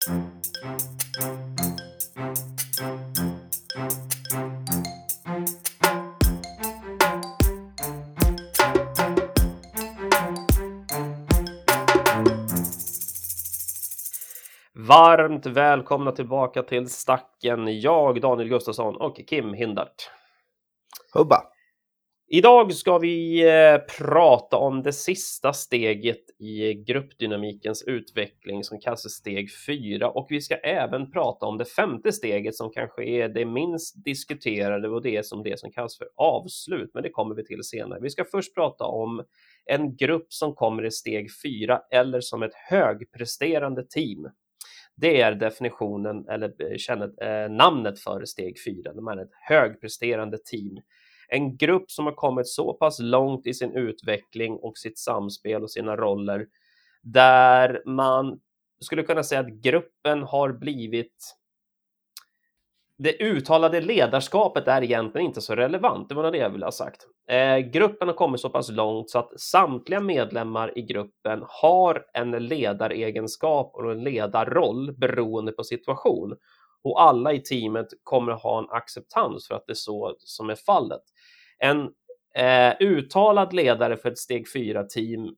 Varmt 0.00 0.16
välkomna 15.46 16.12
tillbaka 16.12 16.62
till 16.62 16.90
Stacken. 16.90 17.80
Jag, 17.80 18.20
Daniel 18.20 18.48
Gustafsson 18.48 18.96
och 18.96 19.20
Kim 19.28 19.54
Hindart. 19.54 20.10
Hubba! 21.14 21.49
Idag 22.32 22.74
ska 22.74 22.98
vi 22.98 23.42
eh, 23.48 23.78
prata 23.98 24.56
om 24.56 24.82
det 24.82 24.92
sista 24.92 25.52
steget 25.52 26.40
i 26.40 26.74
gruppdynamikens 26.74 27.82
utveckling 27.82 28.64
som 28.64 28.80
kallas 28.80 29.10
steg 29.10 29.48
4 29.66 30.10
och 30.10 30.26
vi 30.30 30.40
ska 30.40 30.54
även 30.56 31.10
prata 31.10 31.46
om 31.46 31.58
det 31.58 31.64
femte 31.64 32.12
steget 32.12 32.54
som 32.54 32.70
kanske 32.70 33.04
är 33.04 33.28
det 33.28 33.44
minst 33.44 34.04
diskuterade 34.04 34.88
och 34.88 35.02
det 35.02 35.26
som 35.26 35.42
det 35.42 35.58
som 35.58 35.72
kallas 35.72 35.98
för 35.98 36.08
avslut, 36.16 36.90
men 36.94 37.02
det 37.02 37.10
kommer 37.10 37.34
vi 37.34 37.44
till 37.44 37.62
senare. 37.62 38.00
Vi 38.02 38.10
ska 38.10 38.24
först 38.24 38.54
prata 38.54 38.84
om 38.84 39.24
en 39.64 39.96
grupp 39.96 40.32
som 40.32 40.54
kommer 40.54 40.84
i 40.84 40.90
steg 40.90 41.28
4 41.42 41.80
eller 41.90 42.20
som 42.20 42.42
ett 42.42 42.54
högpresterande 42.54 43.86
team. 43.88 44.28
Det 44.96 45.20
är 45.20 45.32
definitionen 45.32 46.28
eller 46.28 46.70
eh, 46.70 46.76
kännet, 46.76 47.10
eh, 47.22 47.48
namnet 47.50 48.00
för 48.00 48.24
steg 48.24 48.56
4. 48.64 48.92
De 48.92 49.08
är 49.08 49.22
ett 49.22 49.32
högpresterande 49.48 50.38
team. 50.38 50.80
En 51.32 51.56
grupp 51.56 51.90
som 51.90 52.06
har 52.06 52.12
kommit 52.12 52.48
så 52.48 52.72
pass 52.72 52.98
långt 52.98 53.46
i 53.46 53.54
sin 53.54 53.72
utveckling 53.72 54.56
och 54.56 54.78
sitt 54.78 54.98
samspel 54.98 55.62
och 55.62 55.70
sina 55.70 55.96
roller 55.96 56.46
där 57.02 57.82
man 57.86 58.40
skulle 58.80 59.02
kunna 59.02 59.22
säga 59.22 59.40
att 59.40 59.48
gruppen 59.50 60.22
har 60.22 60.52
blivit 60.52 61.36
det 63.02 63.22
uttalade 63.22 63.80
ledarskapet 63.80 64.68
är 64.68 64.82
egentligen 64.82 65.26
inte 65.26 65.40
så 65.40 65.54
relevant. 65.54 66.08
Det 66.08 66.14
var 66.14 66.32
det 66.32 66.38
jag 66.38 66.50
ville 66.50 66.64
ha 66.64 66.72
sagt. 66.72 67.06
Eh, 67.28 67.58
gruppen 67.58 68.08
har 68.08 68.14
kommit 68.14 68.40
så 68.40 68.50
pass 68.50 68.70
långt 68.70 69.10
så 69.10 69.18
att 69.18 69.40
samtliga 69.40 70.00
medlemmar 70.00 70.78
i 70.78 70.82
gruppen 70.82 71.44
har 71.48 72.04
en 72.12 72.30
ledaregenskap 72.30 73.74
och 73.74 73.92
en 73.92 74.04
ledarroll 74.04 74.92
beroende 74.92 75.52
på 75.52 75.64
situation. 75.64 76.36
Och 76.82 77.02
alla 77.02 77.32
i 77.32 77.40
teamet 77.40 77.86
kommer 78.02 78.32
att 78.32 78.42
ha 78.42 78.58
en 78.58 78.70
acceptans 78.70 79.48
för 79.48 79.54
att 79.54 79.66
det 79.66 79.72
är 79.72 79.74
så 79.74 80.16
som 80.18 80.50
är 80.50 80.54
fallet. 80.54 81.02
En 81.58 81.90
eh, 82.34 82.74
uttalad 82.80 83.52
ledare 83.52 83.96
för 83.96 84.10
ett 84.10 84.18
steg 84.18 84.52
4 84.52 84.84
team 84.84 85.36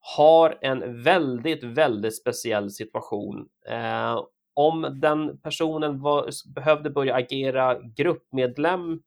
har 0.00 0.58
en 0.60 1.02
väldigt, 1.02 1.64
väldigt 1.64 2.16
speciell 2.16 2.70
situation. 2.70 3.48
Eh, 3.68 4.24
om 4.54 4.98
den 5.00 5.38
personen 5.38 6.00
var, 6.00 6.30
behövde 6.54 6.90
börja 6.90 7.14
agera 7.14 7.80
gruppmedlem 7.96 9.02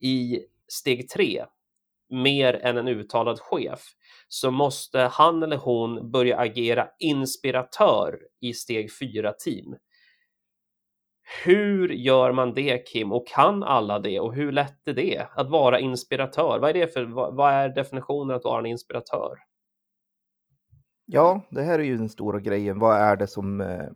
i 0.00 0.40
steg 0.68 1.08
3 1.08 1.44
mer 2.08 2.54
än 2.54 2.76
en 2.76 2.88
uttalad 2.88 3.40
chef 3.40 3.80
så 4.28 4.50
måste 4.50 4.98
han 4.98 5.42
eller 5.42 5.56
hon 5.56 6.10
börja 6.10 6.38
agera 6.38 6.88
inspiratör 6.98 8.18
i 8.40 8.54
steg 8.54 8.92
4 8.92 9.32
team. 9.32 9.76
Hur 11.44 11.88
gör 11.88 12.32
man 12.32 12.54
det 12.54 12.78
Kim 12.88 13.12
och 13.12 13.26
kan 13.26 13.62
alla 13.62 13.98
det 13.98 14.20
och 14.20 14.34
hur 14.34 14.52
lätt 14.52 14.88
är 14.88 14.92
det 14.92 15.26
att 15.34 15.50
vara 15.50 15.80
inspiratör? 15.80 16.58
Vad 16.58 16.70
är 16.70 16.74
det 16.74 16.92
för 16.92 17.04
vad 17.36 17.52
är 17.52 17.68
definitionen 17.68 18.36
att 18.36 18.44
vara 18.44 18.58
en 18.58 18.66
inspiratör? 18.66 19.38
Ja, 21.04 21.40
det 21.50 21.62
här 21.62 21.78
är 21.78 21.82
ju 21.82 21.96
den 21.96 22.08
stora 22.08 22.40
grejen. 22.40 22.78
Vad 22.78 22.96
är 22.96 23.16
det 23.16 23.26
som 23.26 23.60
eh, 23.60 23.88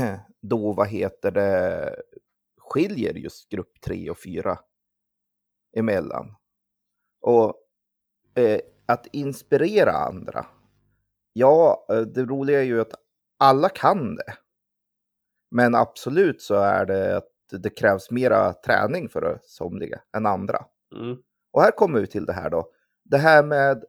då, 0.42 0.72
vad 0.72 0.88
heter 0.88 1.30
det, 1.30 1.96
skiljer 2.58 3.14
just 3.14 3.48
grupp 3.48 3.80
3 3.84 4.10
och 4.10 4.18
4 4.18 4.58
emellan? 5.76 6.36
Och 7.20 7.54
eh, 8.34 8.60
att 8.86 9.06
inspirera 9.12 9.92
andra. 9.92 10.46
Ja, 11.32 11.86
eh, 11.90 12.00
det 12.00 12.24
roliga 12.24 12.60
är 12.60 12.64
ju 12.64 12.80
att 12.80 12.94
alla 13.38 13.68
kan 13.68 14.16
det. 14.16 14.34
Men 15.50 15.74
absolut 15.74 16.42
så 16.42 16.54
är 16.54 16.86
det 16.86 17.16
att 17.16 17.28
det 17.50 17.70
krävs 17.70 18.10
mera 18.10 18.52
träning 18.52 19.08
för 19.08 19.40
somliga 19.42 20.00
än 20.16 20.26
andra. 20.26 20.64
Mm. 20.94 21.16
Och 21.52 21.62
här 21.62 21.70
kommer 21.70 22.00
vi 22.00 22.06
till 22.06 22.26
det 22.26 22.32
här 22.32 22.50
då. 22.50 22.70
Det 23.04 23.18
här 23.18 23.42
med 23.42 23.84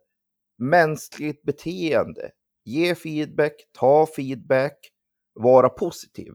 mänskligt 0.57 1.43
beteende. 1.43 2.31
Ge 2.63 2.95
feedback, 2.95 3.53
ta 3.79 4.05
feedback, 4.15 4.77
vara 5.33 5.69
positiv. 5.69 6.33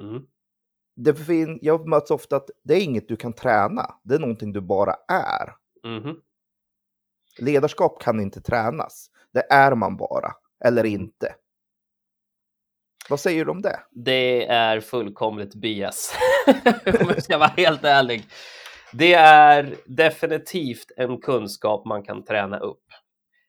Mm. 0.00 0.22
Det 0.96 1.14
fin- 1.14 1.58
jag 1.62 1.88
möts 1.88 2.10
ofta 2.10 2.36
att 2.36 2.50
det 2.64 2.74
är 2.74 2.80
inget 2.84 3.08
du 3.08 3.16
kan 3.16 3.32
träna. 3.32 3.94
Det 4.02 4.14
är 4.14 4.18
någonting 4.18 4.52
du 4.52 4.60
bara 4.60 4.94
är. 5.08 5.52
Mm. 5.84 6.16
Ledarskap 7.38 8.02
kan 8.02 8.20
inte 8.20 8.40
tränas. 8.40 9.10
Det 9.32 9.52
är 9.52 9.74
man 9.74 9.96
bara, 9.96 10.32
eller 10.64 10.84
inte. 10.84 11.34
Vad 13.08 13.20
säger 13.20 13.44
du 13.44 13.50
om 13.50 13.62
det? 13.62 13.80
Det 13.90 14.46
är 14.46 14.80
fullkomligt 14.80 15.54
bias, 15.54 16.18
om 17.00 17.08
jag 17.08 17.22
ska 17.22 17.38
vara 17.38 17.52
helt 17.56 17.84
ärlig. 17.84 18.22
Det 18.92 19.14
är 19.14 19.74
definitivt 19.86 20.86
en 20.96 21.20
kunskap 21.20 21.84
man 21.84 22.02
kan 22.02 22.24
träna 22.24 22.58
upp. 22.58 22.84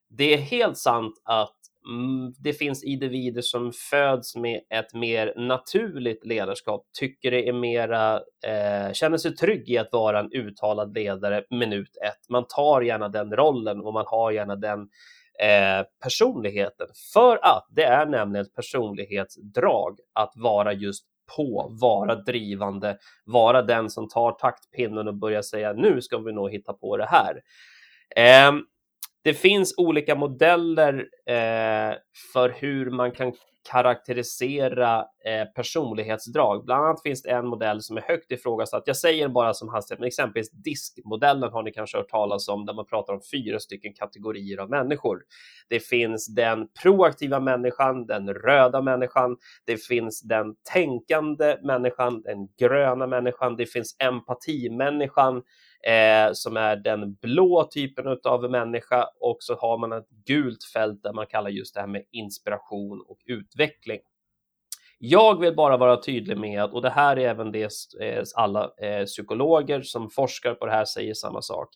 Det 0.09 0.33
är 0.33 0.37
helt 0.37 0.77
sant 0.77 1.21
att 1.23 1.55
mm, 1.89 2.33
det 2.39 2.53
finns 2.53 2.83
individer 2.83 3.41
som 3.41 3.71
föds 3.89 4.35
med 4.35 4.61
ett 4.69 4.93
mer 4.93 5.33
naturligt 5.37 6.25
ledarskap, 6.25 6.85
tycker 6.99 7.31
det 7.31 7.47
är 7.47 7.53
mera, 7.53 8.15
eh, 8.45 8.93
känner 8.93 9.17
sig 9.17 9.35
trygg 9.35 9.69
i 9.69 9.77
att 9.77 9.89
vara 9.91 10.19
en 10.19 10.31
uttalad 10.31 10.93
ledare 10.95 11.43
minut 11.49 11.97
ett. 12.05 12.29
Man 12.29 12.45
tar 12.47 12.81
gärna 12.81 13.09
den 13.09 13.35
rollen 13.35 13.81
och 13.81 13.93
man 13.93 14.05
har 14.07 14.31
gärna 14.31 14.55
den 14.55 14.79
eh, 15.39 15.85
personligheten. 16.03 16.87
För 17.13 17.39
att 17.41 17.67
det 17.69 17.83
är 17.83 18.05
nämligen 18.05 18.45
ett 18.45 18.55
personlighetsdrag 18.55 19.99
att 20.13 20.33
vara 20.35 20.73
just 20.73 21.05
på, 21.35 21.67
vara 21.81 22.15
drivande, 22.15 22.97
vara 23.25 23.61
den 23.61 23.89
som 23.89 24.09
tar 24.09 24.31
taktpinnen 24.31 25.07
och 25.07 25.15
börjar 25.15 25.41
säga 25.41 25.73
nu 25.73 26.01
ska 26.01 26.17
vi 26.17 26.33
nog 26.33 26.51
hitta 26.51 26.73
på 26.73 26.97
det 26.97 27.05
här. 27.09 27.41
Eh, 28.15 28.53
det 29.27 29.33
finns 29.33 29.73
olika 29.77 30.15
modeller 30.15 30.93
eh, 31.25 31.95
för 32.33 32.49
hur 32.49 32.91
man 32.91 33.11
kan 33.11 33.33
karaktärisera 33.71 34.99
eh, 34.99 35.45
personlighetsdrag. 35.55 36.65
Bland 36.65 36.85
annat 36.85 37.01
finns 37.01 37.21
det 37.21 37.29
en 37.29 37.47
modell 37.47 37.81
som 37.81 37.97
är 37.97 38.01
högt 38.01 38.31
ifrågasatt. 38.31 38.83
Jag 38.85 38.97
säger 38.97 39.27
bara 39.27 39.53
som 39.53 39.69
hastighet, 39.69 39.99
men 39.99 40.07
exempelvis 40.07 40.51
diskmodellen 40.51 41.51
har 41.51 41.63
ni 41.63 41.71
kanske 41.71 41.97
hört 41.97 42.09
talas 42.09 42.47
om, 42.47 42.65
där 42.65 42.73
man 42.73 42.85
pratar 42.85 43.13
om 43.13 43.21
fyra 43.31 43.59
stycken 43.59 43.93
kategorier 43.93 44.57
av 44.57 44.69
människor. 44.69 45.21
Det 45.69 45.79
finns 45.79 46.35
den 46.35 46.67
proaktiva 46.83 47.39
människan, 47.39 48.05
den 48.05 48.33
röda 48.33 48.81
människan, 48.81 49.37
det 49.65 49.77
finns 49.77 50.21
den 50.21 50.55
tänkande 50.73 51.57
människan, 51.63 52.21
den 52.21 52.47
gröna 52.59 53.07
människan, 53.07 53.55
det 53.55 53.65
finns 53.65 53.95
empatimänniskan, 53.99 55.43
eh, 55.83 56.33
som 56.33 56.57
är 56.57 56.75
den 56.75 57.13
blå 57.13 57.69
typen 57.73 58.17
av 58.23 58.51
människa 58.51 59.09
och 59.19 59.37
så 59.39 59.55
har 59.55 59.77
man 59.77 59.91
ett 59.91 60.09
gult 60.25 60.63
fält 60.73 61.03
där 61.03 61.13
man 61.13 61.25
kallar 61.25 61.49
just 61.49 61.73
det 61.73 61.79
här 61.79 61.87
med 61.87 62.03
inspiration 62.11 63.01
och 63.07 63.17
utveckling. 63.25 63.99
Jag 64.99 65.39
vill 65.39 65.55
bara 65.55 65.77
vara 65.77 66.01
tydlig 66.01 66.37
med, 66.37 66.63
och 66.63 66.81
det 66.81 66.89
här 66.89 67.17
är 67.17 67.29
även 67.29 67.51
det 67.51 67.71
eh, 68.01 68.23
alla 68.35 68.71
eh, 68.81 69.05
psykologer 69.05 69.81
som 69.81 70.09
forskar 70.09 70.53
på 70.53 70.65
det 70.65 70.71
här 70.71 70.85
säger 70.85 71.13
samma 71.13 71.41
sak. 71.41 71.69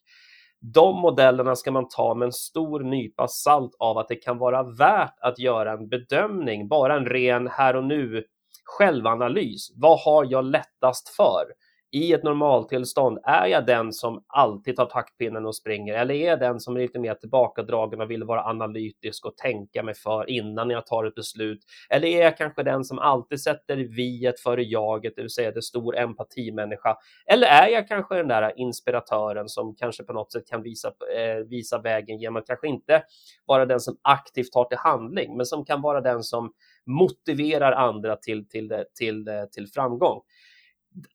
De 0.60 0.96
modellerna 1.02 1.56
ska 1.56 1.72
man 1.72 1.88
ta 1.88 2.16
med 2.16 2.26
en 2.26 2.32
stor 2.32 2.80
nypa 2.80 3.28
salt 3.28 3.76
av 3.80 3.98
att 3.98 4.08
det 4.08 4.16
kan 4.16 4.38
vara 4.38 4.64
värt 4.64 5.20
att 5.22 5.40
göra 5.40 5.72
en 5.72 5.90
bedömning, 5.90 6.68
bara 6.68 6.96
en 6.96 7.06
ren 7.06 7.48
här 7.48 7.76
och 7.76 7.84
nu 7.84 8.24
självanalys. 8.64 9.72
Vad 9.76 10.00
har 10.00 10.28
jag 10.30 10.46
lättast 10.46 11.10
för? 11.10 11.46
I 11.92 12.14
ett 12.14 12.24
normaltillstånd, 12.24 13.20
är 13.24 13.48
jag 13.48 13.66
den 13.66 13.94
som 13.94 14.24
alltid 14.28 14.76
tar 14.76 14.86
taktpinnen 14.86 15.46
och 15.46 15.56
springer 15.56 15.94
eller 15.94 16.14
är 16.14 16.28
jag 16.28 16.40
den 16.40 16.60
som 16.60 16.76
är 16.76 16.80
lite 16.80 17.00
mer 17.00 17.16
tillbakadragen 17.16 18.02
och 18.02 18.12
vill 18.12 18.24
vara 18.24 18.44
analytisk 18.44 19.26
och 19.26 19.38
tänka 19.38 19.84
mig 19.84 19.94
för 19.94 20.30
innan 20.30 20.70
jag 20.70 20.86
tar 20.86 21.04
ett 21.04 21.16
beslut? 21.16 21.60
Eller 21.90 22.08
är 22.08 22.22
jag 22.22 22.38
kanske 22.38 22.64
den 22.64 22.84
som 22.84 23.00
alltid 23.00 23.42
sätter 23.42 23.76
viet 23.78 24.40
före 24.40 24.64
jaget, 24.64 25.14
det 25.16 25.22
vill 25.22 25.30
säga 25.32 25.52
det 25.52 25.62
stor 25.62 25.98
empatimänniska? 25.98 26.98
Eller 27.26 27.48
är 27.48 27.68
jag 27.68 27.88
kanske 27.88 28.16
den 28.16 28.28
där 28.28 28.54
inspiratören 28.60 29.50
som 29.50 29.76
kanske 29.76 30.04
på 30.04 30.14
något 30.14 30.32
sätt 30.32 30.48
kan 30.48 30.64
visa, 30.64 30.88
eh, 30.88 31.46
visa 31.48 31.82
vägen 31.82 32.20
genom 32.20 32.36
att 32.36 32.48
kanske 32.48 32.68
inte 32.68 33.04
vara 33.46 33.66
den 33.66 33.80
som 33.80 33.98
aktivt 34.02 34.52
tar 34.52 34.66
till 34.66 34.78
handling, 34.78 35.38
men 35.38 35.46
som 35.46 35.66
kan 35.66 35.82
vara 35.82 36.02
den 36.02 36.24
som 36.24 36.54
motiverar 36.86 37.72
andra 37.72 38.16
till, 38.16 38.48
till, 38.48 38.84
till, 39.00 39.28
eh, 39.28 39.44
till 39.52 39.68
framgång 39.68 40.22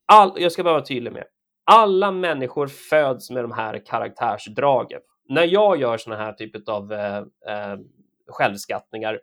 all, 0.07 0.33
jag 0.37 0.53
ska 0.53 0.63
bara 0.65 0.75
vara 0.75 0.85
tydlig 0.85 1.13
med, 1.13 1.25
alla 1.65 2.11
människor 2.11 2.67
föds 2.67 3.31
med 3.31 3.45
de 3.45 3.53
här 3.53 3.87
karaktärsdragen. 3.87 5.01
När 5.29 5.45
jag 5.45 5.81
gör 5.81 5.97
såna 5.97 6.17
här 6.17 6.33
typer 6.33 6.73
av 6.73 6.93
eh, 6.93 7.17
eh, 7.19 7.79
självskattningar 8.29 9.21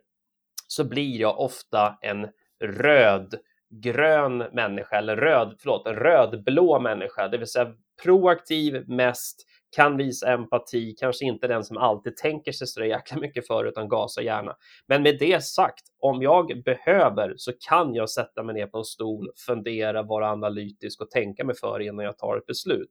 så 0.66 0.84
blir 0.84 1.20
jag 1.20 1.40
ofta 1.40 1.98
en 2.00 2.28
rödgrön 2.64 4.38
människa 4.38 4.96
eller 4.96 5.16
röd, 5.16 5.56
förlåt, 5.58 5.86
en 5.86 5.94
rödblå 5.94 6.80
människa, 6.80 7.28
det 7.28 7.38
vill 7.38 7.46
säga 7.46 7.72
proaktiv 8.02 8.84
mest, 8.88 9.46
kan 9.76 9.96
visa 9.96 10.32
empati, 10.32 10.94
kanske 10.98 11.24
inte 11.24 11.46
den 11.46 11.64
som 11.64 11.76
alltid 11.76 12.16
tänker 12.16 12.52
sig 12.52 12.66
så 12.66 12.84
jäkla 12.84 13.20
mycket 13.20 13.46
för 13.46 13.64
utan 13.64 13.88
gasa 13.88 14.22
gärna. 14.22 14.56
Men 14.86 15.02
med 15.02 15.18
det 15.18 15.44
sagt, 15.44 15.84
om 15.98 16.22
jag 16.22 16.62
behöver 16.64 17.34
så 17.36 17.52
kan 17.68 17.94
jag 17.94 18.10
sätta 18.10 18.42
mig 18.42 18.54
ner 18.54 18.66
på 18.66 18.78
en 18.78 18.84
stol, 18.84 19.30
fundera, 19.46 20.02
vara 20.02 20.30
analytisk 20.30 21.00
och 21.00 21.10
tänka 21.10 21.44
mig 21.44 21.56
för 21.56 21.80
innan 21.80 22.04
jag 22.04 22.18
tar 22.18 22.36
ett 22.36 22.46
beslut. 22.46 22.90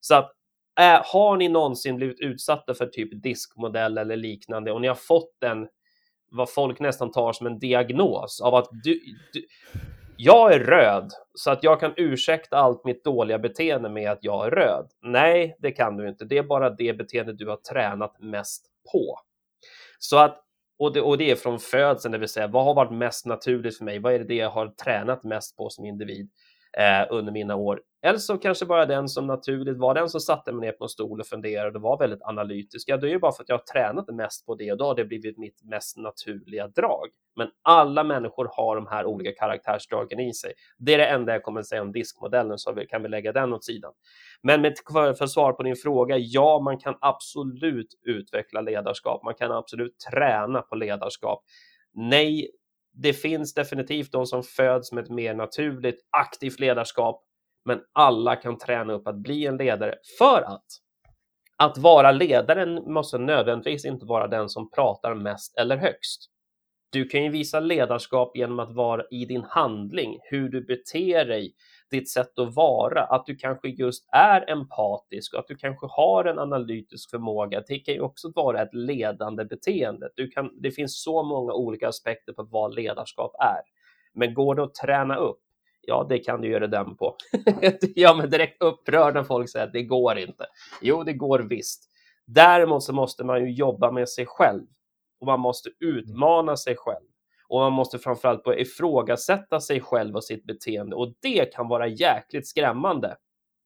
Så 0.00 0.14
att 0.14 0.32
äh, 0.80 1.00
har 1.04 1.36
ni 1.36 1.48
någonsin 1.48 1.96
blivit 1.96 2.20
utsatta 2.20 2.74
för 2.74 2.86
typ 2.86 3.22
diskmodell 3.22 3.98
eller 3.98 4.16
liknande 4.16 4.72
och 4.72 4.80
ni 4.80 4.88
har 4.88 4.94
fått 4.94 5.36
den, 5.40 5.68
vad 6.30 6.52
folk 6.52 6.80
nästan 6.80 7.10
tar 7.10 7.32
som 7.32 7.46
en 7.46 7.58
diagnos 7.58 8.40
av 8.40 8.54
att 8.54 8.68
du, 8.84 9.00
du 9.32 9.46
jag 10.20 10.54
är 10.54 10.60
röd 10.60 11.12
så 11.34 11.50
att 11.50 11.62
jag 11.62 11.80
kan 11.80 11.92
ursäkta 11.96 12.56
allt 12.56 12.84
mitt 12.84 13.04
dåliga 13.04 13.38
beteende 13.38 13.88
med 13.88 14.10
att 14.10 14.18
jag 14.20 14.46
är 14.46 14.50
röd. 14.50 14.86
Nej, 15.02 15.56
det 15.58 15.70
kan 15.70 15.96
du 15.96 16.08
inte. 16.08 16.24
Det 16.24 16.38
är 16.38 16.42
bara 16.42 16.70
det 16.70 16.98
beteende 16.98 17.32
du 17.32 17.48
har 17.48 17.56
tränat 17.56 18.20
mest 18.20 18.66
på. 18.92 19.18
Så 19.98 20.18
att, 20.18 20.44
och 20.78 20.92
det, 20.92 21.00
och 21.00 21.18
det 21.18 21.30
är 21.30 21.36
från 21.36 21.58
födseln, 21.58 22.12
det 22.12 22.18
vill 22.18 22.28
säga 22.28 22.46
vad 22.46 22.64
har 22.64 22.74
varit 22.74 22.92
mest 22.92 23.26
naturligt 23.26 23.78
för 23.78 23.84
mig? 23.84 23.98
Vad 23.98 24.12
är 24.12 24.18
det 24.18 24.34
jag 24.34 24.50
har 24.50 24.68
tränat 24.68 25.24
mest 25.24 25.56
på 25.56 25.70
som 25.70 25.84
individ? 25.84 26.30
Eh, 26.78 27.06
under 27.10 27.32
mina 27.32 27.56
år. 27.56 27.80
Eller 28.02 28.18
så 28.18 28.38
kanske 28.38 28.66
bara 28.66 28.86
den 28.86 29.08
som 29.08 29.26
naturligt 29.26 29.78
var 29.78 29.94
den 29.94 30.08
som 30.08 30.20
satte 30.20 30.52
mig 30.52 30.66
ner 30.66 30.72
på 30.72 30.84
en 30.84 30.88
stol 30.88 31.20
och 31.20 31.26
funderade 31.26 31.78
och 31.78 31.82
var 31.82 31.98
väldigt 31.98 32.22
analytisk. 32.22 32.88
Ja, 32.88 32.96
det 32.96 33.06
är 33.06 33.10
ju 33.10 33.18
bara 33.18 33.32
för 33.32 33.42
att 33.42 33.48
jag 33.48 33.56
har 33.56 33.64
tränat 33.64 34.08
mest 34.08 34.46
på 34.46 34.54
det 34.54 34.72
och 34.72 34.78
då 34.78 34.84
har 34.84 34.94
det 34.94 35.04
blivit 35.04 35.38
mitt 35.38 35.64
mest 35.64 35.96
naturliga 35.96 36.68
drag. 36.68 37.08
Men 37.36 37.48
alla 37.62 38.04
människor 38.04 38.48
har 38.52 38.76
de 38.76 38.86
här 38.86 39.06
olika 39.06 39.32
karaktärsdragen 39.32 40.20
i 40.20 40.34
sig. 40.34 40.52
Det 40.78 40.94
är 40.94 40.98
det 40.98 41.06
enda 41.06 41.32
jag 41.32 41.42
kommer 41.42 41.60
att 41.60 41.66
säga 41.66 41.82
om 41.82 41.92
diskmodellen, 41.92 42.58
så 42.58 42.74
kan 42.88 43.02
vi 43.02 43.08
lägga 43.08 43.32
den 43.32 43.52
åt 43.52 43.64
sidan. 43.64 43.92
Men 44.42 44.60
med, 44.60 44.74
för, 44.92 45.14
för 45.14 45.26
svar 45.26 45.52
på 45.52 45.62
din 45.62 45.76
fråga, 45.76 46.16
ja, 46.18 46.60
man 46.64 46.78
kan 46.78 46.96
absolut 47.00 47.94
utveckla 48.02 48.60
ledarskap. 48.60 49.24
Man 49.24 49.34
kan 49.34 49.52
absolut 49.52 49.96
träna 50.10 50.62
på 50.62 50.74
ledarskap. 50.74 51.44
Nej, 51.94 52.50
det 53.02 53.12
finns 53.12 53.54
definitivt 53.54 54.12
de 54.12 54.26
som 54.26 54.42
föds 54.42 54.92
med 54.92 55.04
ett 55.04 55.10
mer 55.10 55.34
naturligt 55.34 56.00
aktivt 56.10 56.60
ledarskap, 56.60 57.24
men 57.64 57.80
alla 57.92 58.36
kan 58.36 58.58
träna 58.58 58.92
upp 58.92 59.08
att 59.08 59.18
bli 59.18 59.46
en 59.46 59.56
ledare 59.56 59.94
för 60.18 60.42
att 60.42 60.66
att 61.62 61.78
vara 61.78 62.12
ledaren 62.12 62.92
måste 62.92 63.18
nödvändigtvis 63.18 63.84
inte 63.84 64.06
vara 64.06 64.28
den 64.28 64.48
som 64.48 64.70
pratar 64.70 65.14
mest 65.14 65.58
eller 65.58 65.76
högst. 65.76 66.30
Du 66.92 67.04
kan 67.04 67.24
ju 67.24 67.30
visa 67.30 67.60
ledarskap 67.60 68.36
genom 68.36 68.58
att 68.58 68.74
vara 68.74 69.02
i 69.10 69.24
din 69.24 69.44
handling, 69.48 70.18
hur 70.22 70.48
du 70.48 70.64
beter 70.64 71.24
dig, 71.24 71.54
ditt 71.90 72.10
sätt 72.10 72.38
att 72.38 72.54
vara, 72.54 73.04
att 73.04 73.26
du 73.26 73.36
kanske 73.36 73.68
just 73.68 74.08
är 74.12 74.50
empatisk 74.50 75.34
och 75.34 75.40
att 75.40 75.48
du 75.48 75.56
kanske 75.56 75.86
har 75.90 76.24
en 76.24 76.38
analytisk 76.38 77.10
förmåga. 77.10 77.62
Det 77.68 77.78
kan 77.78 77.94
ju 77.94 78.00
också 78.00 78.32
vara 78.34 78.62
ett 78.62 78.74
ledande 78.74 79.44
beteende. 79.44 80.10
Du 80.14 80.28
kan, 80.28 80.50
det 80.60 80.70
finns 80.70 81.02
så 81.02 81.22
många 81.22 81.52
olika 81.52 81.88
aspekter 81.88 82.32
på 82.32 82.42
vad 82.42 82.74
ledarskap 82.74 83.32
är. 83.40 83.60
Men 84.14 84.34
går 84.34 84.54
det 84.54 84.62
att 84.62 84.74
träna 84.74 85.16
upp? 85.16 85.40
Ja, 85.86 86.06
det 86.08 86.18
kan 86.18 86.40
du 86.40 86.48
göra 86.48 86.66
den 86.66 86.96
på. 86.96 87.16
ja, 87.94 88.14
men 88.14 88.30
direkt 88.30 88.62
upprörd 88.62 89.14
när 89.14 89.24
folk 89.24 89.50
säger 89.50 89.66
att 89.66 89.72
det 89.72 89.82
går 89.82 90.18
inte. 90.18 90.46
Jo, 90.82 91.02
det 91.02 91.12
går 91.12 91.38
visst. 91.38 91.84
Däremot 92.26 92.82
så 92.82 92.92
måste 92.92 93.24
man 93.24 93.44
ju 93.44 93.52
jobba 93.52 93.90
med 93.90 94.08
sig 94.08 94.26
själv 94.26 94.66
och 95.20 95.26
man 95.26 95.40
måste 95.40 95.70
utmana 95.80 96.56
sig 96.56 96.76
själv 96.76 97.06
och 97.48 97.60
man 97.60 97.72
måste 97.72 97.98
framförallt 97.98 98.44
börja 98.44 98.58
ifrågasätta 98.58 99.60
sig 99.60 99.80
själv 99.80 100.16
och 100.16 100.24
sitt 100.24 100.44
beteende 100.44 100.96
och 100.96 101.14
det 101.20 101.54
kan 101.54 101.68
vara 101.68 101.86
jäkligt 101.86 102.48
skrämmande 102.48 103.16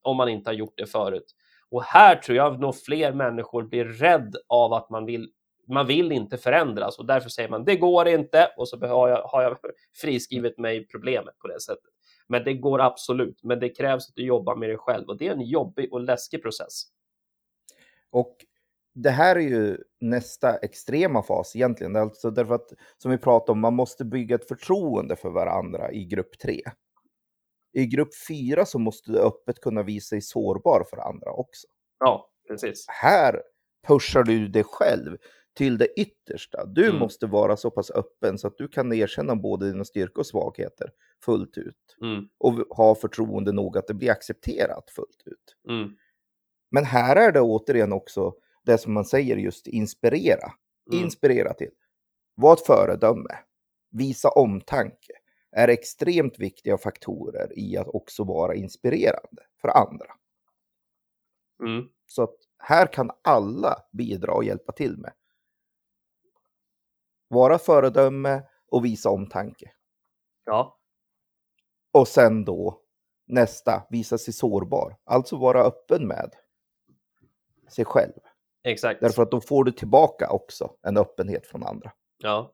om 0.02 0.16
man 0.16 0.28
inte 0.28 0.50
har 0.50 0.54
gjort 0.54 0.74
det 0.76 0.86
förut. 0.86 1.34
Och 1.70 1.82
här 1.82 2.16
tror 2.16 2.36
jag 2.36 2.60
nog 2.60 2.76
fler 2.76 3.12
människor 3.12 3.62
blir 3.62 3.84
rädd 3.84 4.36
av 4.48 4.72
att 4.72 4.90
man 4.90 5.04
vill 5.04 5.32
man 5.68 5.86
vill 5.86 6.12
inte 6.12 6.38
förändras 6.38 6.98
och 6.98 7.06
därför 7.06 7.28
säger 7.28 7.48
man 7.48 7.64
det 7.64 7.76
går 7.76 8.08
inte 8.08 8.50
och 8.56 8.68
så 8.68 8.86
har 8.86 9.08
jag, 9.08 9.22
har 9.22 9.42
jag 9.42 9.58
friskrivit 10.00 10.58
mig 10.58 10.86
problemet 10.86 11.38
på 11.38 11.48
det 11.48 11.60
sättet. 11.60 11.90
Men 12.26 12.44
det 12.44 12.54
går 12.54 12.80
absolut, 12.80 13.42
men 13.42 13.60
det 13.60 13.68
krävs 13.68 14.08
att 14.08 14.14
du 14.14 14.24
jobbar 14.26 14.56
med 14.56 14.68
dig 14.68 14.78
själv 14.78 15.08
och 15.08 15.18
det 15.18 15.28
är 15.28 15.32
en 15.32 15.40
jobbig 15.40 15.92
och 15.92 16.00
läskig 16.00 16.42
process. 16.42 16.82
Och 18.10 18.36
det 18.94 19.10
här 19.10 19.36
är 19.36 19.40
ju 19.40 19.78
nästa 20.00 20.56
extrema 20.56 21.22
fas 21.22 21.56
egentligen. 21.56 21.96
Alltså 21.96 22.30
därför 22.30 22.54
att, 22.54 22.72
som 22.98 23.10
vi 23.10 23.18
pratade 23.18 23.52
om, 23.52 23.60
man 23.60 23.74
måste 23.74 24.04
bygga 24.04 24.34
ett 24.34 24.48
förtroende 24.48 25.16
för 25.16 25.30
varandra 25.30 25.92
i 25.92 26.04
grupp 26.04 26.38
3. 26.38 26.62
I 27.72 27.86
grupp 27.86 28.10
4 28.28 28.66
så 28.66 28.78
måste 28.78 29.12
du 29.12 29.18
öppet 29.18 29.60
kunna 29.60 29.82
visa 29.82 30.14
dig 30.14 30.22
sårbar 30.22 30.84
för 30.90 30.96
andra 30.96 31.32
också. 31.32 31.66
Ja, 31.98 32.30
precis. 32.48 32.84
Här 32.88 33.42
pushar 33.86 34.22
du 34.22 34.48
dig 34.48 34.64
själv 34.64 35.16
till 35.54 35.78
det 35.78 36.00
yttersta. 36.00 36.66
Du 36.66 36.86
mm. 36.86 36.98
måste 36.98 37.26
vara 37.26 37.56
så 37.56 37.70
pass 37.70 37.90
öppen 37.90 38.38
så 38.38 38.46
att 38.46 38.58
du 38.58 38.68
kan 38.68 38.92
erkänna 38.92 39.36
både 39.36 39.70
dina 39.70 39.84
styrkor 39.84 40.20
och 40.20 40.26
svagheter 40.26 40.90
fullt 41.24 41.58
ut. 41.58 41.96
Mm. 42.02 42.28
Och 42.38 42.52
ha 42.52 42.94
förtroende 42.94 43.52
nog 43.52 43.78
att 43.78 43.86
det 43.86 43.94
blir 43.94 44.10
accepterat 44.10 44.90
fullt 44.90 45.22
ut. 45.24 45.56
Mm. 45.68 45.96
Men 46.70 46.84
här 46.84 47.16
är 47.16 47.32
det 47.32 47.40
återigen 47.40 47.92
också 47.92 48.34
det 48.62 48.78
som 48.78 48.92
man 48.92 49.04
säger 49.04 49.36
just 49.36 49.66
inspirera. 49.66 50.52
Mm. 50.92 51.04
Inspirera 51.04 51.54
till. 51.54 51.70
Var 52.34 52.52
ett 52.52 52.66
föredöme. 52.66 53.38
Visa 53.90 54.28
omtanke. 54.28 55.12
Är 55.52 55.68
extremt 55.68 56.38
viktiga 56.38 56.78
faktorer 56.78 57.58
i 57.58 57.76
att 57.76 57.88
också 57.88 58.24
vara 58.24 58.54
inspirerande 58.54 59.42
för 59.60 59.68
andra. 59.68 60.06
Mm. 61.62 61.88
Så 62.06 62.22
att 62.22 62.36
här 62.58 62.86
kan 62.86 63.10
alla 63.22 63.84
bidra 63.92 64.32
och 64.32 64.44
hjälpa 64.44 64.72
till 64.72 64.98
med. 64.98 65.12
Vara 67.28 67.58
föredöme 67.58 68.42
och 68.66 68.84
visa 68.84 69.10
omtanke. 69.10 69.72
Ja. 70.44 70.78
Och 71.92 72.08
sen 72.08 72.44
då 72.44 72.80
nästa, 73.26 73.86
visa 73.90 74.18
sig 74.18 74.34
sårbar. 74.34 74.96
Alltså 75.04 75.36
vara 75.36 75.62
öppen 75.62 76.06
med 76.06 76.34
sig 77.68 77.84
själv. 77.84 78.20
Exakt. 78.64 79.00
Därför 79.00 79.22
att 79.22 79.30
då 79.30 79.40
får 79.40 79.64
du 79.64 79.72
tillbaka 79.72 80.30
också 80.30 80.70
en 80.86 80.96
öppenhet 80.96 81.46
från 81.46 81.62
andra. 81.62 81.92
Ja. 82.18 82.52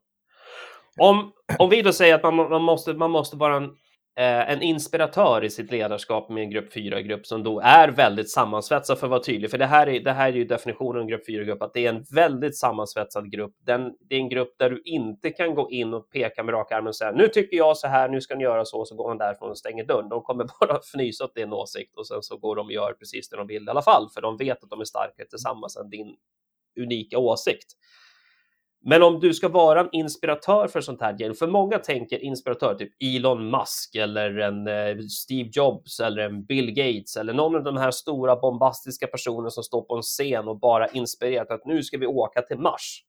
Om, 0.98 1.32
om 1.58 1.70
vi 1.70 1.82
då 1.82 1.92
säger 1.92 2.14
att 2.14 2.22
man, 2.22 2.36
man, 2.36 2.62
måste, 2.62 2.94
man 2.94 3.10
måste 3.10 3.36
vara 3.36 3.56
en, 3.56 3.76
Eh, 4.18 4.50
en 4.50 4.62
inspiratör 4.62 5.44
i 5.44 5.50
sitt 5.50 5.70
ledarskap 5.70 6.28
med 6.28 6.42
en 6.42 6.50
grupp 6.50 6.72
4-grupp 6.74 7.26
som 7.26 7.42
då 7.42 7.60
är 7.60 7.88
väldigt 7.88 8.30
sammansvetsad 8.30 8.98
för 8.98 9.06
att 9.06 9.10
vara 9.10 9.22
tydlig. 9.22 9.50
För 9.50 9.58
det 9.58 9.66
här 9.66 9.86
är, 9.86 10.00
det 10.00 10.12
här 10.12 10.28
är 10.28 10.36
ju 10.36 10.44
definitionen 10.44 10.96
av 10.96 11.02
en 11.02 11.08
grupp 11.08 11.28
4-grupp, 11.28 11.62
att 11.62 11.74
det 11.74 11.86
är 11.86 11.88
en 11.88 12.04
väldigt 12.14 12.58
sammansvetsad 12.58 13.32
grupp. 13.32 13.54
Den, 13.66 13.92
det 14.00 14.14
är 14.14 14.18
en 14.18 14.28
grupp 14.28 14.54
där 14.58 14.70
du 14.70 14.82
inte 14.84 15.30
kan 15.30 15.54
gå 15.54 15.70
in 15.70 15.94
och 15.94 16.10
peka 16.10 16.42
med 16.42 16.52
raka 16.52 16.76
armen 16.76 16.88
och 16.88 16.96
säga 16.96 17.12
nu 17.12 17.28
tycker 17.28 17.56
jag 17.56 17.76
så 17.76 17.86
här, 17.86 18.08
nu 18.08 18.20
ska 18.20 18.34
ni 18.34 18.44
göra 18.44 18.64
så, 18.64 18.84
så 18.84 18.94
går 18.94 19.08
man 19.08 19.18
därifrån 19.18 19.50
och 19.50 19.58
stänger 19.58 19.84
dörren. 19.84 20.08
De 20.08 20.22
kommer 20.22 20.46
bara 20.60 20.78
fnysa 20.78 21.24
åt 21.24 21.34
din 21.34 21.52
åsikt 21.52 21.96
och 21.96 22.06
sen 22.06 22.22
så 22.22 22.36
går 22.36 22.56
de 22.56 22.66
och 22.66 22.72
gör 22.72 22.92
precis 22.92 23.28
det 23.28 23.36
de 23.36 23.46
vill 23.46 23.66
i 23.66 23.70
alla 23.70 23.82
fall, 23.82 24.08
för 24.14 24.20
de 24.20 24.36
vet 24.36 24.64
att 24.64 24.70
de 24.70 24.80
är 24.80 24.84
starkare 24.84 25.26
tillsammans 25.26 25.76
än 25.76 25.90
din 25.90 26.16
unika 26.80 27.18
åsikt. 27.18 27.72
Men 28.88 29.02
om 29.02 29.20
du 29.20 29.34
ska 29.34 29.48
vara 29.48 29.80
en 29.80 29.88
inspiratör 29.92 30.68
för 30.68 30.80
sånt 30.80 31.00
här 31.00 31.34
för 31.34 31.46
många 31.46 31.78
tänker 31.78 32.18
inspiratör, 32.24 32.74
typ 32.74 32.92
Elon 33.04 33.50
Musk 33.50 33.94
eller 33.94 34.38
en 34.38 34.66
eh, 34.66 34.98
Steve 34.98 35.50
Jobs 35.52 36.00
eller 36.00 36.22
en 36.22 36.44
Bill 36.44 36.70
Gates 36.70 37.16
eller 37.16 37.32
någon 37.32 37.54
av 37.56 37.62
de 37.62 37.76
här 37.76 37.90
stora 37.90 38.36
bombastiska 38.36 39.06
personerna 39.06 39.50
som 39.50 39.64
står 39.64 39.82
på 39.82 39.96
en 39.96 40.02
scen 40.02 40.48
och 40.48 40.60
bara 40.60 40.88
inspirerat 40.88 41.50
att 41.50 41.66
nu 41.66 41.82
ska 41.82 41.98
vi 41.98 42.06
åka 42.06 42.42
till 42.42 42.58
Mars. 42.58 43.04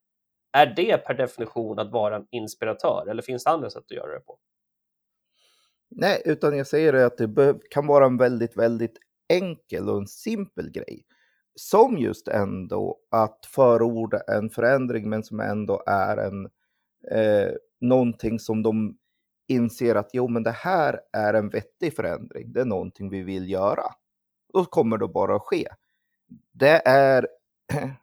Är 0.54 0.66
det 0.76 0.98
per 0.98 1.14
definition 1.14 1.80
att 1.80 1.92
vara 1.92 2.16
en 2.16 2.28
inspiratör 2.32 3.08
eller 3.10 3.22
finns 3.22 3.44
det 3.44 3.50
andra 3.50 3.70
sätt 3.70 3.84
att 3.84 3.98
göra 3.98 4.14
det 4.14 4.20
på? 4.20 4.38
Nej, 5.90 6.22
utan 6.26 6.58
jag 6.58 6.68
säger 6.68 6.94
att 6.94 7.18
det 7.18 7.60
kan 7.70 7.88
vara 7.88 8.06
en 8.06 8.18
väldigt, 8.18 8.58
väldigt 8.58 8.98
enkel 9.34 9.90
och 9.90 9.98
en 9.98 10.08
simpel 10.08 10.72
grej 10.72 11.06
som 11.56 11.98
just 11.98 12.27
ändå 12.27 12.98
att 13.12 13.46
förorda 13.46 14.20
en 14.20 14.50
förändring 14.50 15.10
men 15.10 15.24
som 15.24 15.39
ändå 15.39 15.84
är 15.86 16.18
en 16.18 16.46
eh, 17.12 17.53
någonting 17.82 18.39
som 18.39 18.63
de 18.63 18.98
inser 19.48 19.96
att 19.96 20.10
jo 20.13 20.27
men 20.27 20.44
det 20.44 20.51
här 20.51 21.00
är 21.13 21.34
en 21.34 21.50
vettig 21.50 21.96
förändring, 21.96 22.53
det 22.53 22.62
är 22.62 22.65
någonting 22.65 23.10
vi 23.10 23.24
vill 23.24 23.50
göra. 23.50 23.84
Då 24.53 24.65
kommer 24.65 24.98
det 24.98 25.08
bara 25.08 25.36
att 25.36 25.41
ske. 25.41 25.68
Det 26.51 26.82
är 26.88 27.27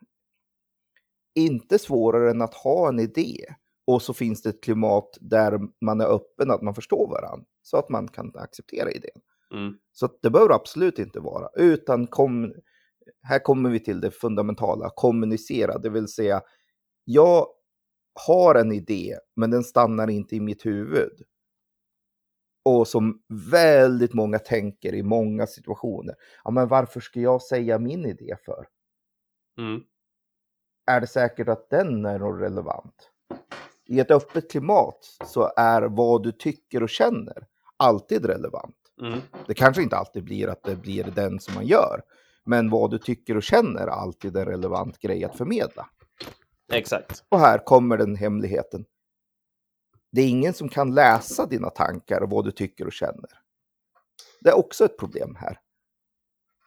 inte 1.34 1.78
svårare 1.78 2.30
än 2.30 2.42
att 2.42 2.54
ha 2.54 2.88
en 2.88 3.00
idé 3.00 3.54
och 3.86 4.02
så 4.02 4.14
finns 4.14 4.42
det 4.42 4.48
ett 4.48 4.62
klimat 4.62 5.18
där 5.20 5.60
man 5.80 6.00
är 6.00 6.06
öppen, 6.06 6.50
att 6.50 6.62
man 6.62 6.74
förstår 6.74 7.08
varandra 7.08 7.46
så 7.62 7.76
att 7.76 7.88
man 7.88 8.08
kan 8.08 8.32
acceptera 8.36 8.90
idén. 8.90 9.20
Mm. 9.52 9.78
Så 9.92 10.08
det 10.22 10.30
behöver 10.30 10.54
absolut 10.54 10.98
inte 10.98 11.20
vara, 11.20 11.48
utan 11.54 12.06
kom, 12.06 12.54
här 13.28 13.38
kommer 13.38 13.70
vi 13.70 13.80
till 13.80 14.00
det 14.00 14.10
fundamentala, 14.10 14.90
kommunicera, 14.94 15.78
det 15.78 15.90
vill 15.90 16.08
säga 16.08 16.42
jag 17.04 17.46
har 18.26 18.54
en 18.54 18.72
idé, 18.72 19.18
men 19.36 19.50
den 19.50 19.64
stannar 19.64 20.10
inte 20.10 20.36
i 20.36 20.40
mitt 20.40 20.66
huvud. 20.66 21.22
Och 22.64 22.88
som 22.88 23.22
väldigt 23.50 24.14
många 24.14 24.38
tänker 24.38 24.94
i 24.94 25.02
många 25.02 25.46
situationer. 25.46 26.14
Ja, 26.44 26.50
men 26.50 26.68
varför 26.68 27.00
ska 27.00 27.20
jag 27.20 27.42
säga 27.42 27.78
min 27.78 28.06
idé 28.06 28.36
för? 28.44 28.66
Mm. 29.58 29.80
Är 30.86 31.00
det 31.00 31.06
säkert 31.06 31.48
att 31.48 31.70
den 31.70 32.04
är 32.04 32.18
relevant? 32.18 33.10
I 33.88 34.00
ett 34.00 34.10
öppet 34.10 34.50
klimat 34.50 34.98
så 35.26 35.52
är 35.56 35.82
vad 35.82 36.22
du 36.22 36.32
tycker 36.32 36.82
och 36.82 36.88
känner 36.88 37.46
alltid 37.76 38.24
relevant. 38.24 38.76
Mm. 39.02 39.18
Det 39.46 39.54
kanske 39.54 39.82
inte 39.82 39.96
alltid 39.96 40.24
blir 40.24 40.48
att 40.48 40.62
det 40.62 40.76
blir 40.76 41.04
den 41.04 41.40
som 41.40 41.54
man 41.54 41.66
gör, 41.66 42.02
men 42.46 42.70
vad 42.70 42.90
du 42.90 42.98
tycker 42.98 43.36
och 43.36 43.42
känner 43.42 43.80
är 43.80 43.86
alltid 43.86 44.36
en 44.36 44.44
relevant 44.44 44.98
grej 44.98 45.24
att 45.24 45.36
förmedla. 45.36 45.88
Exakt. 46.72 47.24
Och 47.28 47.40
här 47.40 47.58
kommer 47.58 47.96
den 47.96 48.16
hemligheten. 48.16 48.84
Det 50.12 50.20
är 50.20 50.28
ingen 50.28 50.54
som 50.54 50.68
kan 50.68 50.94
läsa 50.94 51.46
dina 51.46 51.70
tankar 51.70 52.20
och 52.20 52.30
vad 52.30 52.44
du 52.44 52.50
tycker 52.50 52.86
och 52.86 52.92
känner. 52.92 53.30
Det 54.40 54.50
är 54.50 54.58
också 54.58 54.84
ett 54.84 54.98
problem 54.98 55.36
här. 55.38 55.60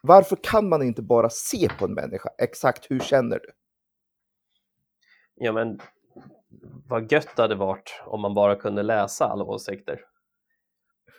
Varför 0.02 0.38
kan 0.44 0.70
man 0.70 0.82
inte 0.82 1.02
bara 1.02 1.30
se 1.30 1.70
på 1.80 1.86
en 1.86 1.94
människa? 1.94 2.30
Exakt 2.38 2.92
hur 2.92 3.00
känner 3.00 3.40
du? 3.40 3.52
Ja, 5.36 5.52
men 5.52 5.80
vad 6.88 7.12
gött 7.12 7.36
det 7.36 7.42
hade 7.42 7.56
varit 7.56 8.02
om 8.06 8.22
man 8.22 8.34
bara 8.34 8.56
kunde 8.56 8.84
läsa 8.84 9.26
alla 9.26 9.44
åsikter. 9.44 10.02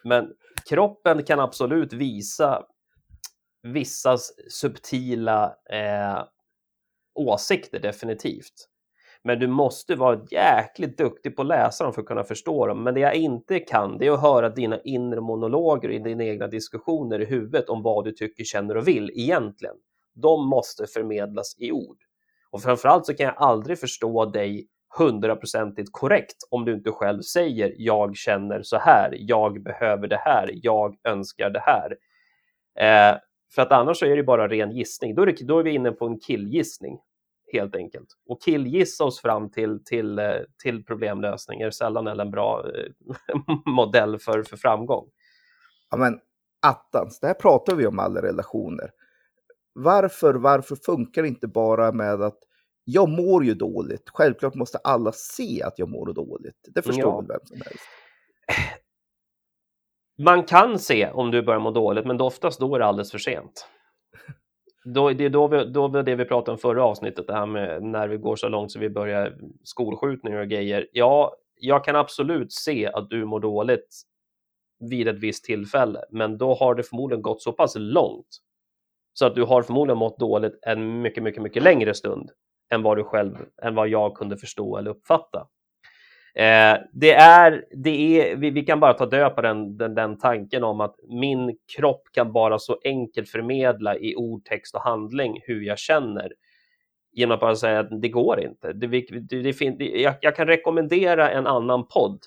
Men 0.04 0.34
kroppen 0.68 1.22
kan 1.22 1.40
absolut 1.40 1.92
visa 1.92 2.66
vissa 3.62 4.16
subtila 4.48 5.56
eh, 5.70 6.24
åsikter 7.14 7.78
definitivt. 7.78 8.70
Men 9.24 9.38
du 9.38 9.46
måste 9.46 9.94
vara 9.94 10.20
jäkligt 10.30 10.98
duktig 10.98 11.36
på 11.36 11.42
att 11.42 11.48
läsa 11.48 11.84
dem 11.84 11.92
för 11.92 12.00
att 12.00 12.08
kunna 12.08 12.24
förstå 12.24 12.66
dem. 12.66 12.82
Men 12.82 12.94
det 12.94 13.00
jag 13.00 13.14
inte 13.14 13.58
kan, 13.58 13.98
det 13.98 14.06
är 14.06 14.10
att 14.10 14.20
höra 14.20 14.48
dina 14.48 14.80
inre 14.80 15.20
monologer 15.20 15.90
i 15.90 15.98
dina 15.98 16.24
egna 16.24 16.46
diskussioner 16.46 17.20
i 17.20 17.24
huvudet 17.24 17.68
om 17.68 17.82
vad 17.82 18.04
du 18.04 18.12
tycker, 18.12 18.44
känner 18.44 18.76
och 18.76 18.88
vill 18.88 19.10
egentligen. 19.14 19.76
De 20.14 20.48
måste 20.48 20.86
förmedlas 20.86 21.56
i 21.58 21.72
ord. 21.72 21.96
Och 22.50 22.62
framförallt 22.62 23.06
så 23.06 23.14
kan 23.14 23.26
jag 23.26 23.34
aldrig 23.36 23.78
förstå 23.78 24.24
dig 24.24 24.66
hundraprocentigt 24.98 25.88
korrekt 25.92 26.36
om 26.50 26.64
du 26.64 26.74
inte 26.74 26.90
själv 26.90 27.22
säger 27.22 27.74
jag 27.76 28.16
känner 28.16 28.62
så 28.62 28.78
här, 28.78 29.16
jag 29.18 29.62
behöver 29.62 30.08
det 30.08 30.20
här, 30.24 30.50
jag 30.52 30.96
önskar 31.04 31.50
det 31.50 31.60
här. 31.60 31.96
Eh, 32.80 33.18
för 33.54 33.62
att 33.62 33.72
annars 33.72 34.02
är 34.02 34.16
det 34.16 34.22
bara 34.22 34.48
ren 34.48 34.70
gissning. 34.70 35.14
Då 35.14 35.22
är, 35.22 35.26
det, 35.26 35.44
då 35.44 35.58
är 35.58 35.62
vi 35.62 35.70
inne 35.70 35.92
på 35.92 36.06
en 36.06 36.20
killgissning 36.20 36.98
helt 37.52 37.76
enkelt. 37.76 38.08
Och 38.26 38.42
killgissa 38.42 39.04
oss 39.04 39.20
fram 39.20 39.50
till, 39.50 39.84
till, 39.84 40.18
eh, 40.18 40.34
till 40.62 40.84
problemlösning 40.84 41.60
är 41.60 41.70
sällan 41.70 42.06
eller 42.06 42.24
en 42.24 42.30
bra 42.30 42.64
eh, 42.74 43.36
modell 43.66 44.18
för, 44.18 44.42
för 44.42 44.56
framgång. 44.56 45.08
Ja, 45.90 45.96
men 45.96 46.20
attans, 46.66 47.20
det 47.20 47.26
här 47.26 47.34
pratar 47.34 47.76
vi 47.76 47.86
om 47.86 47.98
alla 47.98 48.22
relationer. 48.22 48.90
Varför, 49.72 50.34
varför 50.34 50.76
funkar 50.76 51.22
det 51.22 51.28
inte 51.28 51.48
bara 51.48 51.92
med 51.92 52.22
att 52.22 52.38
jag 52.84 53.08
mår 53.08 53.44
ju 53.44 53.54
dåligt. 53.54 54.10
Självklart 54.10 54.54
måste 54.54 54.78
alla 54.78 55.12
se 55.12 55.62
att 55.62 55.78
jag 55.78 55.88
mår 55.88 56.12
dåligt. 56.12 56.68
Det 56.74 56.82
förstår 56.82 57.04
ja. 57.04 57.20
väl 57.20 57.26
vem 57.28 57.40
som 57.44 57.56
helst. 57.56 57.84
Man 60.24 60.44
kan 60.44 60.78
se 60.78 61.10
om 61.10 61.30
du 61.30 61.42
börjar 61.42 61.60
må 61.60 61.70
dåligt, 61.70 62.06
men 62.06 62.20
oftast 62.20 62.60
då 62.60 62.74
är 62.74 62.78
det 62.78 62.86
alldeles 62.86 63.10
för 63.10 63.18
sent. 63.18 63.68
Då, 64.84 65.10
det 65.10 65.24
är 65.24 65.30
då, 65.30 65.48
vi, 65.48 65.64
då 65.64 65.88
det 65.88 66.14
vi 66.14 66.24
pratade 66.24 66.52
om 66.52 66.58
förra 66.58 66.84
avsnittet, 66.84 67.26
det 67.26 67.34
här 67.34 67.46
med 67.46 67.82
när 67.82 68.08
vi 68.08 68.16
går 68.16 68.36
så 68.36 68.48
långt 68.48 68.72
så 68.72 68.78
vi 68.78 68.90
börjar 68.90 69.36
skolskjutningar 69.64 70.40
och 70.40 70.48
grejer. 70.48 70.88
Ja, 70.92 71.36
jag 71.54 71.84
kan 71.84 71.96
absolut 71.96 72.52
se 72.52 72.86
att 72.86 73.10
du 73.10 73.24
mår 73.24 73.40
dåligt 73.40 74.02
vid 74.90 75.08
ett 75.08 75.18
visst 75.18 75.44
tillfälle, 75.44 76.00
men 76.10 76.38
då 76.38 76.54
har 76.54 76.74
det 76.74 76.82
förmodligen 76.82 77.22
gått 77.22 77.42
så 77.42 77.52
pass 77.52 77.74
långt 77.76 78.26
så 79.12 79.26
att 79.26 79.34
du 79.34 79.42
har 79.42 79.62
förmodligen 79.62 79.98
mått 79.98 80.18
dåligt 80.18 80.58
en 80.62 81.02
mycket, 81.02 81.22
mycket, 81.22 81.42
mycket 81.42 81.62
längre 81.62 81.94
stund 81.94 82.30
än 82.70 82.82
vad 82.82 82.96
du 82.96 83.04
själv, 83.04 83.36
än 83.62 83.74
vad 83.74 83.88
jag 83.88 84.14
kunde 84.14 84.36
förstå 84.36 84.76
eller 84.76 84.90
uppfatta. 84.90 85.46
Eh, 86.34 86.78
det 86.92 87.12
är, 87.12 87.64
det 87.70 88.20
är, 88.20 88.36
vi, 88.36 88.50
vi, 88.50 88.62
kan 88.62 88.80
bara 88.80 88.94
ta 88.94 89.06
död 89.06 89.34
på 89.34 89.40
den, 89.40 89.76
den, 89.76 89.94
den, 89.94 90.18
tanken 90.18 90.64
om 90.64 90.80
att 90.80 90.96
min 91.08 91.56
kropp 91.76 92.02
kan 92.12 92.32
bara 92.32 92.58
så 92.58 92.78
enkelt 92.84 93.28
förmedla 93.28 93.96
i 93.96 94.16
ord, 94.16 94.44
text 94.44 94.74
och 94.74 94.82
handling 94.82 95.40
hur 95.42 95.60
jag 95.60 95.78
känner 95.78 96.32
genom 97.12 97.34
att 97.34 97.40
bara 97.40 97.56
säga 97.56 97.80
att 97.80 98.02
det 98.02 98.08
går 98.08 98.40
inte. 98.40 98.72
Det, 98.72 98.86
det, 98.86 99.52
det, 99.52 99.84
jag, 99.84 100.14
jag, 100.20 100.36
kan 100.36 100.46
rekommendera 100.46 101.30
en 101.30 101.46
annan 101.46 101.86
podd 101.86 102.18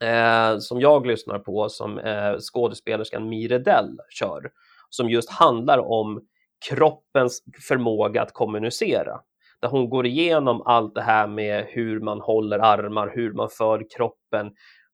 eh, 0.00 0.58
som 0.58 0.80
jag 0.80 1.06
lyssnar 1.06 1.38
på 1.38 1.68
som 1.68 1.98
eh, 1.98 2.36
skådespelerskan 2.38 3.28
Miredell 3.28 3.98
kör 4.10 4.50
som 4.90 5.10
just 5.10 5.30
handlar 5.30 5.78
om 5.78 6.26
kroppens 6.68 7.42
förmåga 7.68 8.22
att 8.22 8.32
kommunicera 8.32 9.20
där 9.60 9.68
hon 9.68 9.90
går 9.90 10.06
igenom 10.06 10.62
allt 10.64 10.94
det 10.94 11.02
här 11.02 11.26
med 11.26 11.64
hur 11.68 12.00
man 12.00 12.20
håller 12.20 12.58
armar, 12.58 13.12
hur 13.14 13.32
man 13.32 13.48
för 13.48 13.86
kroppen. 13.96 14.46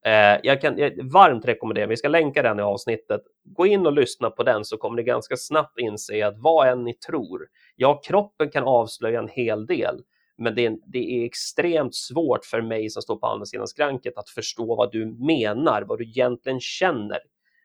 Eh, 0.06 0.40
jag 0.42 0.60
kan 0.60 0.78
jag 0.78 1.12
varmt 1.12 1.44
rekommendera, 1.44 1.86
vi 1.86 1.96
ska 1.96 2.08
länka 2.08 2.42
den 2.42 2.58
i 2.58 2.62
avsnittet. 2.62 3.20
Gå 3.44 3.66
in 3.66 3.86
och 3.86 3.92
lyssna 3.92 4.30
på 4.30 4.42
den 4.42 4.64
så 4.64 4.76
kommer 4.76 4.96
ni 4.96 5.02
ganska 5.02 5.36
snabbt 5.36 5.78
inse 5.78 6.26
att 6.26 6.38
vad 6.38 6.68
än 6.68 6.84
ni 6.84 6.94
tror, 6.94 7.46
ja, 7.76 8.00
kroppen 8.04 8.50
kan 8.50 8.64
avslöja 8.64 9.18
en 9.18 9.28
hel 9.28 9.66
del, 9.66 10.00
men 10.38 10.54
det 10.54 10.66
är, 10.66 10.76
det 10.86 10.98
är 10.98 11.24
extremt 11.24 11.94
svårt 11.94 12.44
för 12.44 12.60
mig 12.60 12.90
som 12.90 13.02
står 13.02 13.16
på 13.16 13.26
andra 13.26 13.46
sidan 13.46 13.68
skranket 13.68 14.18
att 14.18 14.28
förstå 14.28 14.76
vad 14.76 14.92
du 14.92 15.06
menar, 15.06 15.82
vad 15.82 15.98
du 15.98 16.04
egentligen 16.04 16.60
känner 16.60 17.18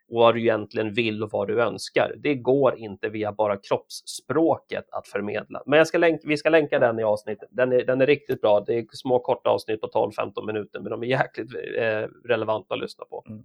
och 0.09 0.19
vad 0.19 0.35
du 0.35 0.41
egentligen 0.41 0.93
vill 0.93 1.23
och 1.23 1.29
vad 1.31 1.47
du 1.47 1.61
önskar. 1.61 2.13
Det 2.17 2.35
går 2.35 2.77
inte 2.77 3.09
via 3.09 3.31
bara 3.31 3.57
kroppsspråket 3.57 4.85
att 4.91 5.07
förmedla. 5.07 5.63
Men 5.65 5.85
ska 5.85 5.97
länka, 5.97 6.27
vi 6.27 6.37
ska 6.37 6.49
länka 6.49 6.79
den 6.79 6.99
i 6.99 7.03
avsnittet. 7.03 7.49
Den 7.51 7.71
är, 7.71 7.85
den 7.85 8.01
är 8.01 8.05
riktigt 8.05 8.41
bra. 8.41 8.59
Det 8.59 8.73
är 8.73 8.85
små 8.91 9.19
korta 9.19 9.49
avsnitt 9.49 9.81
på 9.81 9.87
12-15 9.87 10.45
minuter, 10.45 10.79
men 10.79 10.89
de 10.89 11.03
är 11.03 11.07
jäkligt 11.07 11.53
eh, 11.77 12.27
relevanta 12.27 12.73
att 12.73 12.79
lyssna 12.79 13.05
på. 13.05 13.25
Mm. 13.27 13.43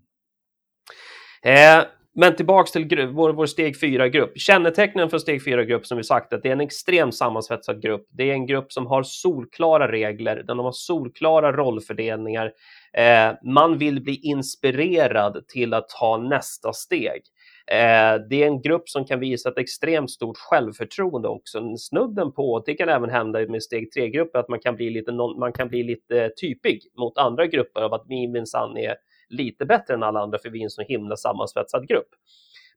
Eh, 1.44 1.86
men 2.14 2.36
tillbaks 2.36 2.72
till 2.72 3.06
vår, 3.06 3.32
vår 3.32 3.46
steg 3.46 3.76
4-grupp. 3.76 4.32
Kännetecknen 4.38 5.10
för 5.10 5.18
steg 5.18 5.42
4-grupp 5.42 5.86
som 5.86 5.98
vi 5.98 6.04
sagt 6.04 6.32
att 6.32 6.42
det 6.42 6.48
är 6.48 6.52
en 6.52 6.60
extremt 6.60 7.14
sammansvetsad 7.14 7.82
grupp. 7.82 8.08
Det 8.10 8.30
är 8.30 8.32
en 8.32 8.46
grupp 8.46 8.72
som 8.72 8.86
har 8.86 9.02
solklara 9.02 9.92
regler, 9.92 10.42
den 10.42 10.58
har 10.58 10.72
solklara 10.72 11.52
rollfördelningar. 11.52 12.52
Eh, 12.92 13.32
man 13.44 13.78
vill 13.78 14.02
bli 14.02 14.20
inspirerad 14.22 15.44
till 15.48 15.74
att 15.74 15.88
ta 15.88 16.16
nästa 16.16 16.72
steg. 16.72 17.22
Eh, 17.66 18.14
det 18.30 18.42
är 18.42 18.46
en 18.46 18.62
grupp 18.62 18.88
som 18.88 19.04
kan 19.04 19.20
visa 19.20 19.48
ett 19.48 19.58
extremt 19.58 20.10
stort 20.10 20.38
självförtroende 20.38 21.28
också. 21.28 21.76
Snudden 21.76 22.32
på, 22.32 22.62
det 22.66 22.74
kan 22.74 22.88
även 22.88 23.10
hända 23.10 23.48
med 23.48 23.62
steg 23.62 23.88
3-grupper, 23.98 24.38
att 24.38 24.48
man 24.48 24.60
kan 24.60 24.76
bli 24.76 24.90
lite, 24.90 25.12
man 25.12 25.52
kan 25.52 25.68
bli 25.68 25.82
lite 25.82 26.30
typig 26.40 26.80
mot 26.98 27.18
andra 27.18 27.46
grupper 27.46 27.80
av 27.80 27.94
att 27.94 28.04
vi 28.08 28.28
minsann 28.28 28.76
är 28.76 28.94
lite 29.32 29.66
bättre 29.66 29.94
än 29.94 30.02
alla 30.02 30.20
andra 30.20 30.38
för 30.38 30.50
vi 30.50 30.60
är 30.60 30.64
en 30.64 30.70
så 30.70 30.82
himla 30.82 31.16
sammansvetsad 31.16 31.88
grupp. 31.88 32.08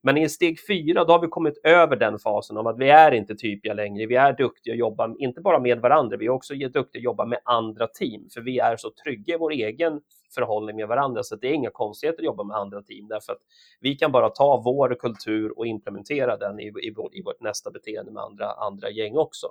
Men 0.06 0.18
i 0.18 0.30
steg 0.30 0.60
fyra, 0.68 1.04
då 1.04 1.14
har 1.14 1.20
vi 1.20 1.28
kommit 1.28 1.58
över 1.64 1.96
den 1.96 2.20
fasen 2.20 2.58
av 2.58 2.68
att 2.68 2.80
vi 2.80 2.90
är 2.90 3.12
inte 3.12 3.36
typiga 3.36 3.74
längre. 3.74 4.06
Vi 4.06 4.16
är 4.16 4.34
duktiga 4.34 4.74
att 4.74 4.80
jobba, 4.80 5.16
inte 5.20 5.42
bara 5.42 5.60
med 5.60 5.80
varandra, 5.80 6.18
vi 6.18 6.26
är 6.26 6.30
också 6.30 6.54
duktiga 6.54 7.00
att 7.00 7.04
jobba 7.04 7.26
med 7.26 7.40
andra 7.46 7.88
team, 7.88 8.30
för 8.34 8.42
vi 8.42 8.60
är 8.60 8.78
så 8.78 8.92
trygga 9.04 9.36
i 9.36 9.38
vår 9.38 9.52
egen 9.52 10.02
förhållning 10.36 10.76
med 10.76 10.88
varandra, 10.88 11.24
så 11.24 11.36
det 11.36 11.48
är 11.48 11.54
inga 11.54 11.70
konstigheter 11.70 12.20
att 12.22 12.26
jobba 12.26 12.44
med 12.44 12.58
andra 12.58 12.82
team, 12.82 13.08
därför 13.08 13.34
att 13.34 13.42
vi 13.80 13.96
kan 13.96 14.12
bara 14.12 14.30
ta 14.30 14.62
vår 14.66 14.96
kultur 15.00 15.60
och 15.60 15.68
implementera 15.68 16.38
den 16.38 16.60
i, 16.60 16.74
i, 16.82 16.94
vår, 16.96 17.16
i 17.16 17.22
vårt 17.24 17.42
nästa 17.42 17.72
beteende 17.72 18.12
med 18.12 18.24
andra, 18.24 18.52
andra 18.52 18.90
gäng 18.90 19.18
också. 19.18 19.48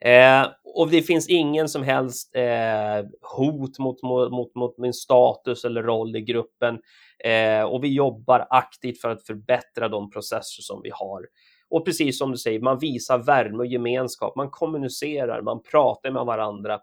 Eh, 0.00 0.46
och 0.74 0.90
det 0.90 1.02
finns 1.02 1.28
ingen 1.28 1.68
som 1.68 1.82
helst 1.82 2.36
eh, 2.36 3.08
hot 3.36 3.78
mot, 3.78 4.02
mot, 4.02 4.54
mot 4.54 4.78
min 4.78 4.92
status 4.92 5.64
eller 5.64 5.82
roll 5.82 6.16
i 6.16 6.20
gruppen. 6.20 6.78
Eh, 7.24 7.62
och 7.62 7.84
vi 7.84 7.94
jobbar 7.94 8.46
aktivt 8.50 9.00
för 9.00 9.10
att 9.10 9.26
förbättra 9.26 9.88
de 9.88 10.10
processer 10.10 10.62
som 10.62 10.80
vi 10.82 10.90
har. 10.92 11.22
Och 11.70 11.84
precis 11.84 12.18
som 12.18 12.32
du 12.32 12.38
säger, 12.38 12.60
man 12.60 12.78
visar 12.78 13.18
värme 13.18 13.58
och 13.58 13.66
gemenskap, 13.66 14.36
man 14.36 14.50
kommunicerar, 14.50 15.42
man 15.42 15.62
pratar 15.62 16.10
med 16.10 16.24
varandra. 16.24 16.80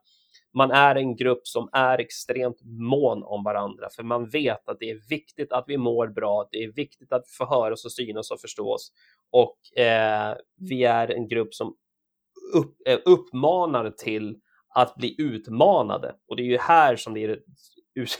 Man 0.54 0.72
är 0.72 0.96
en 0.96 1.16
grupp 1.16 1.48
som 1.48 1.70
är 1.72 2.00
extremt 2.00 2.62
mån 2.64 3.24
om 3.24 3.44
varandra, 3.44 3.88
för 3.96 4.04
man 4.04 4.30
vet 4.30 4.70
att 4.70 4.80
det 4.80 4.90
är 4.90 5.10
viktigt 5.10 5.52
att 5.52 5.64
vi 5.68 5.78
mår 5.78 6.08
bra. 6.08 6.48
Det 6.52 6.64
är 6.64 6.72
viktigt 6.72 7.14
att 7.14 7.22
vi 7.22 7.36
får 7.38 7.46
höras 7.46 7.86
och 7.86 7.92
synas 7.92 8.32
och 8.32 8.40
förstås. 8.40 8.92
Och 9.32 9.80
eh, 9.80 10.36
vi 10.60 10.84
är 10.84 11.12
en 11.12 11.28
grupp 11.28 11.54
som 11.54 11.76
upp, 12.54 12.76
eh, 12.88 13.00
uppmanar 13.06 13.90
till 13.90 14.36
att 14.76 14.96
bli 14.96 15.16
utmanade. 15.18 16.16
Och 16.28 16.36
det 16.36 16.44
är 16.44 16.48
ju 16.48 16.58
här 16.58 16.96
som 16.96 17.14
det 17.14 17.24
är, 17.24 17.28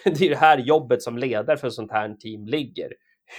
det 0.06 0.26
är 0.26 0.30
det 0.30 0.36
här 0.36 0.58
jobbet 0.58 1.02
som 1.02 1.18
ledare 1.18 1.58
för 1.58 1.68
ett 1.68 1.74
sånt 1.74 1.92
här 1.92 2.14
team 2.14 2.48
ligger. 2.48 2.94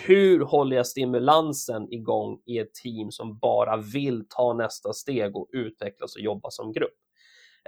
Hur 0.07 0.41
håller 0.41 0.77
jag 0.77 0.87
stimulansen 0.87 1.93
igång 1.93 2.39
i 2.47 2.59
ett 2.59 2.75
team 2.75 3.11
som 3.11 3.39
bara 3.39 3.77
vill 3.77 4.25
ta 4.29 4.55
nästa 4.55 4.93
steg 4.93 5.37
och 5.37 5.49
utvecklas 5.53 6.17
och 6.17 6.23
jobba 6.23 6.51
som 6.51 6.73
grupp? 6.73 6.95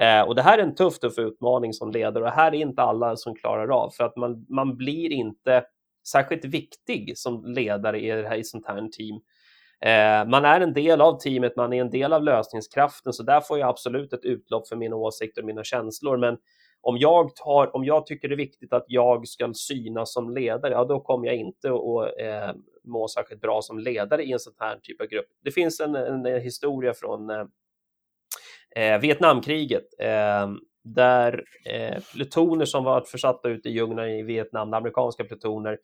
Eh, 0.00 0.22
och 0.22 0.34
det 0.34 0.42
här 0.42 0.58
är 0.58 0.62
en 0.62 0.74
tuff, 0.74 0.98
tuff 0.98 1.18
utmaning 1.18 1.72
som 1.72 1.90
ledare 1.90 2.24
och 2.24 2.30
det 2.30 2.36
här 2.36 2.54
är 2.54 2.58
inte 2.58 2.82
alla 2.82 3.16
som 3.16 3.34
klarar 3.34 3.68
av 3.68 3.90
för 3.90 4.04
att 4.04 4.16
man, 4.16 4.46
man 4.48 4.76
blir 4.76 5.12
inte 5.12 5.64
särskilt 6.12 6.44
viktig 6.44 7.18
som 7.18 7.44
ledare 7.44 8.00
i 8.00 8.10
det 8.10 8.28
här 8.28 8.36
i 8.36 8.44
sånt 8.44 8.66
här 8.66 8.88
team. 8.88 9.20
Eh, 9.84 10.28
man 10.28 10.44
är 10.44 10.60
en 10.60 10.72
del 10.72 11.00
av 11.00 11.18
teamet, 11.18 11.56
man 11.56 11.72
är 11.72 11.80
en 11.80 11.90
del 11.90 12.12
av 12.12 12.22
lösningskraften, 12.22 13.12
så 13.12 13.22
där 13.22 13.40
får 13.40 13.58
jag 13.58 13.68
absolut 13.68 14.12
ett 14.12 14.24
utlopp 14.24 14.68
för 14.68 14.76
mina 14.76 14.96
åsikter 14.96 15.42
och 15.42 15.46
mina 15.46 15.64
känslor. 15.64 16.16
Men 16.16 16.38
om 16.80 16.98
jag, 16.98 17.36
tar, 17.36 17.76
om 17.76 17.84
jag 17.84 18.06
tycker 18.06 18.28
det 18.28 18.34
är 18.34 18.36
viktigt 18.36 18.72
att 18.72 18.84
jag 18.86 19.28
ska 19.28 19.52
synas 19.54 20.12
som 20.12 20.34
ledare, 20.34 20.72
ja, 20.72 20.84
då 20.84 21.00
kommer 21.00 21.26
jag 21.26 21.36
inte 21.36 21.68
att 21.68 22.20
eh, 22.20 22.56
må 22.84 23.08
särskilt 23.08 23.40
bra 23.40 23.62
som 23.62 23.78
ledare 23.78 24.22
i 24.24 24.32
en 24.32 24.38
sån 24.38 24.54
här 24.58 24.78
typ 24.82 25.00
av 25.00 25.06
grupp. 25.06 25.26
Det 25.44 25.50
finns 25.50 25.80
en, 25.80 25.94
en 25.94 26.42
historia 26.42 26.94
från 26.94 27.30
eh, 27.30 27.44
eh, 28.76 29.00
Vietnamkriget 29.00 29.86
eh, 29.98 30.50
där 30.84 31.44
eh, 31.64 32.02
plutoner 32.14 32.64
som 32.64 32.84
var 32.84 33.00
försatta 33.00 33.48
ute 33.48 33.68
i 33.68 33.72
djunglerna 33.72 34.08
i 34.10 34.22
Vietnam, 34.22 34.74
amerikanska 34.74 35.24
plutoner, 35.24 35.78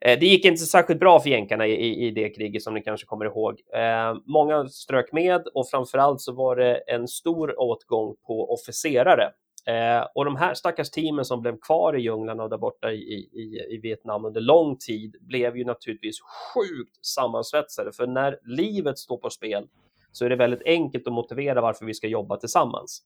Eh, 0.00 0.18
det 0.18 0.26
gick 0.26 0.44
inte 0.44 0.62
särskilt 0.62 1.00
bra 1.00 1.20
för 1.20 1.30
jänkarna 1.30 1.66
i, 1.66 2.06
i, 2.06 2.10
det 2.10 2.30
kriget 2.30 2.62
som 2.62 2.74
ni 2.74 2.82
kanske 2.82 3.06
kommer 3.06 3.24
ihåg. 3.24 3.60
Eh, 3.74 4.14
många 4.26 4.68
strök 4.68 5.12
med 5.12 5.46
och 5.54 5.68
framförallt 5.68 6.20
så 6.20 6.32
var 6.32 6.56
det 6.56 6.76
en 6.76 7.08
stor 7.08 7.60
åtgång 7.60 8.16
på 8.26 8.52
officerare. 8.52 9.30
Eh, 9.66 10.06
och 10.14 10.24
de 10.24 10.36
här 10.36 10.54
stackars 10.54 10.90
teamen 10.90 11.24
som 11.24 11.40
blev 11.40 11.58
kvar 11.60 11.96
i 11.96 12.00
djunglerna 12.00 12.42
och 12.42 12.50
där 12.50 12.58
borta 12.58 12.92
i, 12.92 13.28
i, 13.32 13.74
i 13.74 13.80
Vietnam 13.82 14.24
under 14.24 14.40
lång 14.40 14.76
tid 14.78 15.16
blev 15.20 15.56
ju 15.56 15.64
naturligtvis 15.64 16.16
sjukt 16.20 17.06
sammansvetsade. 17.06 17.92
För 17.92 18.06
när 18.06 18.38
livet 18.44 18.98
står 18.98 19.16
på 19.16 19.30
spel 19.30 19.66
så 20.12 20.24
är 20.24 20.28
det 20.28 20.36
väldigt 20.36 20.62
enkelt 20.64 21.06
att 21.06 21.12
motivera 21.12 21.60
varför 21.60 21.86
vi 21.86 21.94
ska 21.94 22.06
jobba 22.06 22.36
tillsammans. 22.36 23.02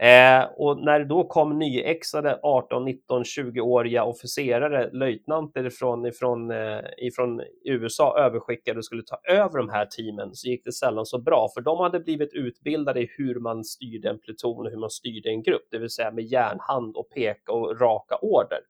Eh, 0.00 0.44
och 0.56 0.84
när 0.84 0.98
det 0.98 1.04
då 1.04 1.24
kom 1.24 1.58
nyexade 1.58 2.40
18, 2.42 2.84
19, 2.84 3.22
20-åriga 3.22 4.04
officerare, 4.04 4.90
löjtnanter 4.92 5.70
från, 5.70 6.06
ifrån, 6.06 6.50
eh, 6.50 6.80
ifrån 6.98 7.42
USA 7.64 8.18
överskickade 8.18 8.78
och 8.78 8.84
skulle 8.84 9.02
ta 9.02 9.16
över 9.28 9.58
de 9.58 9.68
här 9.68 9.86
teamen 9.86 10.34
så 10.34 10.48
gick 10.48 10.64
det 10.64 10.72
sällan 10.72 11.06
så 11.06 11.18
bra, 11.18 11.48
för 11.54 11.60
de 11.60 11.78
hade 11.78 12.00
blivit 12.00 12.32
utbildade 12.32 13.00
i 13.00 13.10
hur 13.18 13.40
man 13.40 13.64
styrde 13.64 14.10
en 14.10 14.18
pluton 14.18 14.66
och 14.66 14.70
hur 14.70 14.78
man 14.78 14.90
styrde 14.90 15.28
en 15.28 15.42
grupp, 15.42 15.68
det 15.70 15.78
vill 15.78 15.90
säga 15.90 16.10
med 16.10 16.24
järnhand 16.24 16.96
och 16.96 17.10
peka 17.10 17.52
och 17.52 17.80
raka 17.80 18.16
order. 18.16 18.60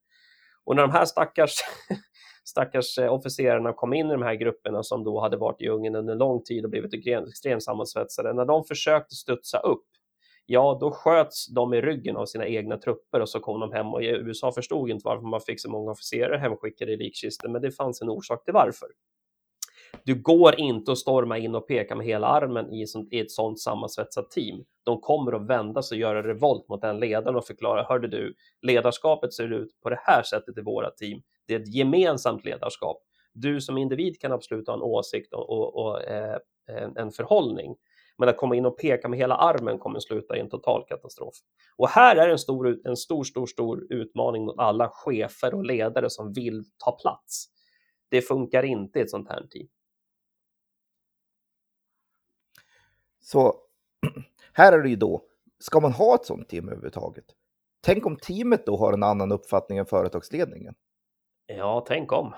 Och 0.64 0.76
när 0.76 0.82
de 0.82 0.90
här 0.90 1.04
stackars 1.04 1.54
stackars 2.44 2.98
eh, 2.98 3.12
officerarna 3.12 3.72
kom 3.72 3.92
in 3.92 4.06
i 4.06 4.12
de 4.12 4.22
här 4.22 4.34
grupperna 4.34 4.82
som 4.82 5.04
då 5.04 5.20
hade 5.20 5.36
varit 5.36 5.62
i 5.62 5.68
Ungern 5.68 5.94
under 5.94 6.14
lång 6.14 6.42
tid 6.42 6.64
och 6.64 6.70
blivit 6.70 6.94
extremt 6.94 7.62
sammansvetsade, 7.62 8.32
när 8.32 8.44
de 8.44 8.64
försökte 8.64 9.14
studsa 9.14 9.58
upp 9.58 9.84
ja, 10.52 10.78
då 10.80 10.90
sköts 10.90 11.46
de 11.46 11.74
i 11.74 11.80
ryggen 11.80 12.16
av 12.16 12.26
sina 12.26 12.46
egna 12.46 12.76
trupper 12.76 13.20
och 13.20 13.28
så 13.28 13.40
kom 13.40 13.60
de 13.60 13.72
hem 13.72 13.86
och 13.86 14.00
USA 14.00 14.52
förstod 14.52 14.90
inte 14.90 15.02
varför 15.04 15.26
man 15.26 15.40
fick 15.40 15.60
så 15.60 15.70
många 15.70 15.90
officerare 15.90 16.38
hemskickade 16.38 16.92
i 16.92 16.96
likkistor, 16.96 17.48
men 17.48 17.62
det 17.62 17.70
fanns 17.70 18.02
en 18.02 18.08
orsak 18.08 18.44
till 18.44 18.54
varför. 18.54 18.88
Du 20.04 20.22
går 20.22 20.60
inte 20.60 20.92
att 20.92 20.98
storma 20.98 21.38
in 21.38 21.54
och 21.54 21.68
peka 21.68 21.94
med 21.94 22.06
hela 22.06 22.26
armen 22.26 22.72
i, 22.72 22.86
ett 23.20 23.30
sånt 23.30 23.60
sammansvetsat 23.60 24.30
team. 24.30 24.64
De 24.84 25.00
kommer 25.00 25.32
att 25.32 25.46
vända 25.46 25.82
sig 25.82 25.96
och 25.96 26.00
göra 26.00 26.28
revolt 26.28 26.68
mot 26.68 26.80
den 26.80 27.00
ledaren 27.00 27.36
och 27.36 27.46
förklara, 27.46 27.82
hörde 27.82 28.08
du, 28.08 28.34
ledarskapet 28.62 29.32
ser 29.34 29.52
ut 29.52 29.80
på 29.82 29.90
det 29.90 30.00
här 30.02 30.22
sättet 30.22 30.58
i 30.58 30.60
våra 30.60 30.90
team. 30.90 31.22
Det 31.46 31.54
är 31.54 31.60
ett 31.60 31.74
gemensamt 31.74 32.44
ledarskap. 32.44 33.02
Du 33.32 33.60
som 33.60 33.78
individ 33.78 34.20
kan 34.20 34.32
absolut 34.32 34.66
ha 34.66 34.74
en 34.74 34.82
åsikt 34.82 35.32
och, 35.32 35.50
och, 35.50 35.76
och 35.76 36.02
eh, 36.02 36.38
en 36.96 37.10
förhållning, 37.10 37.76
men 38.20 38.28
att 38.28 38.36
komma 38.36 38.56
in 38.56 38.66
och 38.66 38.78
peka 38.78 39.08
med 39.08 39.18
hela 39.18 39.36
armen 39.36 39.78
kommer 39.78 40.00
sluta 40.00 40.36
i 40.36 40.40
en 40.40 40.48
total 40.50 40.84
katastrof. 40.88 41.34
Och 41.76 41.88
här 41.88 42.16
är 42.16 42.28
en 42.28 42.38
stor, 42.38 42.80
en 42.84 42.96
stor, 42.96 43.24
stor, 43.24 43.46
stor 43.46 43.86
utmaning 43.90 44.44
mot 44.44 44.58
alla 44.58 44.88
chefer 44.88 45.54
och 45.54 45.64
ledare 45.64 46.10
som 46.10 46.32
vill 46.32 46.64
ta 46.78 46.92
plats. 46.92 47.46
Det 48.08 48.22
funkar 48.22 48.62
inte 48.62 48.98
i 48.98 49.02
ett 49.02 49.10
sånt 49.10 49.28
här 49.28 49.46
team. 49.50 49.68
Så 53.20 53.54
här 54.52 54.72
är 54.72 54.82
det 54.82 54.88
ju 54.88 54.96
då, 54.96 55.24
ska 55.58 55.80
man 55.80 55.92
ha 55.92 56.14
ett 56.14 56.26
sånt 56.26 56.48
team 56.48 56.68
överhuvudtaget? 56.68 57.24
Tänk 57.80 58.06
om 58.06 58.16
teamet 58.16 58.66
då 58.66 58.76
har 58.76 58.92
en 58.92 59.02
annan 59.02 59.32
uppfattning 59.32 59.78
än 59.78 59.86
företagsledningen? 59.86 60.74
Ja, 61.46 61.84
tänk 61.88 62.12
om. 62.12 62.34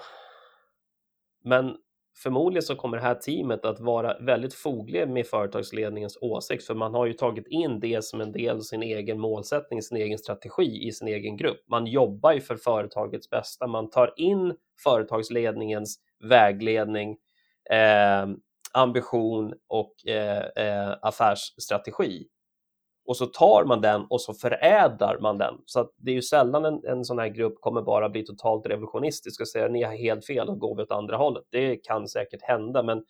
Men 1.45 1.77
förmodligen 2.16 2.62
så 2.62 2.77
kommer 2.77 2.96
det 2.96 3.03
här 3.03 3.14
teamet 3.14 3.64
att 3.64 3.81
vara 3.81 4.18
väldigt 4.18 4.55
fogliga 4.55 5.07
med 5.07 5.27
företagsledningens 5.27 6.18
åsikt, 6.20 6.66
för 6.66 6.75
man 6.75 6.94
har 6.94 7.07
ju 7.07 7.12
tagit 7.12 7.46
in 7.46 7.81
det 7.81 8.05
som 8.05 8.20
en 8.20 8.33
del 8.33 8.57
av 8.57 8.61
sin 8.61 8.83
egen 8.83 9.20
målsättning, 9.20 9.83
sin 9.83 9.96
egen 9.96 10.18
strategi 10.18 10.87
i 10.87 10.92
sin 10.92 11.09
egen 11.09 11.37
grupp. 11.37 11.64
Man 11.68 11.87
jobbar 11.87 12.33
ju 12.33 12.40
för 12.40 12.57
företagets 12.57 13.31
bästa, 13.31 13.66
man 13.66 13.90
tar 13.90 14.14
in 14.16 14.55
företagsledningens 14.85 15.98
vägledning, 16.29 17.16
eh, 17.70 18.27
ambition 18.72 19.55
och 19.68 20.07
eh, 20.07 20.44
eh, 20.57 20.96
affärsstrategi 21.03 22.27
och 23.07 23.17
så 23.17 23.27
tar 23.27 23.65
man 23.65 23.81
den 23.81 24.07
och 24.11 24.21
så 24.21 24.35
förädlar 24.35 25.19
man 25.21 25.38
den. 25.38 25.55
Så 25.67 25.81
att 25.81 25.91
det 25.97 26.11
är 26.11 26.15
ju 26.15 26.23
sällan 26.23 26.65
en, 26.65 26.85
en 26.85 27.05
sån 27.05 27.19
här 27.19 27.29
grupp 27.29 27.61
kommer 27.61 27.83
bara 27.83 28.09
bli 28.09 28.25
totalt 28.25 28.67
revolutionistisk 28.67 29.41
och 29.41 29.49
säga 29.49 29.69
ni 29.69 29.83
har 29.83 29.93
helt 29.93 30.27
fel 30.27 30.49
och 30.49 30.59
går 30.59 30.77
vi 30.77 30.83
åt 30.83 30.91
andra 30.91 31.17
hållet. 31.17 31.45
Det 31.51 31.77
kan 31.77 32.09
säkert 32.09 32.43
hända, 32.43 32.83
men 32.83 33.05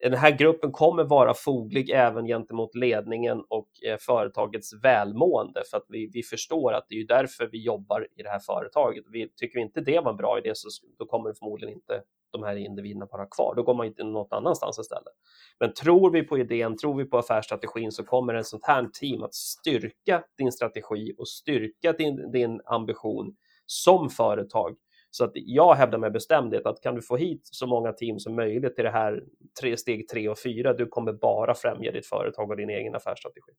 den 0.00 0.14
här 0.14 0.30
gruppen 0.30 0.72
kommer 0.72 1.04
vara 1.04 1.34
foglig 1.34 1.90
även 1.90 2.26
gentemot 2.26 2.74
ledningen 2.74 3.44
och 3.48 3.68
eh, 3.86 3.96
företagets 4.00 4.70
välmående 4.82 5.62
för 5.70 5.76
att 5.76 5.86
vi, 5.88 6.10
vi 6.12 6.22
förstår 6.22 6.72
att 6.72 6.86
det 6.88 6.94
är 6.94 7.06
därför 7.06 7.48
vi 7.52 7.64
jobbar 7.64 8.06
i 8.16 8.22
det 8.22 8.28
här 8.28 8.38
företaget. 8.38 9.04
Vi, 9.12 9.28
tycker 9.28 9.58
vi 9.58 9.62
inte 9.62 9.80
det 9.80 10.00
var 10.00 10.10
en 10.10 10.16
bra 10.16 10.38
idé 10.38 10.50
så 10.54 10.68
då 10.98 11.06
kommer 11.06 11.28
det 11.28 11.34
förmodligen 11.34 11.74
inte 11.74 12.02
de 12.34 12.42
här 12.42 12.56
individerna 12.56 13.08
vara 13.10 13.26
kvar. 13.26 13.54
Då 13.54 13.62
går 13.62 13.74
man 13.74 13.86
inte 13.86 14.04
något 14.04 14.32
annanstans 14.32 14.78
istället. 14.78 15.14
Men 15.60 15.74
tror 15.74 16.10
vi 16.10 16.22
på 16.22 16.38
idén, 16.38 16.76
tror 16.76 16.96
vi 16.96 17.04
på 17.04 17.18
affärsstrategin 17.18 17.92
så 17.92 18.04
kommer 18.04 18.34
en 18.34 18.44
sånt 18.44 18.64
här 18.64 18.88
team 19.00 19.22
att 19.22 19.34
styrka 19.34 20.24
din 20.38 20.52
strategi 20.52 21.14
och 21.18 21.28
styrka 21.28 21.92
din, 21.92 22.30
din 22.30 22.60
ambition 22.64 23.36
som 23.66 24.10
företag. 24.10 24.76
Så 25.10 25.24
att 25.24 25.32
jag 25.34 25.74
hävdar 25.74 25.98
med 25.98 26.12
bestämdhet 26.12 26.66
att 26.66 26.80
kan 26.80 26.94
du 26.94 27.02
få 27.02 27.16
hit 27.16 27.40
så 27.44 27.66
många 27.66 27.92
team 27.92 28.18
som 28.18 28.34
möjligt 28.36 28.74
till 28.74 28.84
det 28.84 28.90
här 28.90 29.24
tre, 29.60 29.76
steg 29.76 30.08
tre 30.08 30.28
och 30.28 30.38
fyra, 30.38 30.72
du 30.72 30.86
kommer 30.86 31.12
bara 31.12 31.54
främja 31.54 31.92
ditt 31.92 32.06
företag 32.06 32.50
och 32.50 32.56
din 32.56 32.70
egen 32.70 32.94
affärsstrategi. 32.94 33.52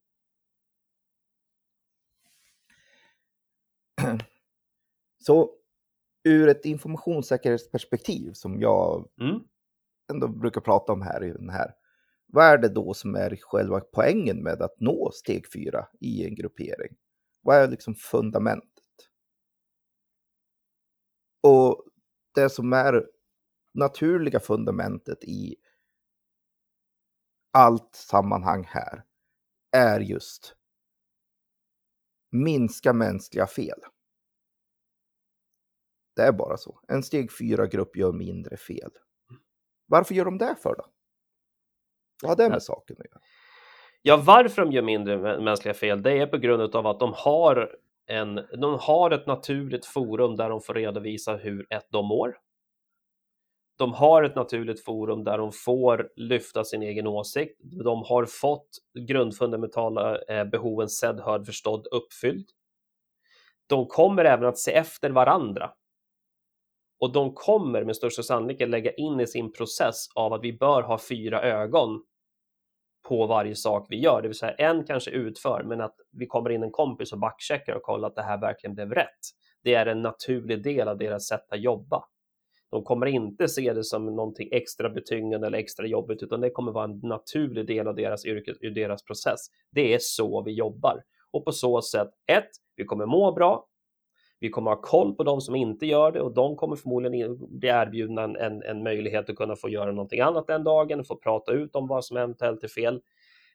Så 5.18 5.52
ur 6.26 6.48
ett 6.48 6.66
informationssäkerhetsperspektiv 6.66 8.32
som 8.34 8.62
jag 8.62 9.10
mm. 9.22 9.40
ändå 10.12 10.28
brukar 10.28 10.62
prata 10.62 10.94
om 10.94 11.02
här 11.02 11.24
i 11.24 11.32
den 11.32 11.50
här. 11.50 11.72
Vad 12.28 12.46
är 12.46 12.58
det 12.58 12.70
då 12.70 12.94
som 12.94 13.16
är 13.16 13.36
själva 13.42 13.80
poängen 13.80 14.44
med 14.44 14.62
att 14.62 14.80
nå 14.80 15.12
steg 15.14 15.52
fyra 15.54 15.88
i 16.00 16.26
en 16.26 16.36
gruppering? 16.36 16.96
Vad 17.42 17.56
är 17.56 17.68
liksom 17.68 17.96
fundamentet? 17.96 18.70
Och 21.44 21.86
det 22.36 22.50
som 22.50 22.74
är 22.74 23.06
naturliga 23.74 24.40
fundamentet 24.40 25.24
i 25.24 25.56
allt 27.52 27.96
sammanhang 27.96 28.64
här 28.64 29.04
är 29.72 30.00
just 30.00 30.56
minska 32.32 32.94
mänskliga 32.94 33.48
fel. 33.48 33.80
Det 36.16 36.22
är 36.22 36.32
bara 36.32 36.58
så. 36.58 36.80
En 36.88 37.04
steg 37.04 37.32
fyra-grupp 37.32 37.98
gör 37.98 38.12
mindre 38.12 38.58
fel. 38.58 38.92
Varför 39.88 40.16
gör 40.16 40.26
de 40.26 40.38
det 40.38 40.56
för 40.64 40.76
då? 40.76 40.86
Vad 42.22 42.30
har 42.30 42.36
det 42.36 42.50
med 42.50 42.64
saken 42.64 42.96
att 43.00 43.06
göra? 43.06 43.22
Ja, 44.02 44.18
varför 44.18 44.62
de 44.62 44.72
gör 44.72 44.82
mindre 44.82 45.40
mänskliga 45.40 45.74
fel, 45.74 46.02
det 46.02 46.12
är 46.12 46.28
på 46.28 46.38
grund 46.38 46.76
av 46.76 46.88
att 46.88 47.00
de 47.00 47.14
har, 47.16 47.76
en, 48.08 48.36
de 48.36 48.78
har 48.82 49.12
ett 49.12 49.28
naturligt 49.28 49.86
forum 49.86 50.36
där 50.36 50.50
de 50.50 50.62
får 50.62 50.74
redovisa 50.74 51.36
hur 51.36 51.68
ett 51.70 51.88
de 51.92 52.06
mår. 52.06 52.38
De 53.78 53.94
har 53.94 54.24
ett 54.24 54.36
naturligt 54.36 54.84
forum 54.84 55.24
där 55.24 55.38
de 55.38 55.52
får 55.52 56.10
lyfta 56.16 56.64
sin 56.64 56.84
egen 56.84 57.08
åsikt. 57.08 57.60
De 57.64 58.04
har 58.04 58.26
fått 58.26 58.70
grundfundamentala 59.08 60.18
eh, 60.22 60.46
behoven 60.46 60.90
sedd, 60.90 61.20
hörd, 61.20 61.46
förstådd, 61.46 61.88
uppfylld. 61.92 62.50
De 63.68 63.88
kommer 63.88 64.26
även 64.26 64.46
att 64.46 64.58
se 64.58 64.74
efter 64.74 65.10
varandra 65.10 65.72
och 67.00 67.14
de 67.14 67.34
kommer 67.34 67.84
med 67.84 67.96
största 67.96 68.24
sannolikhet 68.24 68.70
lägga 68.70 68.92
in 68.92 69.20
i 69.20 69.28
sin 69.28 69.54
process 69.54 70.08
av 70.16 70.34
att 70.34 70.44
vi 70.44 70.54
bör 70.54 70.82
ha 70.82 71.00
fyra 71.10 71.42
ögon 71.42 72.04
på 73.08 73.28
varje 73.28 73.56
sak 73.56 73.88
vi 73.90 74.00
gör, 74.00 74.22
det 74.22 74.28
vill 74.28 74.38
säga 74.38 74.52
en 74.52 74.84
kanske 74.84 75.12
utför, 75.12 75.64
men 75.64 75.82
att 75.82 75.96
vi 76.12 76.26
kommer 76.26 76.50
in 76.50 76.64
en 76.64 76.72
kompis 76.72 77.14
och 77.14 77.20
backcheckar 77.20 77.76
och 77.76 77.82
kollar 77.82 78.08
att 78.08 78.16
det 78.16 78.24
här 78.24 78.42
verkligen 78.42 78.76
blev 78.76 78.92
rätt. 78.92 79.20
Det 79.64 79.74
är 79.74 79.86
en 79.86 80.02
naturlig 80.02 80.64
del 80.64 80.88
av 80.88 80.98
deras 80.98 81.28
sätt 81.28 81.52
att 81.52 81.62
jobba. 81.62 82.04
De 82.72 82.84
kommer 82.84 83.06
inte 83.06 83.48
se 83.48 83.74
det 83.74 83.84
som 83.84 84.06
någonting 84.06 84.50
extra 84.52 84.90
betyngande 84.90 85.48
eller 85.48 85.58
extra 85.58 85.88
jobbigt, 85.88 86.24
utan 86.24 86.42
det 86.42 86.50
kommer 86.50 86.72
vara 86.72 86.86
en 86.86 87.00
naturlig 87.04 87.68
del 87.68 87.88
av 87.88 87.96
deras 87.96 88.26
yrke, 88.26 88.70
deras 88.70 89.04
process. 89.04 89.40
Det 89.72 89.94
är 89.94 90.00
så 90.02 90.44
vi 90.44 90.52
jobbar 90.52 91.04
och 91.32 91.46
på 91.46 91.52
så 91.52 91.82
sätt 91.82 92.10
ett, 92.28 92.50
vi 92.76 92.86
kommer 92.86 93.06
må 93.06 93.32
bra. 93.32 93.68
Vi 94.46 94.50
kommer 94.50 94.72
ha 94.72 94.82
koll 94.82 95.16
på 95.16 95.24
de 95.24 95.42
som 95.42 95.56
inte 95.56 95.86
gör 95.86 96.12
det 96.12 96.22
och 96.22 96.34
de 96.34 96.56
kommer 96.56 96.76
förmodligen 96.76 97.60
bli 97.60 97.70
erbjudna 97.70 98.24
en, 98.24 98.36
en, 98.36 98.64
en 98.64 98.84
möjlighet 98.84 99.30
att 99.30 99.36
kunna 99.36 99.56
få 99.56 99.70
göra 99.70 99.92
någonting 99.92 100.20
annat 100.20 100.48
den 100.48 100.64
dagen, 100.64 101.04
få 101.04 101.16
prata 101.16 101.52
ut 101.52 101.76
om 101.76 101.88
vad 101.88 102.06
som 102.06 102.18
eventuellt 102.18 102.64
är 102.64 102.68
fel. 102.68 103.02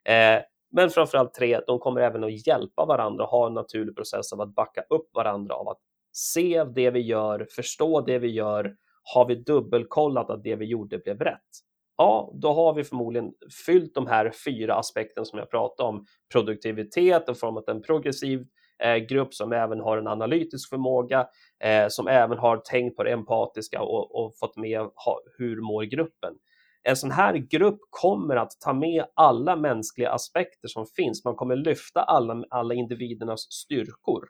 Eh, 0.05 0.42
men 0.70 0.90
framförallt 0.90 1.35
tre, 1.35 1.61
de 1.66 1.79
kommer 1.79 2.00
även 2.00 2.24
att 2.24 2.46
hjälpa 2.46 2.85
varandra 2.85 3.24
och 3.24 3.31
ha 3.31 3.46
en 3.46 3.55
naturlig 3.55 3.96
process 3.96 4.33
av 4.33 4.40
att 4.40 4.55
backa 4.55 4.83
upp 4.88 5.14
varandra, 5.14 5.55
av 5.55 5.68
att 5.68 5.79
se 6.12 6.64
det 6.64 6.90
vi 6.90 7.00
gör, 7.00 7.46
förstå 7.50 8.00
det 8.00 8.18
vi 8.18 8.29
gör. 8.29 8.76
Har 9.03 9.26
vi 9.26 9.35
dubbelkollat 9.35 10.31
att 10.31 10.44
det 10.44 10.57
vi 10.57 10.64
gjorde 10.64 10.98
blev 10.98 11.18
rätt? 11.20 11.48
Ja, 11.96 12.33
då 12.35 12.53
har 12.53 12.74
vi 12.74 12.85
förmodligen 12.85 13.33
fyllt 13.66 13.94
de 13.94 14.07
här 14.07 14.33
fyra 14.44 14.74
aspekterna 14.74 15.24
som 15.24 15.38
jag 15.38 15.50
pratade 15.50 15.88
om. 15.88 16.07
Produktivitet 16.33 17.29
och 17.29 17.38
format 17.38 17.68
en 17.68 17.83
progressiv 17.83 18.40
eh, 18.40 18.46
Eh, 18.83 18.97
grupp 18.97 19.35
som 19.35 19.53
även 19.53 19.81
har 19.81 19.99
en 19.99 20.07
analytisk 20.07 20.69
förmåga, 20.69 21.27
eh, 21.64 21.87
som 21.88 22.09
även 22.09 22.38
har 22.38 22.57
tänkt 22.57 22.97
på 22.97 23.03
det 23.03 23.12
empatiska 23.12 23.83
och, 23.83 24.14
och 24.14 24.38
fått 24.38 24.57
med 24.57 24.81
ha, 24.81 25.21
hur 25.38 25.61
mår 25.61 25.83
gruppen. 25.83 26.35
En 26.83 26.97
sån 26.97 27.11
här 27.11 27.35
grupp 27.35 27.79
kommer 27.90 28.37
att 28.37 28.51
ta 28.61 28.73
med 28.73 29.05
alla 29.14 29.57
mänskliga 29.57 30.11
aspekter 30.11 30.69
som 30.69 30.87
finns. 30.87 31.25
Man 31.25 31.35
kommer 31.35 31.57
lyfta 31.57 32.03
alla, 32.03 32.45
alla 32.51 32.75
individernas 32.75 33.53
styrkor 33.53 34.25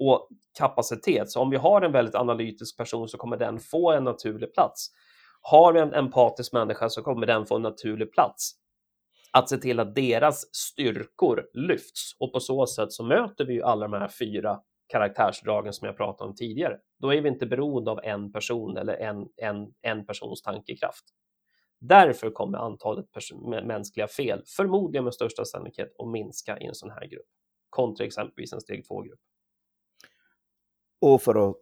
och 0.00 0.28
kapacitet. 0.58 1.30
Så 1.30 1.40
om 1.40 1.50
vi 1.50 1.56
har 1.56 1.82
en 1.82 1.92
väldigt 1.92 2.14
analytisk 2.14 2.76
person 2.76 3.08
så 3.08 3.18
kommer 3.18 3.36
den 3.36 3.58
få 3.58 3.92
en 3.92 4.04
naturlig 4.04 4.54
plats. 4.54 4.90
Har 5.42 5.72
vi 5.72 5.80
en 5.80 5.94
empatisk 5.94 6.52
människa 6.52 6.88
så 6.88 7.02
kommer 7.02 7.26
den 7.26 7.46
få 7.46 7.56
en 7.56 7.62
naturlig 7.62 8.12
plats. 8.12 8.52
Att 9.32 9.48
se 9.48 9.56
till 9.56 9.80
att 9.80 9.94
deras 9.94 10.54
styrkor 10.54 11.50
lyfts 11.54 12.16
och 12.18 12.32
på 12.32 12.40
så 12.40 12.66
sätt 12.66 12.92
så 12.92 13.04
möter 13.04 13.44
vi 13.44 13.52
ju 13.54 13.62
alla 13.62 13.88
de 13.88 13.92
här 13.92 14.08
fyra 14.08 14.60
karaktärsdragen 14.88 15.72
som 15.72 15.86
jag 15.86 15.96
pratade 15.96 16.30
om 16.30 16.36
tidigare. 16.36 16.78
Då 16.98 17.14
är 17.14 17.20
vi 17.20 17.28
inte 17.28 17.46
beroende 17.46 17.90
av 17.90 18.00
en 18.02 18.32
person 18.32 18.76
eller 18.76 18.94
en, 18.94 19.28
en, 19.36 19.72
en 19.82 20.06
persons 20.06 20.42
tankekraft. 20.42 21.04
Därför 21.80 22.30
kommer 22.30 22.58
antalet 22.58 23.06
mänskliga 23.64 24.08
fel 24.08 24.42
förmodligen 24.56 25.04
med 25.04 25.14
största 25.14 25.44
sannolikhet 25.44 25.94
att 25.98 26.08
minska 26.08 26.58
i 26.58 26.66
en 26.66 26.74
sån 26.74 26.90
här 26.90 27.06
grupp 27.06 27.26
kontra 27.70 28.06
exempelvis 28.06 28.52
en 28.52 28.60
steg 28.60 28.84
2-grupp. 28.90 29.20
Och 31.00 31.22
för 31.22 31.50
att 31.50 31.56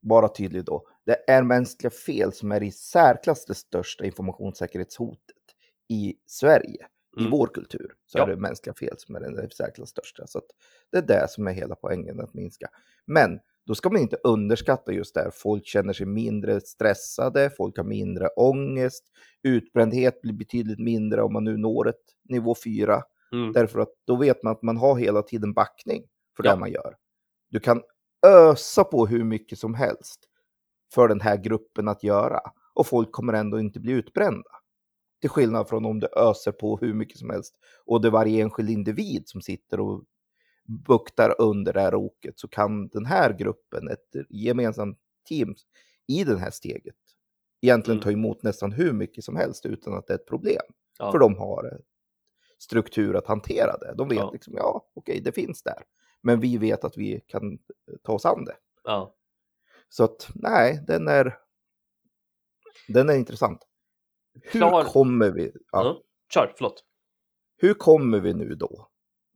vara 0.00 0.28
tydlig 0.28 0.64
då, 0.64 0.86
det 1.06 1.30
är 1.30 1.42
mänskliga 1.42 1.90
fel 1.90 2.32
som 2.32 2.52
är 2.52 2.62
i 2.62 2.70
särklass 2.70 3.44
det 3.44 3.54
största 3.54 4.04
informationssäkerhetshotet 4.04 5.36
i 5.88 6.14
Sverige. 6.26 6.86
Mm. 7.16 7.26
I 7.26 7.30
vår 7.30 7.46
kultur 7.46 7.92
så 8.06 8.18
ja. 8.18 8.22
är 8.22 8.28
det 8.28 8.36
mänskliga 8.36 8.74
fel 8.74 8.94
som 8.98 9.14
är 9.14 9.20
det 9.20 9.54
särklass 9.54 9.88
största. 9.88 10.26
Så 10.26 10.40
det 10.92 10.98
är 10.98 11.02
det 11.02 11.30
som 11.30 11.46
är 11.46 11.52
hela 11.52 11.74
poängen 11.74 12.20
att 12.20 12.34
minska. 12.34 12.66
Men 13.06 13.40
då 13.66 13.74
ska 13.74 13.90
man 13.90 14.00
inte 14.00 14.16
underskatta 14.24 14.92
just 14.92 15.14
det 15.14 15.20
här. 15.20 15.30
Folk 15.30 15.66
känner 15.66 15.92
sig 15.92 16.06
mindre 16.06 16.60
stressade, 16.60 17.50
folk 17.56 17.76
har 17.76 17.84
mindre 17.84 18.28
ångest, 18.28 19.04
utbrändhet 19.42 20.20
blir 20.22 20.32
betydligt 20.32 20.78
mindre 20.78 21.22
om 21.22 21.32
man 21.32 21.44
nu 21.44 21.56
når 21.56 21.88
ett 21.88 22.04
nivå 22.28 22.54
4. 22.64 23.02
Mm. 23.32 23.52
Därför 23.52 23.80
att 23.80 23.92
då 24.04 24.16
vet 24.16 24.42
man 24.42 24.52
att 24.52 24.62
man 24.62 24.76
har 24.76 24.96
hela 24.96 25.22
tiden 25.22 25.52
backning 25.52 26.04
för 26.36 26.44
ja. 26.44 26.50
det 26.50 26.60
man 26.60 26.72
gör. 26.72 26.96
Du 27.50 27.60
kan 27.60 27.82
ösa 28.26 28.84
på 28.84 29.06
hur 29.06 29.24
mycket 29.24 29.58
som 29.58 29.74
helst 29.74 30.20
för 30.94 31.08
den 31.08 31.20
här 31.20 31.36
gruppen 31.36 31.88
att 31.88 32.04
göra 32.04 32.40
och 32.74 32.86
folk 32.86 33.12
kommer 33.12 33.32
ändå 33.32 33.60
inte 33.60 33.80
bli 33.80 33.92
utbrända. 33.92 34.50
Till 35.24 35.30
skillnad 35.30 35.68
från 35.68 35.84
om 35.84 36.00
du 36.00 36.08
öser 36.16 36.52
på 36.52 36.76
hur 36.76 36.94
mycket 36.94 37.18
som 37.18 37.30
helst 37.30 37.54
och 37.84 38.00
det 38.00 38.08
är 38.08 38.12
varje 38.12 38.42
enskild 38.42 38.70
individ 38.70 39.22
som 39.26 39.42
sitter 39.42 39.80
och 39.80 40.04
buktar 40.86 41.34
under 41.40 41.72
det 41.72 41.80
här 41.80 41.94
oket 41.94 42.38
så 42.38 42.48
kan 42.48 42.88
den 42.88 43.06
här 43.06 43.32
gruppen, 43.32 43.88
ett 43.88 44.26
gemensamt 44.28 44.98
team 45.28 45.54
i 46.06 46.24
det 46.24 46.38
här 46.38 46.50
steget, 46.50 46.94
egentligen 47.60 48.00
ta 48.00 48.08
mm. 48.08 48.20
emot 48.20 48.42
nästan 48.42 48.72
hur 48.72 48.92
mycket 48.92 49.24
som 49.24 49.36
helst 49.36 49.66
utan 49.66 49.94
att 49.94 50.06
det 50.06 50.12
är 50.12 50.18
ett 50.18 50.26
problem. 50.26 50.62
Ja. 50.98 51.12
För 51.12 51.18
de 51.18 51.36
har 51.36 51.80
struktur 52.58 53.16
att 53.16 53.26
hantera 53.26 53.76
det. 53.76 53.94
De 53.96 54.08
vet 54.08 54.18
ja. 54.18 54.30
liksom, 54.32 54.54
ja, 54.56 54.90
okej, 54.94 55.20
det 55.20 55.32
finns 55.32 55.62
där. 55.62 55.84
Men 56.22 56.40
vi 56.40 56.58
vet 56.58 56.84
att 56.84 56.96
vi 56.96 57.20
kan 57.26 57.58
ta 58.02 58.12
oss 58.12 58.24
an 58.24 58.44
det. 58.44 58.56
Ja. 58.82 59.14
Så 59.88 60.04
att 60.04 60.28
nej, 60.34 60.84
den 60.86 61.08
är, 61.08 61.38
den 62.88 63.08
är 63.08 63.14
intressant. 63.14 63.68
Hur 64.42 64.60
Klar. 64.60 64.84
kommer 64.84 65.30
vi... 65.30 65.52
Ja. 65.72 65.90
Mm. 65.90 66.02
Kör, 66.34 66.52
förlåt. 66.56 66.84
Hur 67.56 67.74
kommer 67.74 68.20
vi 68.20 68.34
nu 68.34 68.54
då 68.54 68.88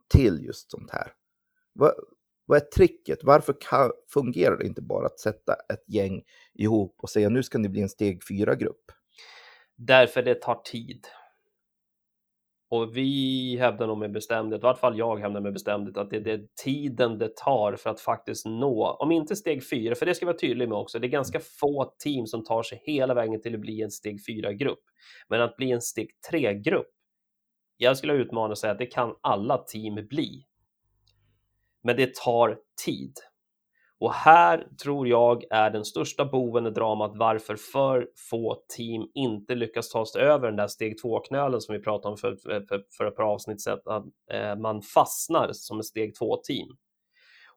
till 0.09 0.45
just 0.45 0.71
sånt 0.71 0.91
här? 0.91 1.13
Vad, 1.73 1.93
vad 2.47 2.57
är 2.57 2.67
tricket? 2.67 3.25
Varför 3.25 3.55
kan, 3.61 3.91
fungerar 4.13 4.57
det 4.59 4.67
inte 4.67 4.83
bara 4.83 5.07
att 5.07 5.21
sätta 5.21 5.55
ett 5.55 5.85
gäng 5.89 6.23
ihop 6.55 6.97
och 6.99 7.11
säga 7.11 7.29
nu 7.29 7.43
ska 7.43 7.59
ni 7.59 7.69
bli 7.69 7.81
en 7.81 7.89
steg 7.89 8.23
fyra 8.29 8.55
grupp? 8.55 8.93
Därför 9.77 10.23
det 10.23 10.35
tar 10.35 10.63
tid. 10.65 11.07
Och 12.71 12.97
vi 12.97 13.57
hävdar 13.61 13.87
nog 13.87 13.99
med 13.99 14.13
bestämdhet, 14.13 14.61
i 14.61 14.63
vart 14.63 14.79
fall 14.79 14.99
jag 14.99 15.19
hävdar 15.19 15.41
med 15.41 15.53
bestämdhet, 15.53 15.97
att 15.97 16.11
det 16.11 16.17
är 16.17 16.21
det 16.21 16.57
tiden 16.65 17.19
det 17.19 17.37
tar 17.37 17.77
för 17.77 17.91
att 17.91 18.01
faktiskt 18.01 18.47
nå, 18.47 18.97
om 19.01 19.13
inte 19.13 19.37
steg 19.37 19.69
fyra, 19.71 19.95
för 19.95 20.07
det 20.07 20.15
ska 20.15 20.25
jag 20.25 20.33
vara 20.33 20.39
tydlig 20.39 20.69
med 20.69 20.79
också, 20.79 20.99
det 20.99 21.07
är 21.07 21.09
ganska 21.09 21.41
få 21.61 21.95
team 22.05 22.27
som 22.27 22.45
tar 22.45 22.63
sig 22.63 22.83
hela 22.85 23.15
vägen 23.15 23.41
till 23.41 23.55
att 23.55 23.61
bli 23.61 23.83
en 23.83 23.91
steg 23.91 24.27
fyra 24.27 24.53
grupp. 24.53 24.83
Men 25.29 25.43
att 25.43 25.57
bli 25.57 25.71
en 25.71 25.81
steg 25.81 26.09
tre 26.31 26.55
grupp, 26.55 26.91
jag 27.77 27.97
skulle 27.97 28.13
utmana 28.13 28.51
och 28.51 28.59
säga 28.59 28.73
att 28.73 28.79
det 28.79 28.87
kan 28.87 29.15
alla 29.21 29.59
team 29.59 30.07
bli. 30.11 30.45
Men 31.83 31.97
det 31.97 32.15
tar 32.15 32.59
tid. 32.85 33.13
Och 34.01 34.13
här 34.13 34.67
tror 34.83 35.09
jag 35.09 35.45
är 35.51 35.71
den 35.71 35.85
största 35.85 36.25
boven 36.25 36.67
i 36.67 36.71
dramat 36.71 37.13
varför 37.15 37.57
för 37.57 38.09
få 38.31 38.57
team 38.77 39.11
inte 39.15 39.55
lyckas 39.55 39.89
ta 39.89 40.07
sig 40.07 40.23
över 40.23 40.47
den 40.47 40.57
där 40.57 40.67
steg 40.67 41.03
två 41.03 41.21
knölen 41.21 41.61
som 41.61 41.75
vi 41.75 41.83
pratade 41.83 42.13
om 42.13 42.17
för, 42.17 42.37
för, 42.37 42.85
för 42.97 43.05
ett 43.05 43.17
par 43.17 43.23
avsnitt 43.25 43.63
sedan, 43.63 43.79
att 43.85 44.05
eh, 44.33 44.57
man 44.57 44.83
fastnar 44.83 45.51
som 45.53 45.79
ett 45.79 45.85
steg 45.87 46.15
två 46.15 46.37
team 46.37 46.69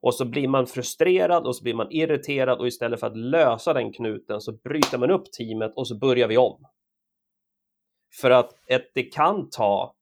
Och 0.00 0.14
så 0.14 0.24
blir 0.24 0.48
man 0.48 0.66
frustrerad 0.66 1.46
och 1.46 1.56
så 1.56 1.62
blir 1.62 1.74
man 1.74 1.92
irriterad 1.92 2.58
och 2.58 2.66
istället 2.66 3.00
för 3.00 3.06
att 3.06 3.16
lösa 3.16 3.72
den 3.72 3.92
knuten 3.92 4.40
så 4.40 4.52
bryter 4.52 4.98
man 4.98 5.10
upp 5.10 5.32
teamet 5.32 5.72
och 5.76 5.88
så 5.88 5.98
börjar 5.98 6.28
vi 6.28 6.38
om. 6.38 6.64
För 8.20 8.30
att 8.30 8.50
ett, 8.66 8.90
det 8.94 9.02
kan 9.02 9.50
ta 9.50 9.94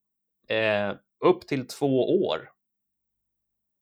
eh, 0.48 0.90
upp 1.24 1.48
till 1.48 1.66
två 1.66 2.24
år 2.26 2.50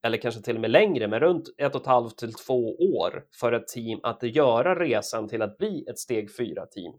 eller 0.06 0.18
kanske 0.18 0.42
till 0.42 0.54
och 0.54 0.60
med 0.60 0.70
längre, 0.70 1.08
men 1.08 1.20
runt 1.20 1.48
ett 1.58 1.74
och 1.74 1.80
ett 1.80 1.86
halvt 1.86 2.18
till 2.18 2.34
två 2.34 2.76
år 2.76 3.24
för 3.40 3.52
ett 3.52 3.68
team 3.68 4.00
att 4.02 4.22
göra 4.22 4.84
resan 4.84 5.28
till 5.28 5.42
att 5.42 5.58
bli 5.58 5.84
ett 5.90 5.98
steg 5.98 6.36
fyra 6.36 6.66
team. 6.66 6.92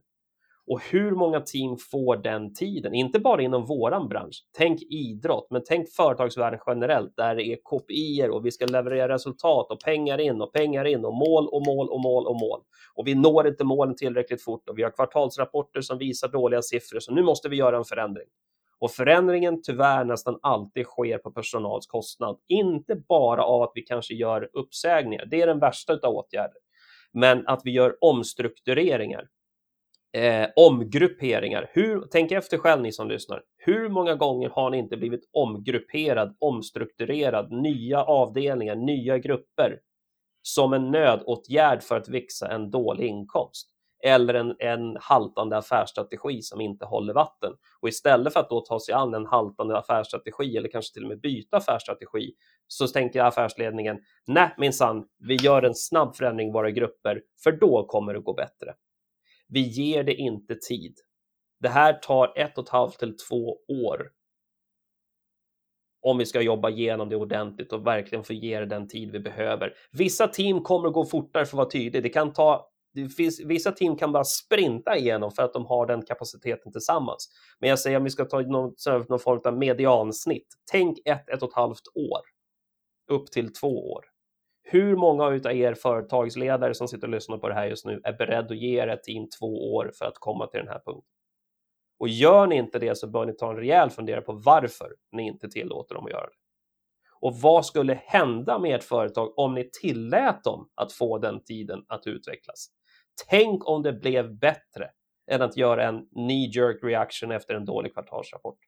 Och 0.72 0.82
hur 0.92 1.12
många 1.12 1.42
team 1.42 1.78
får 1.92 2.18
den 2.18 2.54
tiden? 2.54 2.94
Inte 2.94 3.20
bara 3.20 3.42
inom 3.42 3.66
våran 3.66 4.08
bransch. 4.08 4.46
Tänk 4.58 4.82
idrott, 4.82 5.48
men 5.50 5.62
tänk 5.66 5.90
företagsvärlden 5.90 6.60
generellt 6.68 7.16
där 7.16 7.36
det 7.36 7.44
är 7.44 7.58
kopior 7.64 8.30
och 8.30 8.46
vi 8.46 8.52
ska 8.52 8.66
leverera 8.66 9.14
resultat 9.14 9.72
och 9.72 9.80
pengar 9.80 10.18
in 10.18 10.42
och 10.42 10.54
pengar 10.54 10.86
in 10.86 11.06
och 11.06 11.14
mål 11.14 11.48
och 11.48 11.66
mål 11.66 11.90
och 11.90 12.02
mål 12.02 12.28
och 12.28 12.40
mål. 12.40 12.60
Och 12.96 13.08
vi 13.08 13.16
når 13.16 13.48
inte 13.48 13.64
målen 13.64 13.96
tillräckligt 13.96 14.44
fort 14.44 14.70
och 14.70 14.78
vi 14.78 14.84
har 14.84 14.92
kvartalsrapporter 14.92 15.82
som 15.82 15.98
visar 15.98 16.28
dåliga 16.28 16.62
siffror, 16.62 17.00
så 17.00 17.14
nu 17.14 17.24
måste 17.24 17.50
vi 17.50 17.56
göra 17.56 17.78
en 17.78 17.86
förändring. 17.86 18.28
Och 18.80 18.92
förändringen 18.92 19.62
tyvärr 19.62 20.06
nästan 20.06 20.40
alltid 20.42 20.86
sker 20.86 21.18
på 21.18 21.32
personals 21.32 21.88
kostnad. 21.88 22.40
Inte 22.48 22.96
bara 22.96 23.44
av 23.44 23.62
att 23.62 23.72
vi 23.76 23.82
kanske 23.82 24.14
gör 24.14 24.50
uppsägningar, 24.54 25.26
det 25.26 25.42
är 25.42 25.48
den 25.48 25.60
värsta 25.60 25.94
av 25.94 26.16
åtgärder, 26.16 26.58
men 27.12 27.48
att 27.48 27.62
vi 27.64 27.72
gör 27.72 27.98
omstruktureringar. 28.02 29.28
Eh, 30.14 30.48
omgrupperingar. 30.56 31.70
Hur, 31.74 32.08
tänk 32.12 32.32
efter 32.32 32.58
själv 32.58 32.82
ni 32.82 32.92
som 32.92 33.10
lyssnar. 33.10 33.44
Hur 33.58 33.90
många 33.90 34.16
gånger 34.16 34.50
har 34.50 34.70
ni 34.70 34.78
inte 34.78 34.98
blivit 34.98 35.30
omgrupperad, 35.34 36.36
omstrukturerad, 36.40 37.52
nya 37.52 38.04
avdelningar, 38.04 38.76
nya 38.76 39.18
grupper 39.18 39.80
som 40.42 40.74
en 40.74 40.92
nödåtgärd 40.92 41.84
för 41.84 41.98
att 41.98 42.10
växa 42.10 42.52
en 42.52 42.72
dålig 42.72 43.08
inkomst? 43.08 43.70
Eller 44.04 44.34
en, 44.34 44.56
en 44.60 44.98
haltande 45.02 45.58
affärsstrategi 45.58 46.42
som 46.42 46.62
inte 46.62 46.86
håller 46.86 47.14
vatten. 47.14 47.54
Och 47.82 47.90
istället 47.90 48.34
för 48.34 48.40
att 48.40 48.50
då 48.50 48.62
ta 48.62 48.80
sig 48.80 48.94
an 48.94 49.14
en 49.14 49.26
haltande 49.26 49.78
affärsstrategi 49.78 50.58
eller 50.58 50.70
kanske 50.70 50.94
till 50.94 51.04
och 51.04 51.10
med 51.10 51.22
byta 51.22 51.58
affärsstrategi 51.58 52.34
så 52.68 52.88
tänker 52.88 53.24
affärsledningen, 53.24 53.98
nej 54.28 54.54
minsann, 54.58 55.06
vi 55.18 55.36
gör 55.36 55.64
en 55.64 55.76
snabb 55.76 56.16
förändring 56.16 56.50
i 56.50 56.52
våra 56.52 56.72
grupper 56.72 57.22
för 57.44 57.52
då 57.52 57.86
kommer 57.86 58.14
det 58.14 58.20
gå 58.20 58.34
bättre. 58.34 58.74
Vi 59.48 59.60
ger 59.60 60.04
det 60.04 60.14
inte 60.14 60.56
tid. 60.56 60.96
Det 61.60 61.70
här 61.70 61.94
tar 61.94 62.34
ett 62.36 62.58
och 62.58 62.64
ett 62.64 62.70
halvt 62.70 63.00
till 63.00 63.18
två 63.18 63.58
år 63.86 64.12
om 66.02 66.18
vi 66.18 66.26
ska 66.26 66.42
jobba 66.42 66.70
igenom 66.70 67.10
det 67.10 67.16
ordentligt 67.16 67.74
och 67.74 67.88
verkligen 67.88 68.24
få 68.24 68.34
ge 68.34 68.60
det 68.60 68.66
den 68.66 68.88
tid 68.88 69.12
vi 69.12 69.20
behöver. 69.20 69.74
Vissa 69.92 70.28
team 70.28 70.64
kommer 70.64 70.88
att 70.88 70.94
gå 70.94 71.06
fortare 71.06 71.46
för 71.46 71.52
att 71.52 71.58
vara 71.58 71.70
tydlig. 71.70 72.04
Det 72.04 72.10
kan 72.10 72.34
ta 72.34 72.70
det 72.94 73.10
finns, 73.10 73.40
vissa 73.40 73.72
team 73.72 73.96
kan 73.96 74.12
bara 74.12 74.24
sprinta 74.24 74.98
igenom 74.98 75.32
för 75.32 75.44
att 75.44 75.54
de 75.54 75.66
har 75.66 75.86
den 75.86 76.06
kapaciteten 76.06 76.72
tillsammans. 76.72 77.30
Men 77.60 77.70
jag 77.70 77.80
säger 77.80 77.98
om 77.98 78.04
vi 78.04 78.10
ska 78.10 78.26
ta 78.26 78.42
någon, 78.42 78.74
någon 79.10 79.20
form 79.20 79.42
av 79.46 79.58
mediansnitt. 79.58 80.48
Tänk 80.72 80.98
ett, 81.06 81.30
ett 81.30 81.44
och 81.44 81.50
ett 81.50 81.56
halvt 81.56 81.88
år 81.96 82.22
upp 83.12 83.32
till 83.32 83.54
två 83.54 83.92
år. 83.92 84.06
Hur 84.64 84.96
många 84.96 85.24
av 85.24 85.46
er 85.46 85.74
företagsledare 85.74 86.74
som 86.74 86.88
sitter 86.88 87.08
och 87.08 87.14
lyssnar 87.14 87.38
på 87.38 87.50
det 87.50 87.54
här 87.54 87.66
just 87.66 87.86
nu 87.86 88.02
är 88.04 88.14
beredd 88.14 88.52
att 88.52 88.58
ge 88.58 88.82
er 88.82 88.88
ett 88.88 89.04
team 89.04 89.28
två 89.40 89.74
år 89.74 89.92
för 89.96 90.06
att 90.06 90.18
komma 90.20 90.48
till 90.48 90.60
den 90.60 90.68
här 90.68 90.82
punkten? 90.86 91.14
Och 92.00 92.08
gör 92.08 92.48
ni 92.48 92.56
inte 92.56 92.80
det 92.80 92.96
så 92.98 93.08
bör 93.08 93.26
ni 93.26 93.34
ta 93.34 93.50
en 93.52 93.58
rejäl 93.58 93.90
fundera 93.90 94.22
på 94.22 94.34
varför 94.34 94.96
ni 95.12 95.28
inte 95.28 95.50
tillåter 95.50 95.96
dem 95.96 96.06
att 96.06 96.12
göra 96.12 96.26
det. 96.26 96.36
Och 97.22 97.36
vad 97.36 97.66
skulle 97.66 98.02
hända 98.06 98.60
med 98.60 98.76
ert 98.76 98.84
företag 98.84 99.40
om 99.40 99.54
ni 99.54 99.70
tillät 99.82 100.44
dem 100.44 100.70
att 100.76 100.94
få 100.94 101.18
den 101.18 101.44
tiden 101.44 101.86
att 101.88 102.08
utvecklas? 102.08 102.68
Tänk 103.28 103.68
om 103.68 103.84
det 103.84 103.94
blev 103.94 104.38
bättre 104.38 104.92
än 105.32 105.42
att 105.42 105.58
göra 105.58 105.88
en 105.88 106.06
knee 106.06 106.52
jerk 106.56 106.84
reaction 106.84 107.32
efter 107.32 107.54
en 107.54 107.66
dålig 107.66 107.94
kvartalsrapport. 107.94 108.60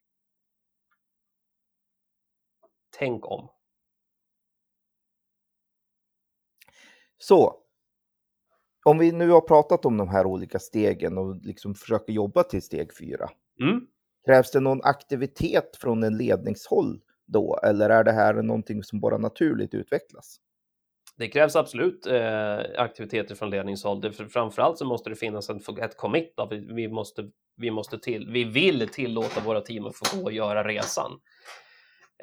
Tänk 2.98 3.26
om. 3.26 3.50
Så, 7.18 7.58
om 8.86 8.98
vi 8.98 9.12
nu 9.12 9.30
har 9.30 9.42
pratat 9.42 9.86
om 9.86 9.98
de 9.98 10.10
här 10.10 10.26
olika 10.26 10.60
stegen 10.60 11.18
och 11.18 11.36
liksom 11.36 11.76
försöker 11.76 12.14
jobba 12.14 12.44
till 12.44 12.62
steg 12.62 12.98
fyra. 12.98 13.30
Mm. 13.62 13.88
Krävs 14.26 14.52
det 14.52 14.60
någon 14.60 14.82
aktivitet 14.84 15.78
från 15.78 16.04
en 16.04 16.18
ledningshåll 16.18 17.02
då, 17.26 17.60
eller 17.64 17.90
är 17.90 18.04
det 18.04 18.12
här 18.12 18.34
någonting 18.34 18.84
som 18.84 19.00
bara 19.00 19.18
naturligt 19.18 19.74
utvecklas? 19.74 20.40
Det 21.22 21.28
krävs 21.28 21.56
absolut 21.56 22.06
eh, 22.06 22.60
aktiviteter 22.78 23.36
från 23.36 23.50
ledningshåll. 23.50 24.02
Det, 24.02 24.12
för 24.12 24.26
framförallt 24.26 24.78
så 24.78 24.86
måste 24.86 25.10
det 25.10 25.16
finnas 25.16 25.50
en, 25.50 25.62
ett 25.82 25.98
commit. 25.98 26.34
Då. 26.38 26.48
Vi, 26.52 26.74
vi, 26.74 26.88
måste, 26.88 27.30
vi, 27.58 27.72
måste 27.72 28.00
till, 28.00 28.28
vi 28.32 28.44
vill 28.44 28.88
tillåta 28.88 29.40
våra 29.40 29.62
team 29.62 29.86
att 29.86 29.96
få 29.96 30.18
gå 30.18 30.24
och 30.24 30.32
göra 30.32 30.68
resan. 30.68 31.12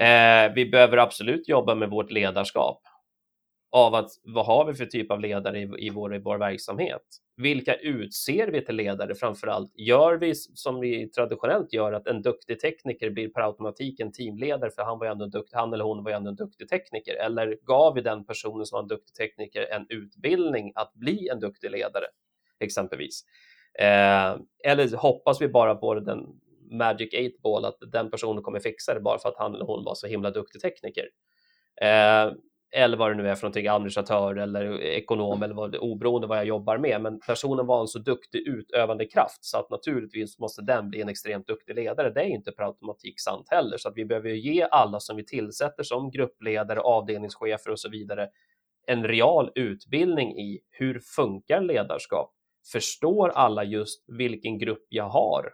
Eh, 0.01 0.53
vi 0.55 0.71
behöver 0.71 0.97
absolut 0.97 1.49
jobba 1.49 1.75
med 1.75 1.91
vårt 1.91 2.11
ledarskap 2.11 2.83
av 3.71 3.95
att 3.95 4.11
vad 4.23 4.47
har 4.47 4.65
vi 4.65 4.75
för 4.75 4.87
typ 4.87 5.11
av 5.11 5.21
ledare 5.21 5.59
i, 5.59 5.71
i, 5.79 5.91
vår, 5.91 6.15
i 6.15 6.19
vår 6.19 6.39
verksamhet? 6.39 7.03
Vilka 7.37 7.75
utser 7.75 8.49
vi 8.49 8.65
till 8.65 8.77
ledare 8.77 9.15
framför 9.15 9.47
allt? 9.47 9.73
Gör 9.75 10.17
vi 10.17 10.35
som 10.35 10.81
vi 10.81 11.11
traditionellt 11.11 11.73
gör 11.73 11.93
att 11.93 12.07
en 12.07 12.23
duktig 12.23 12.61
tekniker 12.61 13.11
blir 13.11 13.29
per 13.29 13.41
automatik 13.41 14.01
en 14.01 14.13
teamledare 14.13 14.71
för 14.71 14.83
han, 14.83 14.99
var 14.99 15.07
ändå 15.07 15.27
dukt, 15.27 15.55
han 15.55 15.73
eller 15.73 15.85
hon 15.85 16.05
var 16.05 16.11
ändå 16.11 16.31
en 16.31 16.37
duktig 16.37 16.69
tekniker? 16.69 17.15
Eller 17.15 17.59
gav 17.63 17.95
vi 17.95 18.01
den 18.01 18.25
personen 18.25 18.67
som 18.67 18.77
var 18.77 18.83
en 18.83 18.89
duktig 18.89 19.15
tekniker 19.15 19.67
en 19.71 19.87
utbildning 19.89 20.73
att 20.75 20.95
bli 20.95 21.29
en 21.29 21.41
duktig 21.41 21.71
ledare 21.71 22.05
exempelvis? 22.61 23.25
Eh, 23.79 24.37
eller 24.65 24.97
hoppas 24.97 25.41
vi 25.41 25.49
bara 25.49 25.75
på 25.75 25.95
den 25.95 26.27
Magic 26.71 27.15
8 27.15 27.41
ball 27.43 27.65
att 27.65 27.79
den 27.93 28.11
personen 28.11 28.43
kommer 28.43 28.61
fixa 28.61 28.95
det 28.95 29.01
bara 29.01 29.19
för 29.19 29.29
att 29.29 29.39
han 29.39 29.55
eller 29.55 29.65
hon 29.65 29.85
var 29.85 29.95
så 29.95 30.07
himla 30.07 30.31
duktig 30.31 30.61
tekniker? 30.61 31.09
Eh, 31.81 32.33
eller 32.71 32.97
vad 32.97 33.11
det 33.11 33.15
nu 33.15 33.29
är 33.29 33.35
för 33.35 33.43
någonting, 33.43 33.67
administratör 33.67 34.37
eller 34.37 34.83
ekonom 34.83 35.43
eller 35.43 35.55
vad, 35.55 35.77
oberoende 35.77 36.27
vad 36.27 36.39
jag 36.39 36.45
jobbar 36.45 36.79
med. 36.79 37.01
Men 37.01 37.21
personen 37.21 37.67
var 37.67 37.81
en 37.81 37.89
så 37.89 37.99
duktig 37.99 38.39
utövande 38.39 39.07
kraft 39.07 39.45
så 39.45 39.59
att 39.59 39.71
naturligtvis 39.71 40.39
måste 40.39 40.63
den 40.63 40.91
bli 40.91 41.01
en 41.01 41.09
extremt 41.09 41.47
duktig 41.47 41.75
ledare. 41.75 42.11
Det 42.11 42.21
är 42.21 42.25
inte 42.27 42.53
per 42.53 42.65
automatik 42.65 43.21
sant 43.21 43.47
heller, 43.51 43.77
så 43.77 43.89
att 43.89 43.97
vi 43.97 44.05
behöver 44.05 44.31
ge 44.31 44.63
alla 44.71 45.01
som 45.01 45.17
vi 45.17 45.25
tillsätter 45.25 45.83
som 45.83 46.11
gruppledare, 46.11 46.81
avdelningschefer 46.81 47.71
och 47.71 47.81
så 47.81 47.89
vidare 47.89 48.29
en 48.87 49.05
real 49.05 49.51
utbildning 49.55 50.39
i 50.39 50.61
hur 50.71 51.01
funkar 51.17 51.61
ledarskap? 51.61 52.35
Förstår 52.73 53.29
alla 53.29 53.65
just 53.65 54.05
vilken 54.09 54.59
grupp 54.59 54.87
jag 54.89 55.09
har 55.09 55.51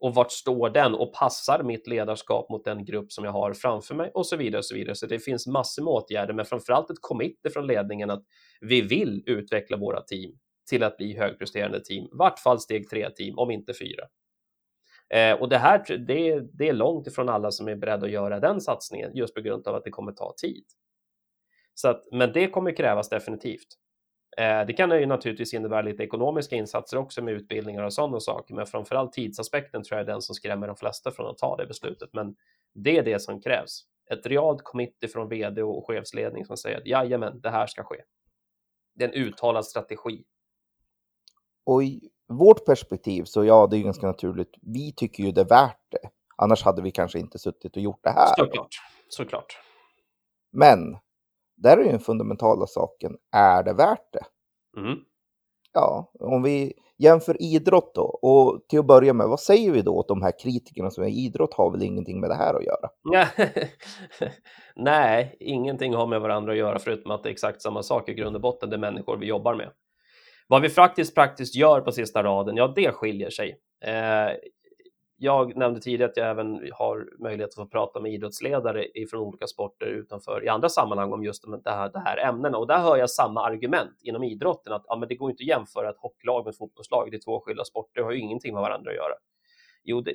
och 0.00 0.14
vart 0.14 0.32
står 0.32 0.70
den 0.70 0.94
och 0.94 1.14
passar 1.14 1.62
mitt 1.62 1.86
ledarskap 1.86 2.50
mot 2.50 2.64
den 2.64 2.84
grupp 2.84 3.12
som 3.12 3.24
jag 3.24 3.32
har 3.32 3.52
framför 3.52 3.94
mig 3.94 4.10
och 4.14 4.26
så 4.26 4.36
vidare 4.36 4.58
och 4.58 4.64
så 4.64 4.74
vidare. 4.74 4.94
Så 4.94 5.06
det 5.06 5.18
finns 5.18 5.46
massor 5.46 5.82
med 5.82 5.92
åtgärder, 5.92 6.34
men 6.34 6.44
framförallt 6.44 6.90
ett 6.90 7.00
commit 7.00 7.40
från 7.52 7.66
ledningen 7.66 8.10
att 8.10 8.24
vi 8.60 8.80
vill 8.80 9.22
utveckla 9.26 9.76
våra 9.76 10.00
team 10.02 10.32
till 10.70 10.82
att 10.82 10.96
bli 10.96 11.16
högpresterande 11.16 11.80
team, 11.84 12.08
vart 12.12 12.38
fall 12.38 12.60
steg 12.60 12.88
tre 12.88 13.10
team, 13.10 13.38
om 13.38 13.50
inte 13.50 13.74
fyra. 13.74 14.04
Eh, 15.14 15.40
och 15.40 15.48
det 15.48 15.58
här 15.58 15.98
det, 16.06 16.40
det 16.40 16.68
är 16.68 16.72
långt 16.72 17.06
ifrån 17.06 17.28
alla 17.28 17.50
som 17.50 17.68
är 17.68 17.76
beredda 17.76 18.06
att 18.06 18.12
göra 18.12 18.40
den 18.40 18.60
satsningen 18.60 19.10
just 19.14 19.34
på 19.34 19.40
grund 19.40 19.68
av 19.68 19.74
att 19.74 19.84
det 19.84 19.90
kommer 19.90 20.12
ta 20.12 20.34
tid. 20.36 20.64
Så 21.74 21.88
att, 21.88 22.04
men 22.12 22.32
det 22.32 22.50
kommer 22.50 22.76
krävas 22.76 23.08
definitivt. 23.08 23.68
Eh, 24.36 24.66
det 24.66 24.72
kan 24.72 24.90
ju 24.90 25.06
naturligtvis 25.06 25.54
innebära 25.54 25.82
lite 25.82 26.02
ekonomiska 26.02 26.56
insatser 26.56 26.96
också 26.96 27.22
med 27.22 27.34
utbildningar 27.34 27.82
och 27.82 27.92
sådana 27.92 28.20
saker, 28.20 28.54
men 28.54 28.66
framförallt 28.66 29.12
tidsaspekten 29.12 29.82
tror 29.82 29.98
jag 29.98 30.08
är 30.08 30.12
den 30.12 30.22
som 30.22 30.34
skrämmer 30.34 30.66
de 30.66 30.76
flesta 30.76 31.10
från 31.10 31.30
att 31.30 31.38
ta 31.38 31.56
det 31.56 31.66
beslutet. 31.66 32.10
Men 32.12 32.36
det 32.74 32.98
är 32.98 33.02
det 33.02 33.22
som 33.22 33.40
krävs. 33.40 33.84
Ett 34.10 34.26
realt 34.26 34.62
committee 34.62 35.08
från 35.08 35.28
vd 35.28 35.62
och 35.62 35.86
chefsledning 35.86 36.44
som 36.46 36.56
säger 36.56 36.78
att 36.78 36.86
jajamän, 36.86 37.40
det 37.40 37.50
här 37.50 37.66
ska 37.66 37.84
ske. 37.84 37.96
Det 38.94 39.04
är 39.04 39.08
en 39.08 39.14
uttalad 39.14 39.66
strategi. 39.66 40.24
Och 41.64 41.82
i 41.82 42.10
vårt 42.26 42.66
perspektiv 42.66 43.24
så 43.24 43.44
ja, 43.44 43.66
det 43.66 43.76
är 43.76 43.82
ganska 43.82 44.06
naturligt. 44.06 44.54
Vi 44.62 44.92
tycker 44.92 45.24
ju 45.24 45.32
det 45.32 45.40
är 45.40 45.48
värt 45.48 45.86
det. 45.88 46.08
Annars 46.36 46.62
hade 46.62 46.82
vi 46.82 46.90
kanske 46.90 47.18
inte 47.18 47.38
suttit 47.38 47.76
och 47.76 47.82
gjort 47.82 48.00
det 48.02 48.10
här. 48.10 48.34
Såklart, 48.36 48.76
såklart. 49.08 49.58
Men 50.50 50.98
där 51.62 51.78
är 51.78 51.82
ju 51.82 51.90
den 51.90 52.00
fundamentala 52.00 52.66
saken, 52.66 53.16
är 53.32 53.62
det 53.62 53.72
värt 53.72 54.12
det? 54.12 54.24
Mm. 54.80 54.98
Ja, 55.72 56.12
om 56.20 56.42
vi 56.42 56.72
jämför 56.98 57.42
idrott 57.42 57.94
då, 57.94 58.02
och 58.02 58.60
till 58.68 58.78
att 58.78 58.86
börja 58.86 59.12
med, 59.12 59.28
vad 59.28 59.40
säger 59.40 59.70
vi 59.70 59.82
då 59.82 59.94
åt 59.94 60.08
de 60.08 60.22
här 60.22 60.32
kritikerna 60.42 60.90
som 60.90 61.04
är 61.04 61.08
idrott 61.08 61.54
har 61.54 61.70
väl 61.70 61.82
ingenting 61.82 62.20
med 62.20 62.30
det 62.30 62.36
här 62.36 62.54
att 62.54 62.64
göra? 62.64 62.88
Nej, 64.76 65.36
ingenting 65.40 65.94
har 65.94 66.06
med 66.06 66.20
varandra 66.20 66.52
att 66.52 66.58
göra 66.58 66.78
förutom 66.78 67.10
att 67.10 67.22
det 67.22 67.28
är 67.28 67.32
exakt 67.32 67.62
samma 67.62 67.82
sak 67.82 68.08
i 68.08 68.14
grund 68.14 68.36
och 68.36 68.42
botten, 68.42 68.70
det 68.70 68.76
är 68.76 68.80
människor 68.80 69.16
vi 69.16 69.26
jobbar 69.26 69.54
med. 69.54 69.70
Vad 70.48 70.62
vi 70.62 70.68
faktiskt 70.68 71.14
praktiskt 71.14 71.56
gör 71.56 71.80
på 71.80 71.92
sista 71.92 72.22
raden, 72.22 72.56
ja 72.56 72.72
det 72.76 72.92
skiljer 72.92 73.30
sig. 73.30 73.58
Eh, 73.84 74.30
jag 75.22 75.56
nämnde 75.56 75.80
tidigare 75.80 76.10
att 76.10 76.16
jag 76.16 76.30
även 76.30 76.70
har 76.72 77.08
möjlighet 77.18 77.48
att 77.48 77.54
få 77.54 77.66
prata 77.66 78.00
med 78.00 78.12
idrottsledare 78.12 78.86
från 79.10 79.20
olika 79.20 79.46
sporter 79.46 79.86
utanför 79.86 80.44
i 80.44 80.48
andra 80.48 80.68
sammanhang 80.68 81.12
om 81.12 81.24
just 81.24 81.44
det 81.64 81.70
här, 81.70 81.88
det 81.88 81.98
här 81.98 82.28
ämnena 82.28 82.58
och 82.58 82.66
där 82.66 82.78
hör 82.78 82.96
jag 82.96 83.10
samma 83.10 83.44
argument 83.44 84.00
inom 84.02 84.22
idrotten 84.22 84.72
att 84.72 84.84
ja, 84.86 84.96
men 84.96 85.08
det 85.08 85.14
går 85.14 85.30
inte 85.30 85.42
att 85.42 85.48
jämföra 85.48 85.90
ett 85.90 85.98
hockeylag 85.98 86.44
med 86.44 86.50
ett 86.50 86.58
fotbollslag. 86.58 87.10
Det 87.10 87.16
är 87.16 87.20
två 87.20 87.40
skilda 87.40 87.64
sporter, 87.64 88.00
det 88.00 88.04
har 88.04 88.12
ju 88.12 88.18
ingenting 88.18 88.54
med 88.54 88.62
varandra 88.62 88.90
att 88.90 88.96
göra. 88.96 89.14
Jo, 89.84 90.00
det, 90.00 90.14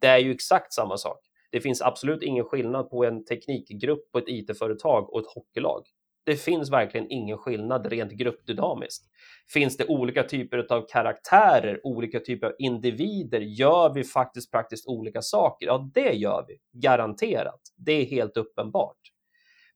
det 0.00 0.06
är 0.06 0.18
ju 0.18 0.30
exakt 0.30 0.72
samma 0.72 0.96
sak. 0.96 1.20
Det 1.50 1.60
finns 1.60 1.82
absolut 1.82 2.22
ingen 2.22 2.44
skillnad 2.44 2.90
på 2.90 3.04
en 3.04 3.24
teknikgrupp 3.24 4.12
på 4.12 4.18
ett 4.18 4.28
IT-företag 4.28 5.12
och 5.12 5.20
ett 5.20 5.34
hockeylag. 5.34 5.82
Det 6.24 6.36
finns 6.36 6.70
verkligen 6.70 7.10
ingen 7.10 7.38
skillnad 7.38 7.86
rent 7.86 8.12
gruppdynamiskt. 8.12 9.04
Finns 9.52 9.76
det 9.76 9.86
olika 9.86 10.22
typer 10.22 10.66
av 10.72 10.86
karaktärer, 10.88 11.80
olika 11.86 12.20
typer 12.20 12.46
av 12.46 12.52
individer? 12.58 13.40
Gör 13.40 13.94
vi 13.94 14.04
faktiskt 14.04 14.50
praktiskt 14.50 14.88
olika 14.88 15.22
saker? 15.22 15.66
Ja, 15.66 15.90
det 15.94 16.12
gör 16.12 16.44
vi 16.48 16.80
garanterat. 16.80 17.60
Det 17.76 17.92
är 17.92 18.04
helt 18.04 18.36
uppenbart. 18.36 18.98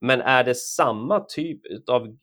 Men 0.00 0.20
är 0.20 0.44
det 0.44 0.54
samma 0.54 1.20
typ 1.20 1.88
av 1.88 2.16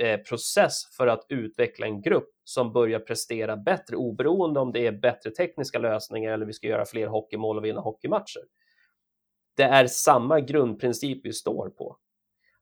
eh, 0.00 0.20
process 0.20 0.96
för 0.96 1.06
att 1.06 1.26
utveckla 1.28 1.86
en 1.86 2.02
grupp 2.02 2.30
som 2.44 2.72
börjar 2.72 3.00
prestera 3.00 3.56
bättre 3.56 3.96
oberoende 3.96 4.60
om 4.60 4.72
det 4.72 4.86
är 4.86 4.92
bättre 4.92 5.30
tekniska 5.30 5.78
lösningar 5.78 6.32
eller 6.32 6.46
vi 6.46 6.52
ska 6.52 6.66
göra 6.66 6.84
fler 6.84 7.06
hockeymål 7.06 7.56
och 7.56 7.64
vinna 7.64 7.80
hockeymatcher? 7.80 8.42
Det 9.56 9.62
är 9.62 9.86
samma 9.86 10.40
grundprincip 10.40 11.26
vi 11.26 11.32
står 11.32 11.68
på. 11.68 11.96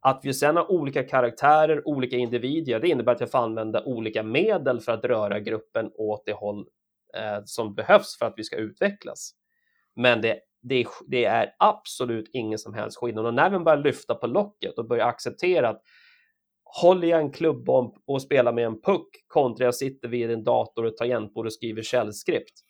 Att 0.00 0.20
vi 0.24 0.34
sedan 0.34 0.56
har 0.56 0.70
olika 0.70 1.02
karaktärer, 1.02 1.88
olika 1.88 2.16
individer, 2.16 2.80
det 2.80 2.88
innebär 2.88 3.12
att 3.12 3.20
jag 3.20 3.30
får 3.30 3.38
använda 3.38 3.84
olika 3.84 4.22
medel 4.22 4.80
för 4.80 4.92
att 4.92 5.04
röra 5.04 5.40
gruppen 5.40 5.90
åt 5.94 6.22
det 6.26 6.32
håll 6.32 6.66
eh, 7.16 7.42
som 7.44 7.74
behövs 7.74 8.18
för 8.18 8.26
att 8.26 8.34
vi 8.36 8.44
ska 8.44 8.56
utvecklas. 8.56 9.32
Men 9.96 10.20
det, 10.20 10.40
det, 10.62 10.86
det, 11.06 11.24
är 11.24 11.54
absolut 11.58 12.30
ingen 12.32 12.58
som 12.58 12.74
helst 12.74 12.98
skillnad. 12.98 13.26
Och 13.26 13.34
när 13.34 13.50
vi 13.50 13.58
börjar 13.58 13.78
lyfta 13.78 14.14
på 14.14 14.26
locket 14.26 14.78
och 14.78 14.88
börjar 14.88 15.06
acceptera 15.06 15.68
att 15.68 15.82
håller 16.82 17.08
jag 17.08 17.20
en 17.20 17.32
klubbbomb 17.32 17.94
och 18.06 18.22
spelar 18.22 18.52
med 18.52 18.66
en 18.66 18.80
puck 18.80 19.08
kontra 19.26 19.64
jag 19.64 19.74
sitter 19.74 20.08
vid 20.08 20.30
en 20.30 20.44
dator 20.44 20.84
och 20.84 20.96
tangentbord 20.96 21.46
och 21.46 21.52
skriver 21.52 21.82
källskript. 21.82 22.60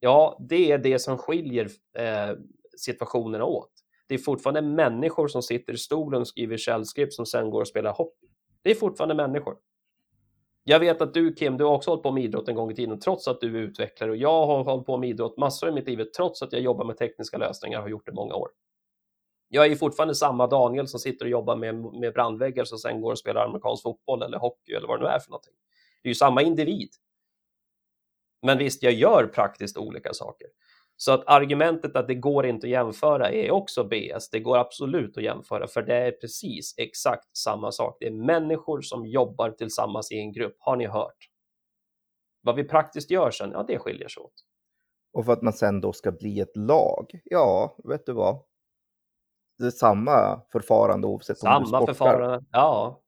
Ja, 0.00 0.46
det 0.48 0.72
är 0.72 0.78
det 0.78 0.98
som 0.98 1.18
skiljer 1.18 1.68
eh, 1.98 2.36
situationerna 2.78 3.44
åt. 3.44 3.72
Det 4.10 4.14
är 4.14 4.18
fortfarande 4.18 4.62
människor 4.62 5.28
som 5.28 5.42
sitter 5.42 5.72
i 5.72 5.78
stolen 5.78 6.20
och 6.20 6.28
skriver 6.28 6.56
källskript 6.56 7.12
som 7.12 7.26
sen 7.26 7.50
går 7.50 7.60
och 7.60 7.68
spelar 7.68 7.92
hockey. 7.92 8.26
Det 8.62 8.70
är 8.70 8.74
fortfarande 8.74 9.14
människor. 9.14 9.56
Jag 10.64 10.80
vet 10.80 11.02
att 11.02 11.14
du 11.14 11.34
Kim, 11.34 11.56
du 11.56 11.64
har 11.64 11.74
också 11.74 11.90
hållit 11.90 12.02
på 12.02 12.10
med 12.10 12.24
idrott 12.24 12.48
en 12.48 12.54
gång 12.54 12.70
i 12.70 12.74
tiden 12.74 13.00
trots 13.00 13.28
att 13.28 13.40
du 13.40 13.56
är 13.56 13.60
utvecklare 13.60 14.10
och 14.10 14.16
jag 14.16 14.46
har 14.46 14.64
hållit 14.64 14.86
på 14.86 14.96
med 14.96 15.08
idrott 15.08 15.38
massor 15.38 15.68
i 15.68 15.72
mitt 15.72 15.86
liv 15.86 16.04
trots 16.16 16.42
att 16.42 16.52
jag 16.52 16.62
jobbar 16.62 16.84
med 16.84 16.96
tekniska 16.96 17.38
lösningar 17.38 17.78
och 17.78 17.82
har 17.82 17.90
gjort 17.90 18.06
det 18.06 18.12
många 18.12 18.34
år. 18.34 18.48
Jag 19.48 19.66
är 19.66 19.76
fortfarande 19.76 20.14
samma 20.14 20.46
Daniel 20.46 20.88
som 20.88 21.00
sitter 21.00 21.24
och 21.24 21.30
jobbar 21.30 21.56
med, 21.56 21.74
med 21.74 22.12
brandväggar 22.12 22.64
som 22.64 22.78
sen 22.78 23.00
går 23.00 23.12
och 23.12 23.18
spelar 23.18 23.44
amerikansk 23.44 23.82
fotboll 23.82 24.22
eller 24.22 24.38
hockey 24.38 24.72
eller 24.72 24.88
vad 24.88 25.00
det 25.00 25.04
nu 25.04 25.10
är 25.10 25.18
för 25.18 25.30
någonting. 25.30 25.54
Det 26.02 26.08
är 26.08 26.10
ju 26.10 26.14
samma 26.14 26.42
individ. 26.42 26.90
Men 28.42 28.58
visst, 28.58 28.82
jag 28.82 28.92
gör 28.92 29.30
praktiskt 29.34 29.76
olika 29.76 30.12
saker. 30.12 30.48
Så 31.02 31.12
att 31.12 31.22
argumentet 31.26 31.96
att 31.96 32.08
det 32.08 32.14
går 32.14 32.46
inte 32.46 32.66
att 32.66 32.70
jämföra 32.70 33.30
är 33.30 33.50
också 33.50 33.84
BS. 33.84 34.30
Det 34.30 34.40
går 34.40 34.56
absolut 34.58 35.16
att 35.16 35.22
jämföra, 35.22 35.66
för 35.66 35.82
det 35.82 35.96
är 35.96 36.12
precis 36.12 36.74
exakt 36.76 37.36
samma 37.36 37.72
sak. 37.72 37.96
Det 38.00 38.06
är 38.06 38.10
människor 38.10 38.80
som 38.80 39.06
jobbar 39.06 39.50
tillsammans 39.50 40.12
i 40.12 40.18
en 40.18 40.32
grupp. 40.32 40.56
Har 40.58 40.76
ni 40.76 40.86
hört? 40.86 41.28
Vad 42.42 42.56
vi 42.56 42.64
praktiskt 42.64 43.10
gör 43.10 43.30
sen, 43.30 43.50
ja, 43.52 43.64
det 43.68 43.78
skiljer 43.78 44.08
sig 44.08 44.22
åt. 44.22 44.32
Och 45.12 45.24
för 45.24 45.32
att 45.32 45.42
man 45.42 45.52
sen 45.52 45.80
då 45.80 45.92
ska 45.92 46.12
bli 46.12 46.40
ett 46.40 46.56
lag, 46.56 47.20
ja, 47.24 47.76
vet 47.84 48.06
du 48.06 48.12
vad? 48.12 48.42
Det 49.58 49.66
är 49.66 49.70
samma 49.70 50.40
förfarande 50.52 51.06
oavsett 51.06 51.38
samma 51.38 51.56
om 51.56 51.62
du 51.62 51.68
sportar. 51.68 51.86
förfarande, 51.86 52.44
ja. 52.50 53.00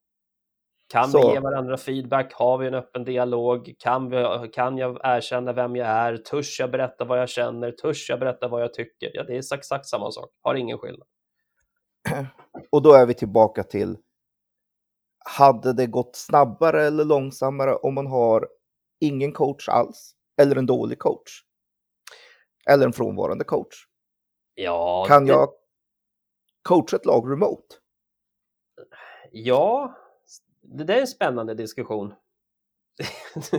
Kan 0.92 1.10
Så. 1.10 1.28
vi 1.28 1.34
ge 1.34 1.40
varandra 1.40 1.76
feedback? 1.76 2.32
Har 2.34 2.58
vi 2.58 2.66
en 2.66 2.74
öppen 2.74 3.04
dialog? 3.04 3.74
Kan, 3.78 4.10
vi, 4.10 4.48
kan 4.52 4.78
jag 4.78 5.00
erkänna 5.04 5.52
vem 5.52 5.76
jag 5.76 5.88
är? 5.88 6.16
Törs 6.16 6.60
jag 6.60 6.70
berätta 6.70 7.04
vad 7.04 7.20
jag 7.20 7.28
känner? 7.28 7.70
Törs 7.70 8.10
jag 8.10 8.20
berätta 8.20 8.48
vad 8.48 8.62
jag 8.62 8.74
tycker? 8.74 9.10
Ja, 9.14 9.22
det 9.22 9.32
är 9.36 9.54
exakt 9.58 9.86
samma 9.86 10.10
sak. 10.10 10.30
Har 10.42 10.54
ingen 10.54 10.78
skillnad. 10.78 11.06
Och 12.70 12.82
då 12.82 12.92
är 12.92 13.06
vi 13.06 13.14
tillbaka 13.14 13.62
till, 13.62 13.98
hade 15.24 15.72
det 15.72 15.86
gått 15.86 16.16
snabbare 16.16 16.82
eller 16.86 17.04
långsammare 17.04 17.74
om 17.74 17.94
man 17.94 18.06
har 18.06 18.48
ingen 19.00 19.32
coach 19.32 19.68
alls? 19.68 20.14
Eller 20.42 20.56
en 20.56 20.66
dålig 20.66 20.98
coach? 20.98 21.30
Eller 22.66 22.86
en 22.86 22.92
frånvarande 22.92 23.44
coach? 23.44 23.74
Ja, 24.54 25.04
Kan 25.08 25.24
det- 25.26 25.32
jag 25.32 25.48
coacha 26.62 26.96
ett 26.96 27.06
lag 27.06 27.30
remote? 27.32 27.74
Ja, 29.30 29.94
det 30.72 30.84
där 30.84 30.96
är 30.96 31.00
en 31.00 31.06
spännande 31.06 31.54
diskussion. 31.54 32.14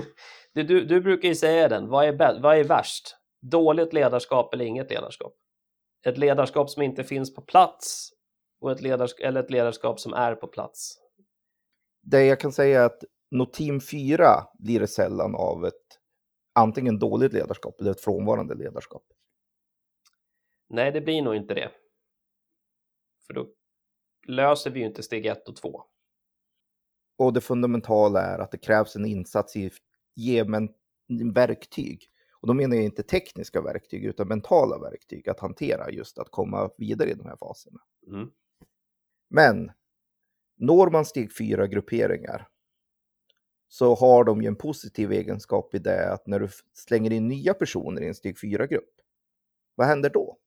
du, 0.53 0.63
du, 0.63 0.85
du 0.85 1.01
brukar 1.01 1.29
ju 1.29 1.35
säga 1.35 1.69
den, 1.69 1.89
vad 1.89 2.05
är, 2.05 2.41
vad 2.41 2.57
är 2.57 2.63
värst? 2.63 3.15
Dåligt 3.41 3.93
ledarskap 3.93 4.53
eller 4.53 4.65
inget 4.65 4.89
ledarskap? 4.89 5.33
Ett 6.05 6.17
ledarskap 6.17 6.69
som 6.69 6.81
inte 6.83 7.03
finns 7.03 7.35
på 7.35 7.41
plats 7.41 8.09
och 8.61 8.71
ett 8.71 8.81
ledarskap, 8.81 9.25
eller 9.25 9.43
ett 9.43 9.51
ledarskap 9.51 9.99
som 9.99 10.13
är 10.13 10.35
på 10.35 10.47
plats. 10.47 10.97
Det 12.01 12.25
jag 12.25 12.39
kan 12.39 12.51
säga 12.51 12.81
är 12.81 12.85
att 12.85 13.03
nå 13.31 13.45
team 13.45 13.81
4 13.81 14.27
blir 14.59 14.79
det 14.79 14.87
sällan 14.87 15.35
av 15.35 15.65
ett 15.65 15.73
antingen 16.55 16.99
dåligt 16.99 17.33
ledarskap 17.33 17.81
eller 17.81 17.91
ett 17.91 18.01
frånvarande 18.01 18.55
ledarskap. 18.55 19.03
Nej, 20.69 20.91
det 20.91 21.01
blir 21.01 21.21
nog 21.21 21.35
inte 21.35 21.53
det. 21.53 21.71
För 23.27 23.33
då 23.33 23.47
löser 24.27 24.71
vi 24.71 24.79
ju 24.79 24.85
inte 24.85 25.03
steg 25.03 25.25
ett 25.25 25.49
och 25.49 25.55
två. 25.55 25.85
Och 27.17 27.33
det 27.33 27.41
fundamentala 27.41 28.21
är 28.21 28.39
att 28.39 28.51
det 28.51 28.57
krävs 28.57 28.95
en 28.95 29.05
insats 29.05 29.55
i 29.55 29.71
ge 30.15 30.43
men 30.45 30.69
verktyg. 31.33 32.09
Och 32.41 32.47
då 32.47 32.53
menar 32.53 32.75
jag 32.75 32.85
inte 32.85 33.03
tekniska 33.03 33.61
verktyg 33.61 34.05
utan 34.05 34.27
mentala 34.27 34.79
verktyg 34.79 35.29
att 35.29 35.39
hantera 35.39 35.91
just 35.91 36.19
att 36.19 36.31
komma 36.31 36.69
vidare 36.77 37.09
i 37.09 37.13
de 37.13 37.25
här 37.25 37.37
faserna. 37.37 37.79
Mm. 38.07 38.29
Men 39.29 39.71
når 40.57 40.89
man 40.89 41.05
steg 41.05 41.37
fyra 41.37 41.67
grupperingar 41.67 42.47
så 43.67 43.95
har 43.95 44.23
de 44.23 44.41
ju 44.41 44.47
en 44.47 44.55
positiv 44.55 45.11
egenskap 45.11 45.75
i 45.75 45.79
det 45.79 46.13
att 46.13 46.27
när 46.27 46.39
du 46.39 46.49
slänger 46.73 47.11
in 47.11 47.27
nya 47.27 47.53
personer 47.53 48.01
i 48.01 48.07
en 48.07 48.15
steg 48.15 48.39
fyra 48.39 48.67
grupp, 48.67 48.93
vad 49.75 49.87
händer 49.87 50.09
då? 50.09 50.37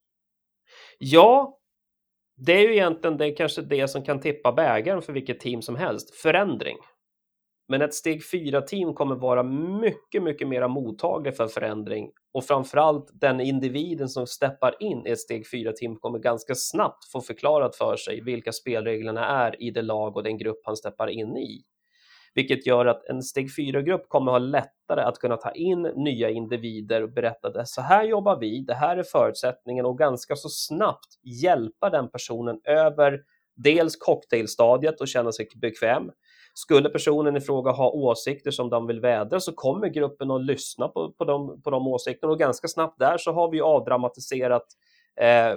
Ja, 0.99 1.59
det 2.37 2.53
är 2.53 2.61
ju 2.61 2.73
egentligen 2.73 3.17
det 3.17 3.31
kanske 3.31 3.63
det 3.63 3.89
som 3.89 4.05
kan 4.05 4.21
tippa 4.21 4.53
bägaren 4.53 5.03
för 5.03 5.13
vilket 5.13 5.41
team 5.41 5.63
som 5.63 5.77
helst. 5.77 6.15
Förändring. 6.15 6.77
Men 7.69 7.83
ett 7.83 7.95
steg 7.95 8.23
4-team 8.23 8.95
kommer 8.95 9.15
vara 9.15 9.43
mycket, 9.83 10.23
mycket 10.23 10.49
mer 10.49 10.69
mottaglig 10.69 11.37
för 11.37 11.49
förändring 11.49 12.11
och 12.35 12.45
framförallt 12.45 13.11
den 13.13 13.41
individen 13.41 14.09
som 14.09 14.27
steppar 14.27 14.83
in 14.83 15.07
i 15.07 15.11
ett 15.11 15.19
steg 15.19 15.47
4-team 15.47 15.97
kommer 15.97 16.19
ganska 16.19 16.55
snabbt 16.55 17.11
få 17.13 17.21
förklarat 17.21 17.77
för 17.77 17.97
sig 17.97 18.21
vilka 18.21 18.53
spelreglerna 18.53 19.27
är 19.27 19.63
i 19.63 19.71
det 19.71 19.83
lag 19.83 20.17
och 20.17 20.23
den 20.23 20.39
grupp 20.39 20.61
han 20.65 20.77
steppar 20.77 21.09
in 21.09 21.37
i. 21.37 21.63
Vilket 22.37 22.67
gör 22.67 22.87
att 22.87 23.05
en 23.05 23.23
steg 23.23 23.49
4-grupp 23.59 24.09
kommer 24.09 24.33
ha 24.33 24.39
lättare 24.39 25.01
att 25.01 25.19
kunna 25.19 25.37
ta 25.37 25.51
in 25.51 25.83
nya 25.83 26.31
individer 26.31 27.03
och 27.03 27.13
berätta 27.13 27.51
det. 27.51 27.67
så 27.67 27.81
här 27.81 28.05
jobbar 28.05 28.37
vi, 28.41 28.61
det 28.61 28.75
här 28.75 28.97
är 28.97 29.03
förutsättningen 29.03 29.87
och 29.87 29.99
ganska 29.99 30.37
så 30.37 30.49
snabbt 30.49 31.19
hjälpa 31.43 31.91
den 31.91 32.11
personen 32.11 32.61
över 32.65 33.21
dels 33.57 33.97
cocktailstadiet 33.97 35.01
och 35.01 35.09
känna 35.09 35.33
sig 35.33 35.49
bekväm. 35.57 36.11
Skulle 36.55 36.89
personen 36.89 37.37
i 37.37 37.41
fråga 37.41 37.71
ha 37.71 37.91
åsikter 37.91 38.51
som 38.51 38.71
de 38.71 38.87
vill 38.87 39.01
vädra 39.01 39.41
så 39.41 39.53
kommer 39.53 39.89
gruppen 39.89 40.31
att 40.31 40.45
lyssna 40.45 40.89
på, 40.89 41.13
på, 41.13 41.25
de, 41.25 41.63
på 41.63 41.71
de 41.71 41.87
åsikterna 41.87 42.33
och 42.33 42.39
ganska 42.39 42.69
snabbt 42.69 42.99
där 42.99 43.19
så 43.19 43.33
har 43.33 43.51
vi 43.51 43.61
avdramatiserat 43.61 44.67
eh, 45.21 45.55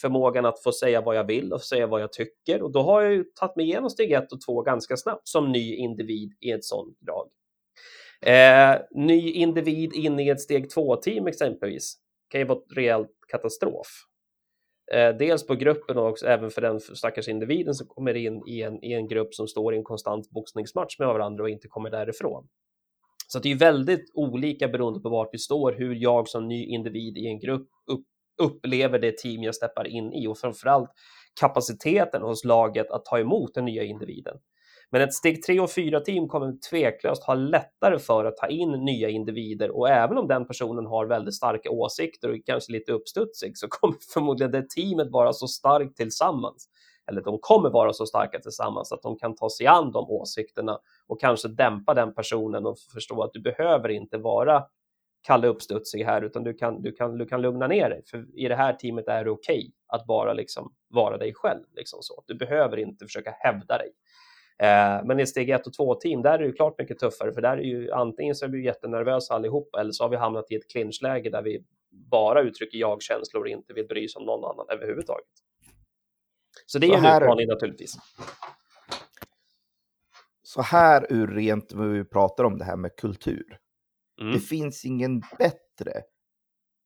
förmågan 0.00 0.46
att 0.46 0.62
få 0.62 0.72
säga 0.72 1.00
vad 1.00 1.16
jag 1.16 1.24
vill 1.24 1.52
och 1.52 1.62
säga 1.62 1.86
vad 1.86 2.02
jag 2.02 2.12
tycker 2.12 2.62
och 2.62 2.72
då 2.72 2.82
har 2.82 3.02
jag 3.02 3.12
ju 3.12 3.24
tagit 3.24 3.56
mig 3.56 3.66
igenom 3.66 3.90
steg 3.90 4.12
ett 4.12 4.32
och 4.32 4.40
två 4.46 4.62
ganska 4.62 4.96
snabbt 4.96 5.28
som 5.28 5.52
ny 5.52 5.74
individ 5.74 6.32
i 6.40 6.50
ett 6.50 6.64
sånt 6.64 6.98
drag. 7.00 7.28
Eh, 8.26 8.80
ny 8.90 9.30
individ 9.30 9.92
in 9.92 10.20
i 10.20 10.28
ett 10.28 10.40
steg 10.40 10.70
två 10.70 10.96
team 10.96 11.26
exempelvis 11.26 11.96
kan 12.28 12.40
ju 12.40 12.46
vara 12.46 12.58
ett 12.58 12.76
rejält 12.76 13.10
katastrof. 13.28 13.86
Eh, 14.92 15.16
dels 15.16 15.46
på 15.46 15.54
gruppen 15.54 15.98
och 15.98 16.08
också 16.08 16.26
även 16.26 16.50
för 16.50 16.60
den 16.60 16.80
stackars 16.80 17.28
individen 17.28 17.74
som 17.74 17.86
kommer 17.86 18.14
in 18.14 18.42
i 18.48 18.62
en, 18.62 18.84
i 18.84 18.92
en 18.92 19.08
grupp 19.08 19.34
som 19.34 19.48
står 19.48 19.74
i 19.74 19.76
en 19.76 19.84
konstant 19.84 20.30
boxningsmatch 20.30 20.98
med 20.98 21.08
varandra 21.08 21.42
och 21.42 21.50
inte 21.50 21.68
kommer 21.68 21.90
därifrån. 21.90 22.48
Så 23.28 23.38
det 23.38 23.52
är 23.52 23.56
väldigt 23.56 24.10
olika 24.14 24.68
beroende 24.68 25.00
på 25.00 25.08
vart 25.08 25.28
vi 25.32 25.38
står, 25.38 25.72
hur 25.72 25.94
jag 25.94 26.28
som 26.28 26.48
ny 26.48 26.66
individ 26.66 27.16
i 27.16 27.26
en 27.26 27.40
grupp 27.40 27.68
upp, 27.92 28.06
upplever 28.42 28.98
det 28.98 29.18
team 29.18 29.42
jag 29.42 29.54
steppar 29.54 29.86
in 29.86 30.12
i 30.12 30.26
och 30.26 30.38
framförallt 30.38 30.90
kapaciteten 31.40 32.22
hos 32.22 32.44
laget 32.44 32.90
att 32.90 33.04
ta 33.04 33.18
emot 33.18 33.54
den 33.54 33.64
nya 33.64 33.82
individen. 33.82 34.36
Men 34.90 35.02
ett 35.02 35.14
steg 35.14 35.42
3 35.42 35.60
och 35.60 35.70
4 35.70 36.00
team 36.00 36.28
kommer 36.28 36.68
tveklöst 36.70 37.24
ha 37.24 37.34
lättare 37.34 37.98
för 37.98 38.24
att 38.24 38.36
ta 38.36 38.46
in 38.46 38.70
nya 38.70 39.08
individer 39.08 39.76
och 39.76 39.88
även 39.88 40.18
om 40.18 40.28
den 40.28 40.46
personen 40.46 40.86
har 40.86 41.06
väldigt 41.06 41.34
starka 41.34 41.70
åsikter 41.70 42.30
och 42.30 42.36
kanske 42.46 42.72
lite 42.72 42.92
uppstudsig 42.92 43.58
så 43.58 43.68
kommer 43.68 43.96
förmodligen 44.14 44.52
det 44.52 44.70
teamet 44.70 45.10
vara 45.10 45.32
så 45.32 45.46
starkt 45.48 45.96
tillsammans 45.96 46.68
eller 47.10 47.22
de 47.22 47.38
kommer 47.40 47.70
vara 47.70 47.92
så 47.92 48.06
starka 48.06 48.38
tillsammans 48.38 48.92
att 48.92 49.02
de 49.02 49.18
kan 49.18 49.34
ta 49.34 49.50
sig 49.50 49.66
an 49.66 49.92
de 49.92 50.10
åsikterna 50.10 50.78
och 51.06 51.20
kanske 51.20 51.48
dämpa 51.48 51.94
den 51.94 52.14
personen 52.14 52.66
och 52.66 52.76
förstå 52.94 53.22
att 53.22 53.32
du 53.32 53.40
behöver 53.40 53.88
inte 53.88 54.18
vara 54.18 54.62
Kalle 55.26 55.46
uppstudsig 55.46 56.04
här 56.04 56.22
utan 56.22 56.44
du 56.44 56.54
kan, 56.54 56.82
du, 56.82 56.92
kan, 56.92 57.18
du 57.18 57.26
kan 57.26 57.42
lugna 57.42 57.66
ner 57.66 57.90
dig 57.90 58.02
för 58.10 58.38
i 58.38 58.48
det 58.48 58.56
här 58.56 58.72
teamet 58.72 59.08
är 59.08 59.24
det 59.24 59.30
okej 59.30 59.58
okay 59.58 59.70
att 59.86 60.06
bara 60.06 60.32
liksom 60.32 60.74
vara 60.88 61.16
dig 61.18 61.34
själv. 61.34 61.60
Liksom 61.72 61.98
så. 62.02 62.24
Du 62.26 62.34
behöver 62.34 62.76
inte 62.76 63.04
försöka 63.04 63.30
hävda 63.30 63.78
dig. 63.78 63.90
Eh, 64.58 65.04
men 65.04 65.20
i 65.20 65.26
steg 65.26 65.50
1 65.50 65.66
och 65.66 65.72
2 65.72 65.94
team, 65.94 66.22
där 66.22 66.38
är 66.38 66.46
det 66.46 66.52
klart 66.52 66.78
mycket 66.78 66.98
tuffare 66.98 67.32
för 67.32 67.40
där 67.40 67.56
är 67.56 67.62
ju 67.62 67.90
antingen 67.92 68.34
så 68.34 68.44
är 68.44 68.48
vi 68.48 68.64
jättenervösa 68.64 69.34
allihopa 69.34 69.80
eller 69.80 69.92
så 69.92 70.04
har 70.04 70.08
vi 70.08 70.16
hamnat 70.16 70.50
i 70.50 70.54
ett 70.54 70.70
clinchläge 70.70 71.30
där 71.30 71.42
vi 71.42 71.64
bara 71.90 72.40
uttrycker 72.42 72.78
jag-känslor 72.78 73.42
och 73.42 73.48
inte 73.48 73.72
vill 73.74 73.86
bry 73.86 74.08
sig 74.08 74.20
om 74.20 74.26
någon 74.26 74.44
annan 74.44 74.66
överhuvudtaget. 74.70 75.26
Så 76.66 76.78
det 76.78 76.86
är 76.86 76.90
Så 76.90 76.96
en 76.96 77.04
här- 77.04 77.22
utmaning 77.22 77.48
naturligtvis. 77.48 77.94
Så 80.42 80.62
här 80.62 81.06
ur 81.10 81.26
rent 81.26 81.72
vad 81.72 81.88
vi 81.88 82.04
pratar 82.04 82.44
om 82.44 82.58
det 82.58 82.64
här 82.64 82.76
med 82.76 82.96
kultur. 82.96 83.58
Mm. 84.20 84.32
Det 84.32 84.40
finns 84.40 84.84
ingen 84.84 85.20
bättre 85.38 86.02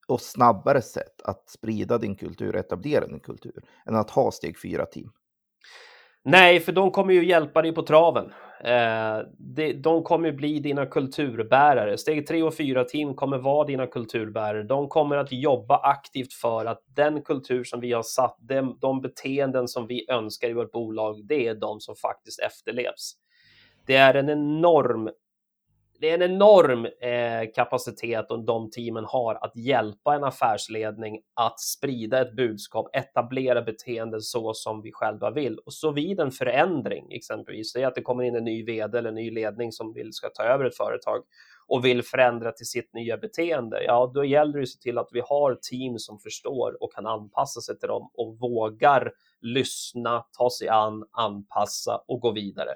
och 0.09 0.21
snabbare 0.21 0.83
sätt 0.83 1.23
att 1.25 1.49
sprida 1.49 1.99
din 1.99 2.17
kultur 2.17 2.53
och 2.53 2.61
etablera 2.61 3.07
din 3.07 3.21
kultur 3.21 3.65
än 3.87 3.97
att 3.97 4.11
ha 4.11 4.31
steg 4.31 4.61
fyra 4.61 4.87
team. 4.87 5.13
Nej, 6.25 6.61
för 6.61 6.73
de 6.73 6.91
kommer 6.91 7.15
ju 7.15 7.27
hjälpa 7.27 7.63
dig 7.63 7.73
på 7.73 7.83
traven. 7.83 8.33
Eh, 8.61 9.19
de, 9.75 10.03
kommer 10.03 10.33
bli 10.33 10.61
dina 10.61 10.87
kulturbärare. 10.87 11.99
Steg 11.99 12.27
3 12.27 12.43
och 12.43 12.55
4 12.55 12.85
team 12.85 13.15
kommer 13.15 13.39
vara 13.39 13.67
dina 13.67 13.87
kulturbärare. 13.87 14.63
De 14.63 14.89
kommer 14.89 15.17
att 15.17 15.33
jobba 15.33 15.77
aktivt 15.77 16.33
för 16.33 16.67
att 16.67 16.83
den 16.97 17.23
kultur 17.23 17.65
som 17.65 17.81
vi 17.81 17.93
har 17.93 18.03
satt, 18.03 18.37
de, 18.39 18.79
de 18.81 19.01
beteenden 19.01 19.69
som 19.69 19.87
vi 19.87 20.11
önskar 20.11 20.49
i 20.49 20.53
vårt 20.53 20.73
bolag, 20.73 21.27
det 21.27 21.47
är 21.47 21.55
de 21.55 21.81
som 21.81 21.97
faktiskt 21.97 22.41
efterlevs. 22.41 23.13
Det 23.87 23.97
är 23.97 24.15
en 24.15 24.29
enorm 24.29 25.11
det 26.01 26.11
är 26.11 26.15
en 26.15 26.33
enorm 26.33 26.85
eh, 26.85 27.53
kapacitet 27.55 28.31
och 28.31 28.45
de 28.45 28.71
teamen 28.71 29.05
har 29.05 29.35
att 29.35 29.57
hjälpa 29.57 30.15
en 30.15 30.25
affärsledning 30.25 31.21
att 31.35 31.61
sprida 31.61 32.21
ett 32.21 32.37
budskap, 32.37 32.97
etablera 32.97 33.63
beteenden 33.63 34.21
så 34.21 34.55
som 34.55 34.83
vi 34.83 34.93
själva 34.93 35.31
vill. 35.31 35.59
Och 35.59 35.73
så 35.73 35.91
vid 35.91 36.21
en 36.21 36.31
förändring, 36.31 37.13
exempelvis, 37.13 37.73
det 37.73 37.83
är 37.83 37.87
att 37.87 37.95
det 37.95 38.03
kommer 38.03 38.25
in 38.25 38.37
en 38.37 38.45
ny 38.45 38.65
vd 38.65 38.99
eller 38.99 39.13
ny 39.13 39.31
ledning 39.31 39.73
som 39.73 39.93
vill 39.93 40.13
ska 40.13 40.29
ta 40.29 40.43
över 40.43 40.65
ett 40.65 40.77
företag 40.77 41.23
och 41.69 41.85
vill 41.85 42.03
förändra 42.03 42.53
till 42.53 42.67
sitt 42.67 42.95
nya 42.95 43.17
beteende, 43.17 43.85
ja, 43.85 44.11
då 44.15 44.25
gäller 44.25 44.53
det 44.53 44.63
att 44.63 44.69
se 44.69 44.79
till 44.79 44.99
att 44.99 45.09
vi 45.13 45.21
har 45.21 45.59
team 45.71 45.99
som 45.99 46.19
förstår 46.19 46.83
och 46.83 46.93
kan 46.93 47.07
anpassa 47.07 47.61
sig 47.61 47.79
till 47.79 47.89
dem 47.89 48.11
och 48.15 48.39
vågar 48.41 49.13
lyssna, 49.41 50.25
ta 50.39 50.51
sig 50.51 50.69
an, 50.69 51.05
anpassa 51.13 52.01
och 52.09 52.21
gå 52.21 52.33
vidare. 52.33 52.71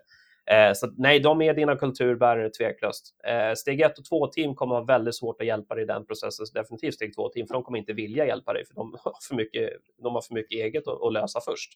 Eh, 0.51 0.73
så 0.75 0.87
nej, 0.97 1.21
de 1.21 1.43
är 1.43 1.55
dina 1.55 1.77
kulturbärare 1.77 2.51
tveklöst. 2.51 3.15
Eh, 3.25 3.55
steg 3.55 3.81
1 3.81 3.99
och 3.99 4.05
2-team 4.05 4.55
kommer 4.55 4.75
ha 4.75 4.85
väldigt 4.85 5.17
svårt 5.17 5.41
att 5.41 5.47
hjälpa 5.47 5.75
dig 5.75 5.85
i 5.85 5.87
den 5.87 6.07
processen, 6.07 6.47
definitivt 6.55 6.95
steg 6.95 7.15
2-team, 7.17 7.47
för 7.47 7.55
de 7.55 7.63
kommer 7.63 7.79
inte 7.79 7.93
vilja 7.93 8.27
hjälpa 8.27 8.53
dig, 8.53 8.67
för 8.67 8.75
de 8.75 8.97
har 9.05 9.15
för 9.29 9.35
mycket, 9.35 9.71
de 10.03 10.15
har 10.15 10.23
för 10.23 10.35
mycket 10.35 10.53
eget 10.53 10.89
att, 10.89 11.03
att 11.03 11.13
lösa 11.13 11.41
först. 11.41 11.73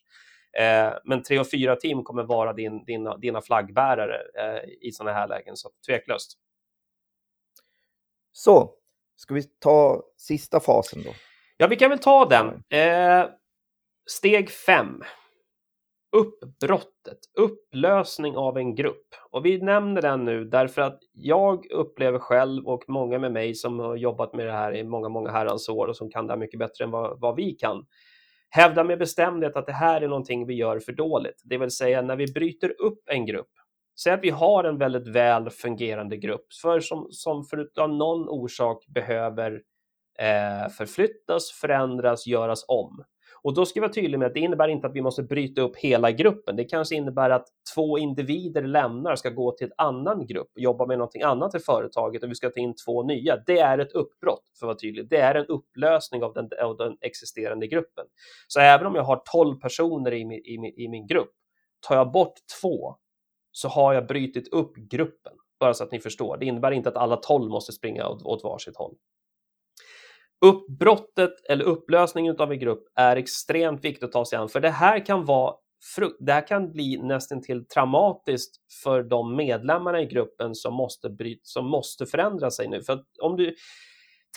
Eh, 0.57 0.93
men 1.03 1.23
3 1.23 1.39
och 1.39 1.45
4-team 1.45 2.03
kommer 2.03 2.23
vara 2.23 2.53
din, 2.53 2.85
dina, 2.85 3.17
dina 3.17 3.41
flaggbärare 3.41 4.17
eh, 4.35 4.69
i 4.81 4.91
sådana 4.91 5.17
här 5.17 5.27
lägen, 5.27 5.57
så 5.57 5.69
tveklöst. 5.87 6.37
Så, 8.31 8.73
ska 9.15 9.33
vi 9.33 9.43
ta 9.43 10.03
sista 10.17 10.59
fasen 10.59 11.03
då? 11.03 11.09
Ja, 11.57 11.67
vi 11.67 11.75
kan 11.75 11.89
väl 11.89 11.99
ta 11.99 12.25
den. 12.25 12.63
Eh, 12.69 13.29
steg 14.05 14.49
5 14.49 15.03
uppbrottet, 16.17 17.17
upplösning 17.39 18.37
av 18.37 18.57
en 18.57 18.75
grupp. 18.75 19.07
Och 19.31 19.45
vi 19.45 19.61
nämner 19.61 20.01
den 20.01 20.25
nu 20.25 20.45
därför 20.45 20.81
att 20.81 20.99
jag 21.13 21.71
upplever 21.71 22.19
själv 22.19 22.67
och 22.67 22.83
många 22.87 23.19
med 23.19 23.31
mig 23.31 23.55
som 23.55 23.79
har 23.79 23.95
jobbat 23.95 24.33
med 24.33 24.45
det 24.45 24.51
här 24.51 24.75
i 24.75 24.83
många, 24.83 25.09
många 25.09 25.31
herrans 25.31 25.69
år 25.69 25.87
och 25.87 25.95
som 25.95 26.09
kan 26.09 26.27
det 26.27 26.33
här 26.33 26.39
mycket 26.39 26.59
bättre 26.59 26.83
än 26.83 26.91
vad, 26.91 27.19
vad 27.19 27.35
vi 27.35 27.51
kan, 27.51 27.85
hävdar 28.49 28.83
med 28.83 28.99
bestämdhet 28.99 29.55
att 29.55 29.65
det 29.65 29.73
här 29.73 30.01
är 30.01 30.07
någonting 30.07 30.47
vi 30.47 30.53
gör 30.53 30.79
för 30.79 30.91
dåligt. 30.91 31.41
Det 31.45 31.57
vill 31.57 31.71
säga 31.71 32.01
när 32.01 32.15
vi 32.15 32.33
bryter 32.33 32.81
upp 32.81 33.01
en 33.05 33.25
grupp, 33.25 33.51
säg 34.03 34.13
att 34.13 34.23
vi 34.23 34.29
har 34.29 34.63
en 34.63 34.77
väldigt 34.77 35.07
väl 35.07 35.49
fungerande 35.49 36.17
grupp 36.17 36.53
för 36.61 36.79
som, 36.79 37.07
som 37.11 37.43
för 37.43 37.69
av 37.79 37.89
någon 37.89 38.29
orsak 38.29 38.85
behöver 38.87 39.51
eh, 40.19 40.69
förflyttas, 40.77 41.51
förändras, 41.51 42.27
göras 42.27 42.65
om 42.67 43.03
och 43.47 43.53
då 43.53 43.65
ska 43.65 43.79
vi 43.79 43.81
vara 43.81 43.93
tydliga 43.93 44.19
med 44.19 44.25
att 44.25 44.33
det 44.33 44.39
innebär 44.39 44.67
inte 44.67 44.87
att 44.87 44.95
vi 44.95 45.01
måste 45.01 45.23
bryta 45.23 45.61
upp 45.61 45.75
hela 45.75 46.11
gruppen. 46.11 46.55
Det 46.55 46.63
kanske 46.63 46.95
innebär 46.95 47.29
att 47.29 47.47
två 47.75 47.97
individer 47.97 48.61
lämnar 48.61 49.11
och 49.11 49.19
ska 49.19 49.29
gå 49.29 49.51
till 49.51 49.67
en 49.67 49.73
annan 49.77 50.25
grupp 50.25 50.51
och 50.55 50.61
jobba 50.61 50.85
med 50.85 50.97
någonting 50.97 51.21
annat 51.21 51.55
i 51.55 51.59
företaget 51.59 52.23
och 52.23 52.29
vi 52.29 52.35
ska 52.35 52.49
ta 52.49 52.59
in 52.59 52.73
två 52.85 53.03
nya. 53.03 53.43
Det 53.45 53.59
är 53.59 53.77
ett 53.77 53.91
uppbrott, 53.91 54.43
för 54.59 54.65
att 54.65 54.67
vara 54.67 54.77
tydlig. 54.77 55.09
Det 55.09 55.17
är 55.17 55.35
en 55.35 55.45
upplösning 55.45 56.23
av 56.23 56.33
den, 56.33 56.49
av 56.61 56.77
den 56.77 56.97
existerande 57.01 57.67
gruppen. 57.67 58.05
Så 58.47 58.59
även 58.59 58.87
om 58.87 58.95
jag 58.95 59.03
har 59.03 59.21
12 59.31 59.59
personer 59.59 60.13
i 60.13 60.25
min, 60.25 60.41
i, 60.45 60.57
min, 60.57 60.73
i 60.77 60.87
min 60.87 61.07
grupp, 61.07 61.31
tar 61.87 61.95
jag 61.95 62.11
bort 62.11 62.35
två 62.61 62.95
så 63.51 63.67
har 63.67 63.93
jag 63.93 64.07
brutit 64.07 64.53
upp 64.53 64.75
gruppen. 64.75 65.33
Bara 65.59 65.73
så 65.73 65.83
att 65.83 65.91
ni 65.91 65.99
förstår. 65.99 66.37
Det 66.37 66.45
innebär 66.45 66.71
inte 66.71 66.89
att 66.89 66.97
alla 66.97 67.15
12 67.15 67.51
måste 67.51 67.71
springa 67.71 68.07
åt, 68.07 68.23
åt 68.23 68.43
varsitt 68.43 68.77
håll. 68.77 68.95
Uppbrottet 70.45 71.33
eller 71.49 71.65
upplösningen 71.65 72.35
av 72.39 72.51
en 72.51 72.59
grupp 72.59 72.83
är 72.95 73.15
extremt 73.15 73.85
viktigt 73.85 74.03
att 74.03 74.11
ta 74.11 74.25
sig 74.25 74.37
an, 74.37 74.49
för 74.49 74.59
det 74.59 74.69
här 74.69 75.05
kan 75.05 75.25
vara 75.25 75.55
det 76.19 76.31
här 76.31 76.47
kan 76.47 76.71
bli 76.71 76.97
nästan 76.97 77.41
till 77.41 77.65
traumatiskt 77.65 78.55
för 78.83 79.03
de 79.03 79.35
medlemmarna 79.35 80.01
i 80.01 80.05
gruppen 80.05 80.55
som 80.55 80.73
måste, 80.73 81.09
bryta, 81.09 81.41
som 81.43 81.65
måste 81.65 82.05
förändra 82.05 82.51
sig 82.51 82.67
nu. 82.67 82.83
För 82.83 83.03
om 83.21 83.35
du, 83.37 83.55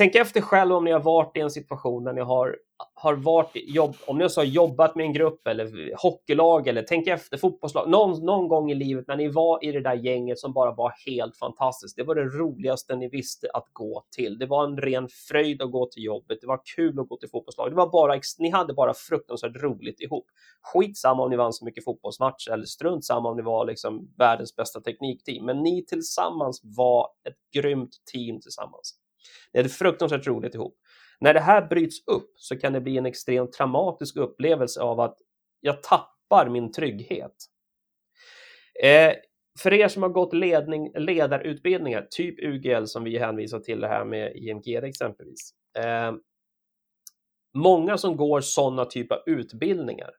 tänk 0.00 0.14
efter 0.14 0.40
själv 0.40 0.72
om 0.72 0.84
ni 0.84 0.90
har 0.90 1.00
varit 1.00 1.36
i 1.36 1.40
en 1.40 1.50
situation 1.50 2.04
där 2.04 2.12
ni 2.12 2.20
har 2.20 2.56
har 2.94 3.14
varit 3.14 3.50
jobb, 3.54 3.96
om 4.06 4.18
ni 4.18 4.24
har 4.36 4.44
jobbat 4.44 4.94
med 4.94 5.06
en 5.06 5.12
grupp 5.12 5.46
eller 5.46 5.94
hockeylag 6.02 6.68
eller 6.68 6.82
tänk 6.82 7.06
efter 7.06 7.36
fotbollslag, 7.36 7.90
någon, 7.90 8.24
någon 8.24 8.48
gång 8.48 8.70
i 8.70 8.74
livet 8.74 9.08
när 9.08 9.16
ni 9.16 9.28
var 9.28 9.64
i 9.64 9.72
det 9.72 9.80
där 9.80 9.94
gänget 9.94 10.38
som 10.38 10.52
bara 10.52 10.74
var 10.74 10.92
helt 11.06 11.36
fantastiskt. 11.36 11.96
Det 11.96 12.02
var 12.02 12.14
det 12.14 12.24
roligaste 12.24 12.96
ni 12.96 13.08
visste 13.08 13.48
att 13.54 13.66
gå 13.72 14.04
till. 14.16 14.38
Det 14.38 14.46
var 14.46 14.64
en 14.64 14.76
ren 14.76 15.08
fröjd 15.28 15.62
att 15.62 15.70
gå 15.70 15.86
till 15.86 16.04
jobbet. 16.04 16.38
Det 16.40 16.46
var 16.46 16.60
kul 16.76 17.00
att 17.00 17.08
gå 17.08 17.16
till 17.16 17.30
fotbollslag. 17.30 17.70
Det 17.70 17.76
var 17.76 17.90
bara, 17.90 18.20
ni 18.38 18.50
hade 18.50 18.74
bara 18.74 18.94
fruktansvärt 18.94 19.62
roligt 19.62 20.00
ihop. 20.00 20.26
Skitsamma 20.62 21.22
om 21.22 21.30
ni 21.30 21.36
vann 21.36 21.52
så 21.52 21.64
mycket 21.64 21.84
fotbollsmatcher 21.84 22.50
eller 22.52 22.64
strunt 22.64 23.04
samma 23.04 23.28
om 23.28 23.36
ni 23.36 23.42
var 23.42 23.66
liksom 23.66 24.14
världens 24.18 24.56
bästa 24.56 24.80
teknikteam. 24.80 25.46
Men 25.46 25.62
ni 25.62 25.84
tillsammans 25.84 26.60
var 26.64 27.08
ett 27.28 27.62
grymt 27.62 27.96
team 28.12 28.40
tillsammans. 28.40 28.99
Ni 29.52 29.58
hade 29.58 29.68
fruktansvärt 29.68 30.26
roligt 30.26 30.54
ihop. 30.54 30.76
När 31.20 31.34
det 31.34 31.40
här 31.40 31.66
bryts 31.66 32.06
upp 32.06 32.32
så 32.36 32.56
kan 32.56 32.72
det 32.72 32.80
bli 32.80 32.98
en 32.98 33.06
extremt 33.06 33.52
traumatisk 33.52 34.16
upplevelse 34.16 34.80
av 34.80 35.00
att 35.00 35.18
jag 35.60 35.82
tappar 35.82 36.48
min 36.48 36.72
trygghet. 36.72 37.34
Eh, 38.82 39.14
för 39.58 39.72
er 39.72 39.88
som 39.88 40.02
har 40.02 40.10
gått 40.10 40.34
ledning, 40.34 40.92
ledarutbildningar, 40.94 42.06
typ 42.10 42.38
UGL 42.38 42.86
som 42.86 43.04
vi 43.04 43.18
hänvisar 43.18 43.58
till 43.58 43.80
det 43.80 43.88
här 43.88 44.04
med 44.04 44.36
IMG 44.36 44.76
exempelvis. 44.76 45.54
Eh, 45.78 46.12
många 47.54 47.98
som 47.98 48.16
går 48.16 48.40
sådana 48.40 48.84
typer 48.84 49.14
av 49.14 49.22
utbildningar 49.26 50.10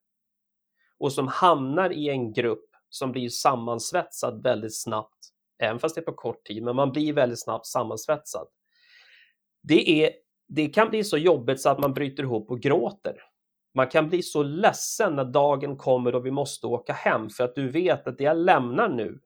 och 0.97 1.13
som 1.13 1.27
hamnar 1.27 1.89
i 1.89 2.09
en 2.09 2.33
grupp 2.33 2.69
som 2.89 3.11
blir 3.11 3.29
sammansvetsad 3.29 4.43
väldigt 4.43 4.81
snabbt, 4.81 5.29
även 5.63 5.79
fast 5.79 5.95
det 5.95 6.01
är 6.01 6.05
på 6.05 6.13
kort 6.13 6.45
tid, 6.45 6.63
men 6.63 6.75
man 6.75 6.91
blir 6.91 7.13
väldigt 7.13 7.43
snabbt 7.43 7.65
sammansvetsad. 7.65 8.47
Det 9.63 10.03
är 10.03 10.11
det 10.53 10.67
kan 10.67 10.89
bli 10.89 11.03
så 11.03 11.17
jobbigt 11.17 11.61
så 11.61 11.69
att 11.69 11.79
man 11.79 11.93
bryter 11.93 12.23
ihop 12.23 12.51
och 12.51 12.59
gråter. 12.59 13.15
Man 13.73 13.87
kan 13.87 14.09
bli 14.09 14.23
så 14.23 14.43
ledsen 14.43 15.15
när 15.15 15.25
dagen 15.25 15.77
kommer 15.77 16.15
och 16.15 16.25
vi 16.25 16.31
måste 16.31 16.67
åka 16.67 16.93
hem 16.93 17.29
för 17.29 17.43
att 17.43 17.55
du 17.55 17.69
vet 17.69 18.07
att 18.07 18.17
det 18.17 18.23
jag 18.23 18.37
lämnar 18.37 18.89
nu, 18.89 19.19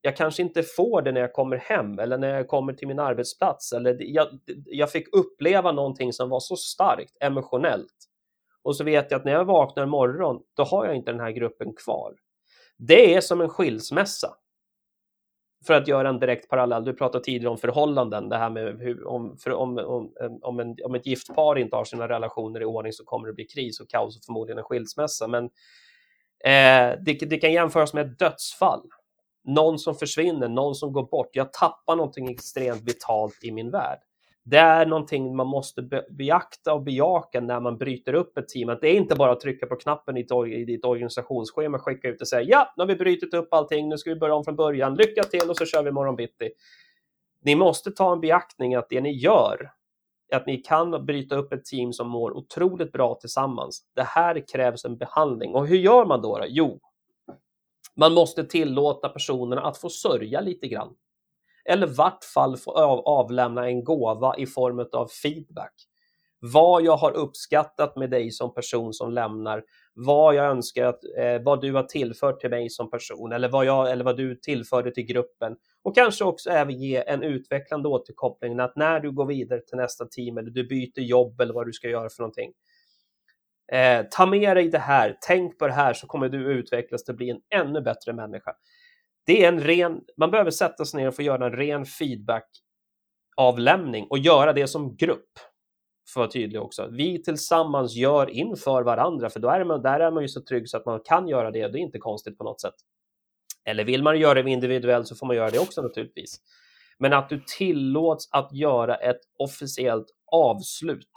jag 0.00 0.16
kanske 0.16 0.42
inte 0.42 0.62
får 0.62 1.02
det 1.02 1.12
när 1.12 1.20
jag 1.20 1.32
kommer 1.32 1.56
hem 1.56 1.98
eller 1.98 2.18
när 2.18 2.28
jag 2.28 2.48
kommer 2.48 2.72
till 2.72 2.88
min 2.88 2.98
arbetsplats. 2.98 3.72
Eller 3.72 3.96
jag, 4.00 4.26
jag 4.66 4.90
fick 4.90 5.16
uppleva 5.16 5.72
någonting 5.72 6.12
som 6.12 6.28
var 6.28 6.40
så 6.40 6.56
starkt 6.56 7.16
emotionellt. 7.20 7.94
Och 8.62 8.76
så 8.76 8.84
vet 8.84 9.10
jag 9.10 9.18
att 9.18 9.24
när 9.24 9.32
jag 9.32 9.44
vaknar 9.44 9.82
imorgon, 9.82 10.42
då 10.56 10.62
har 10.62 10.86
jag 10.86 10.96
inte 10.96 11.10
den 11.10 11.20
här 11.20 11.30
gruppen 11.30 11.74
kvar. 11.74 12.14
Det 12.76 13.14
är 13.14 13.20
som 13.20 13.40
en 13.40 13.48
skilsmässa 13.48 14.34
för 15.66 15.74
att 15.74 15.88
göra 15.88 16.08
en 16.08 16.18
direkt 16.18 16.48
parallell, 16.48 16.84
du 16.84 16.92
pratade 16.92 17.24
tidigare 17.24 17.50
om 17.50 17.58
förhållanden, 17.58 18.28
det 18.28 18.36
här 18.36 18.50
med 18.50 18.78
hur, 18.80 19.06
om, 19.06 19.36
för, 19.36 19.50
om, 19.50 19.78
om, 19.78 20.12
om, 20.42 20.60
en, 20.60 20.76
om 20.84 20.94
ett 20.94 21.06
gift 21.06 21.34
par 21.34 21.58
inte 21.58 21.76
har 21.76 21.84
sina 21.84 22.08
relationer 22.08 22.60
i 22.60 22.64
ordning 22.64 22.92
så 22.92 23.04
kommer 23.04 23.26
det 23.28 23.34
bli 23.34 23.44
kris 23.44 23.80
och 23.80 23.90
kaos 23.90 24.16
och 24.16 24.24
förmodligen 24.24 24.58
en 24.58 24.64
skilsmässa. 24.64 25.28
Men 25.28 25.44
eh, 26.44 26.98
det, 27.04 27.12
det 27.30 27.36
kan 27.36 27.52
jämföras 27.52 27.94
med 27.94 28.06
ett 28.06 28.18
dödsfall. 28.18 28.82
Någon 29.44 29.78
som 29.78 29.94
försvinner, 29.94 30.48
någon 30.48 30.74
som 30.74 30.92
går 30.92 31.06
bort. 31.06 31.30
Jag 31.32 31.52
tappar 31.52 31.96
någonting 31.96 32.30
extremt 32.30 32.82
vitalt 32.82 33.44
i 33.44 33.52
min 33.52 33.70
värld. 33.70 33.98
Det 34.46 34.58
är 34.58 34.86
någonting 34.86 35.36
man 35.36 35.46
måste 35.46 35.82
be 35.82 36.06
beakta 36.10 36.74
och 36.74 36.82
bejaka 36.82 37.40
när 37.40 37.60
man 37.60 37.78
bryter 37.78 38.14
upp 38.14 38.38
ett 38.38 38.48
team. 38.48 38.68
Att 38.68 38.80
det 38.80 38.88
är 38.88 38.94
inte 38.94 39.14
bara 39.14 39.32
att 39.32 39.40
trycka 39.40 39.66
på 39.66 39.76
knappen 39.76 40.16
i 40.16 40.22
ditt, 40.22 40.32
i 40.46 40.64
ditt 40.64 40.84
organisationsschema, 40.84 41.78
skicka 41.78 42.08
ut 42.08 42.20
och 42.20 42.28
säga 42.28 42.42
ja, 42.42 42.72
nu 42.76 42.82
har 42.82 42.88
vi 42.88 42.96
brutit 42.96 43.34
upp 43.34 43.54
allting, 43.54 43.88
nu 43.88 43.98
ska 43.98 44.10
vi 44.10 44.16
börja 44.16 44.34
om 44.34 44.44
från 44.44 44.56
början, 44.56 44.94
lycka 44.94 45.22
till 45.22 45.50
och 45.50 45.56
så 45.56 45.66
kör 45.66 45.82
vi 45.82 45.88
imorgon 45.88 46.16
bitti. 46.16 46.50
Ni 47.42 47.54
måste 47.54 47.90
ta 47.90 48.12
en 48.12 48.20
beaktning 48.20 48.74
att 48.74 48.88
det 48.88 49.00
ni 49.00 49.12
gör, 49.12 49.70
att 50.32 50.46
ni 50.46 50.56
kan 50.56 51.06
bryta 51.06 51.36
upp 51.36 51.52
ett 51.52 51.64
team 51.64 51.92
som 51.92 52.08
mår 52.08 52.36
otroligt 52.36 52.92
bra 52.92 53.14
tillsammans. 53.14 53.84
Det 53.94 54.02
här 54.02 54.44
krävs 54.52 54.84
en 54.84 54.96
behandling. 54.96 55.54
Och 55.54 55.66
hur 55.66 55.76
gör 55.76 56.04
man 56.04 56.22
då? 56.22 56.38
då? 56.38 56.44
Jo, 56.48 56.80
man 57.96 58.14
måste 58.14 58.44
tillåta 58.44 59.08
personerna 59.08 59.62
att 59.62 59.78
få 59.78 59.88
sörja 59.88 60.40
lite 60.40 60.68
grann 60.68 60.94
eller 61.64 61.86
vart 61.86 62.24
fall 62.24 62.56
få 62.56 62.72
avlämna 63.06 63.66
en 63.66 63.84
gåva 63.84 64.36
i 64.36 64.46
form 64.46 64.86
av 64.92 65.08
feedback. 65.22 65.74
Vad 66.40 66.84
jag 66.84 66.96
har 66.96 67.12
uppskattat 67.12 67.96
med 67.96 68.10
dig 68.10 68.30
som 68.30 68.54
person 68.54 68.92
som 68.92 69.12
lämnar, 69.12 69.64
vad 69.94 70.34
jag 70.34 70.46
önskar 70.46 70.84
att, 70.84 71.00
eh, 71.18 71.42
vad 71.42 71.60
du 71.60 71.72
har 71.72 71.82
tillfört 71.82 72.40
till 72.40 72.50
mig 72.50 72.70
som 72.70 72.90
person 72.90 73.32
eller 73.32 73.48
vad, 73.48 73.64
jag, 73.64 73.90
eller 73.90 74.04
vad 74.04 74.16
du 74.16 74.34
tillförde 74.34 74.90
till 74.90 75.04
gruppen. 75.04 75.56
Och 75.82 75.94
kanske 75.94 76.24
också 76.24 76.50
även 76.50 76.78
ge 76.78 76.96
en 77.06 77.22
utvecklande 77.22 77.88
återkoppling 77.88 78.60
att 78.60 78.76
när 78.76 79.00
du 79.00 79.12
går 79.12 79.26
vidare 79.26 79.60
till 79.60 79.76
nästa 79.76 80.06
team 80.06 80.38
eller 80.38 80.50
du 80.50 80.68
byter 80.68 81.00
jobb 81.00 81.40
eller 81.40 81.54
vad 81.54 81.66
du 81.66 81.72
ska 81.72 81.88
göra 81.88 82.08
för 82.08 82.22
någonting. 82.22 82.52
Eh, 83.72 84.06
ta 84.10 84.26
med 84.26 84.56
dig 84.56 84.68
det 84.68 84.78
här, 84.78 85.18
tänk 85.20 85.58
på 85.58 85.66
det 85.66 85.72
här 85.72 85.94
så 85.94 86.06
kommer 86.06 86.28
du 86.28 86.52
utvecklas 86.52 87.04
till 87.04 87.12
att 87.12 87.16
bli 87.16 87.30
en 87.30 87.40
ännu 87.54 87.80
bättre 87.80 88.12
människa. 88.12 88.52
Det 89.26 89.44
är 89.44 89.48
en 89.48 89.60
ren, 89.60 90.00
man 90.16 90.30
behöver 90.30 90.50
sätta 90.50 90.84
sig 90.84 91.00
ner 91.00 91.08
och 91.08 91.16
få 91.16 91.22
göra 91.22 91.46
en 91.46 91.52
ren 91.52 91.86
feedback-avlämning 91.86 94.06
och 94.10 94.18
göra 94.18 94.52
det 94.52 94.66
som 94.66 94.96
grupp. 94.96 95.30
För 96.14 96.20
att 96.20 96.24
vara 96.24 96.30
tydlig 96.30 96.62
också. 96.62 96.88
Vi 96.90 97.22
tillsammans 97.22 97.94
gör 97.94 98.30
inför 98.30 98.82
varandra, 98.82 99.30
för 99.30 99.40
då 99.40 99.48
är 99.48 99.64
man, 99.64 99.82
där 99.82 100.00
är 100.00 100.10
man 100.10 100.22
ju 100.22 100.28
så 100.28 100.42
trygg 100.42 100.68
så 100.68 100.76
att 100.76 100.86
man 100.86 101.00
kan 101.04 101.28
göra 101.28 101.50
det. 101.50 101.68
Det 101.68 101.78
är 101.78 101.82
inte 101.82 101.98
konstigt 101.98 102.38
på 102.38 102.44
något 102.44 102.60
sätt. 102.60 102.74
Eller 103.64 103.84
vill 103.84 104.02
man 104.02 104.18
göra 104.18 104.42
det 104.42 104.50
individuellt 104.50 105.08
så 105.08 105.16
får 105.16 105.26
man 105.26 105.36
göra 105.36 105.50
det 105.50 105.58
också 105.58 105.82
naturligtvis. 105.82 106.40
Men 106.98 107.12
att 107.12 107.28
du 107.28 107.42
tillåts 107.58 108.28
att 108.32 108.52
göra 108.52 108.96
ett 108.96 109.20
officiellt 109.38 110.06
avslut 110.32 111.10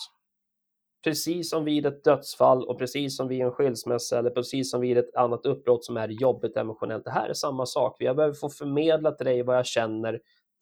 precis 1.08 1.49
som 1.49 1.66
vid 1.66 1.86
ett 1.86 2.03
dödsfall 2.03 2.64
och 2.64 2.80
precis 2.80 3.18
som 3.18 3.28
vid 3.28 3.41
en 3.41 3.51
skilsmässa 3.51 4.20
eller 4.20 4.30
precis 4.30 4.72
som 4.72 4.82
vid 4.82 4.97
ett 4.97 5.16
annat 5.16 5.45
uppbrott 5.45 5.86
som 5.86 5.97
är 5.97 6.08
jobbigt 6.08 6.58
emotionellt. 6.58 7.03
Det 7.03 7.12
här 7.12 7.30
är 7.30 7.34
samma 7.34 7.66
sak. 7.66 7.95
Jag 7.99 8.16
behöver 8.16 8.34
få 8.34 8.49
förmedla 8.49 9.12
till 9.12 9.26
dig 9.26 9.43
vad 9.43 9.58
jag 9.58 9.66
känner. 9.66 10.20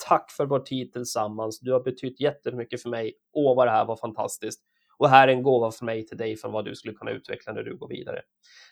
Tack 0.08 0.32
för 0.32 0.46
vår 0.46 0.60
tid 0.60 0.94
tillsammans. 0.94 1.60
Du 1.60 1.72
har 1.74 1.80
betytt 1.80 2.20
jättemycket 2.20 2.82
för 2.82 2.90
mig. 2.90 3.14
Åh, 3.34 3.56
vad 3.56 3.68
det 3.68 3.72
här 3.72 3.86
var 3.86 3.96
fantastiskt. 3.96 4.62
Och 4.98 5.10
här 5.10 5.28
är 5.28 5.32
en 5.32 5.44
gåva 5.44 5.72
från 5.72 5.86
mig 5.86 6.08
till 6.08 6.18
dig 6.18 6.36
för 6.36 6.50
vad 6.50 6.66
du 6.66 6.76
skulle 6.76 6.94
kunna 6.94 7.12
utveckla 7.12 7.54
när 7.54 7.64
du 7.64 7.78
går 7.78 7.88
vidare. 7.88 8.22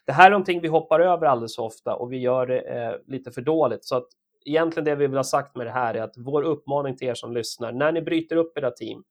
Det 0.05 0.11
här 0.11 0.25
är 0.25 0.31
någonting 0.31 0.61
vi 0.61 0.67
hoppar 0.67 0.99
över 0.99 1.27
alldeles 1.27 1.55
för 1.55 1.63
ofta 1.63 1.95
och 1.95 2.11
vi 2.11 2.17
gör 2.17 2.47
det 2.47 2.59
eh, 2.59 2.93
lite 3.07 3.31
för 3.31 3.41
dåligt. 3.41 3.85
Så 3.85 3.95
att 3.95 4.07
egentligen 4.45 4.85
det 4.85 4.95
vi 4.95 5.07
vill 5.07 5.17
ha 5.17 5.23
sagt 5.23 5.55
med 5.55 5.67
det 5.67 5.71
här 5.71 5.93
är 5.93 6.01
att 6.01 6.13
vår 6.17 6.43
uppmaning 6.43 6.97
till 6.97 7.07
er 7.07 7.13
som 7.13 7.33
lyssnar, 7.33 7.71
när 7.71 7.91
ni 7.91 8.01
bryter 8.01 8.35
upp 8.35 8.57
era 8.57 8.71
team, 8.71 9.03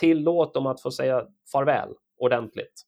tillåt 0.00 0.54
dem 0.54 0.66
att 0.66 0.82
få 0.82 0.90
säga 0.90 1.26
farväl 1.52 1.94
ordentligt. 2.16 2.82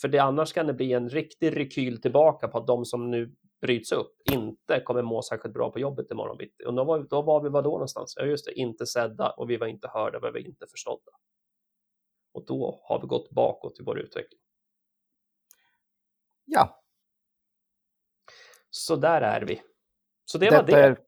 För 0.00 0.08
det 0.08 0.18
annars 0.18 0.52
kan 0.52 0.66
det 0.66 0.74
bli 0.74 0.92
en 0.92 1.08
riktig 1.08 1.56
rekyl 1.56 2.02
tillbaka 2.02 2.48
på 2.48 2.58
att 2.58 2.66
de 2.66 2.84
som 2.84 3.10
nu 3.10 3.34
bryts 3.60 3.92
upp 3.92 4.12
inte 4.32 4.80
kommer 4.80 5.02
må 5.02 5.22
särskilt 5.22 5.54
bra 5.54 5.70
på 5.70 5.78
jobbet 5.78 6.10
imorgon 6.10 6.36
bitti. 6.36 6.64
Och 6.64 6.74
då 6.74 6.84
var, 6.84 6.98
då 6.98 7.22
var 7.22 7.42
vi 7.42 7.48
var 7.48 7.62
då 7.62 7.70
någonstans? 7.70 8.14
Ja, 8.16 8.24
just 8.24 8.46
det, 8.46 8.52
inte 8.52 8.86
sedda 8.86 9.30
och 9.30 9.50
vi 9.50 9.56
var 9.56 9.66
inte 9.66 9.88
hörda, 9.88 10.18
vi 10.22 10.30
var 10.30 10.38
inte 10.38 10.66
förstådda. 10.66 11.12
Och 12.32 12.46
då 12.46 12.80
har 12.82 13.00
vi 13.00 13.06
gått 13.06 13.30
bakåt 13.30 13.80
i 13.80 13.82
vår 13.82 13.98
utveckling. 13.98 14.40
Ja. 16.44 16.82
Så 18.70 18.96
där 18.96 19.20
är 19.20 19.40
vi. 19.40 19.62
Så 20.24 20.38
det 20.38 20.46
Detta 20.46 20.56
var 20.62 20.66
det. 20.66 20.82
är 20.82 21.05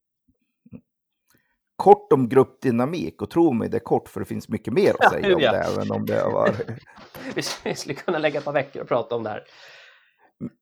kort 1.79 2.13
om 2.13 2.29
gruppdynamik 2.29 3.23
och 3.23 3.31
tro 3.31 3.53
mig, 3.53 3.69
det 3.69 3.77
är 3.77 3.81
kort 3.81 4.09
för 4.09 4.21
det 4.21 4.27
finns 4.27 4.49
mycket 4.49 4.73
mer 4.73 4.91
att 4.91 4.97
Ja, 5.01 5.11
säga 5.11 5.35
om 5.37 5.43
ja. 5.43 5.53
det, 5.53 5.59
även 5.59 5.91
om 5.91 6.07
det. 6.07 6.25
Vi 7.35 7.43
vi 7.65 7.75
skulle 7.75 7.95
kunna 7.95 8.19
lägga 8.19 8.39
ett 8.39 8.45
par 8.45 8.53
veckor 8.53 8.83
och 8.83 8.89
prata 8.89 9.15
om 9.17 9.23
det 9.23 9.31
här. 9.31 9.45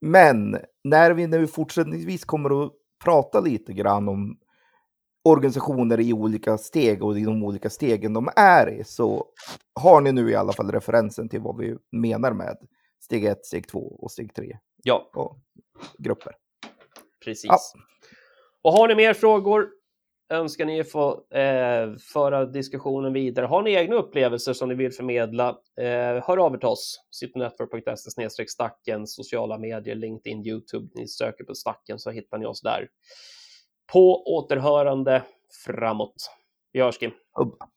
Men 0.01 0.57
när 0.83 1.11
vi 1.11 1.27
nu 1.27 1.47
fortsättningsvis 1.47 2.25
kommer 2.25 2.65
att 2.65 2.71
prata 3.03 3.39
lite 3.39 3.73
grann 3.73 4.07
om 4.09 4.37
organisationer 5.23 5.99
i 5.99 6.13
olika 6.13 6.57
steg 6.57 7.03
och 7.03 7.17
i 7.19 7.23
de 7.23 7.43
olika 7.43 7.69
stegen 7.69 8.13
de 8.13 8.29
är 8.35 8.69
i 8.69 8.83
så 8.83 9.25
har 9.79 10.01
ni 10.01 10.11
nu 10.11 10.29
i 10.31 10.35
alla 10.35 10.53
fall 10.53 10.71
referensen 10.71 11.29
till 11.29 11.41
vad 11.41 11.57
vi 11.57 11.77
menar 11.91 12.33
med 12.33 12.57
steg 13.03 13.25
1, 13.25 13.45
steg 13.45 13.67
2 13.67 13.79
och 13.79 14.11
steg 14.11 14.33
3 14.33 14.57
Ja, 14.83 15.09
och 15.13 15.39
grupper. 15.97 16.33
precis. 17.25 17.45
Ja. 17.47 17.57
Och 18.61 18.73
har 18.73 18.87
ni 18.87 18.95
mer 18.95 19.13
frågor 19.13 19.69
önskar 20.29 20.65
ni 20.65 20.83
få 20.83 21.11
eh, 21.31 21.95
föra 22.13 22.45
diskussionen 22.45 23.13
vidare. 23.13 23.45
Har 23.45 23.61
ni 23.61 23.73
egna 23.73 23.95
upplevelser 23.95 24.53
som 24.53 24.69
ni 24.69 24.75
vill 24.75 24.91
förmedla, 24.91 25.49
eh, 25.77 26.23
hör 26.27 26.37
av 26.37 26.53
er 26.53 26.57
till 26.57 26.67
oss. 26.67 26.99
citynetwork.se 27.11 28.47
stacken, 28.47 29.07
sociala 29.07 29.57
medier, 29.57 29.95
LinkedIn, 29.95 30.45
YouTube. 30.45 30.87
Ni 30.95 31.07
söker 31.07 31.43
på 31.43 31.55
stacken 31.55 31.99
så 31.99 32.11
hittar 32.11 32.37
ni 32.37 32.45
oss 32.45 32.61
där. 32.61 32.87
På 33.93 34.23
återhörande 34.37 35.23
framåt. 35.65 36.31
Vi 36.71 36.81
hörs 36.81 36.97
Kim. 36.97 37.11
Hubba. 37.33 37.67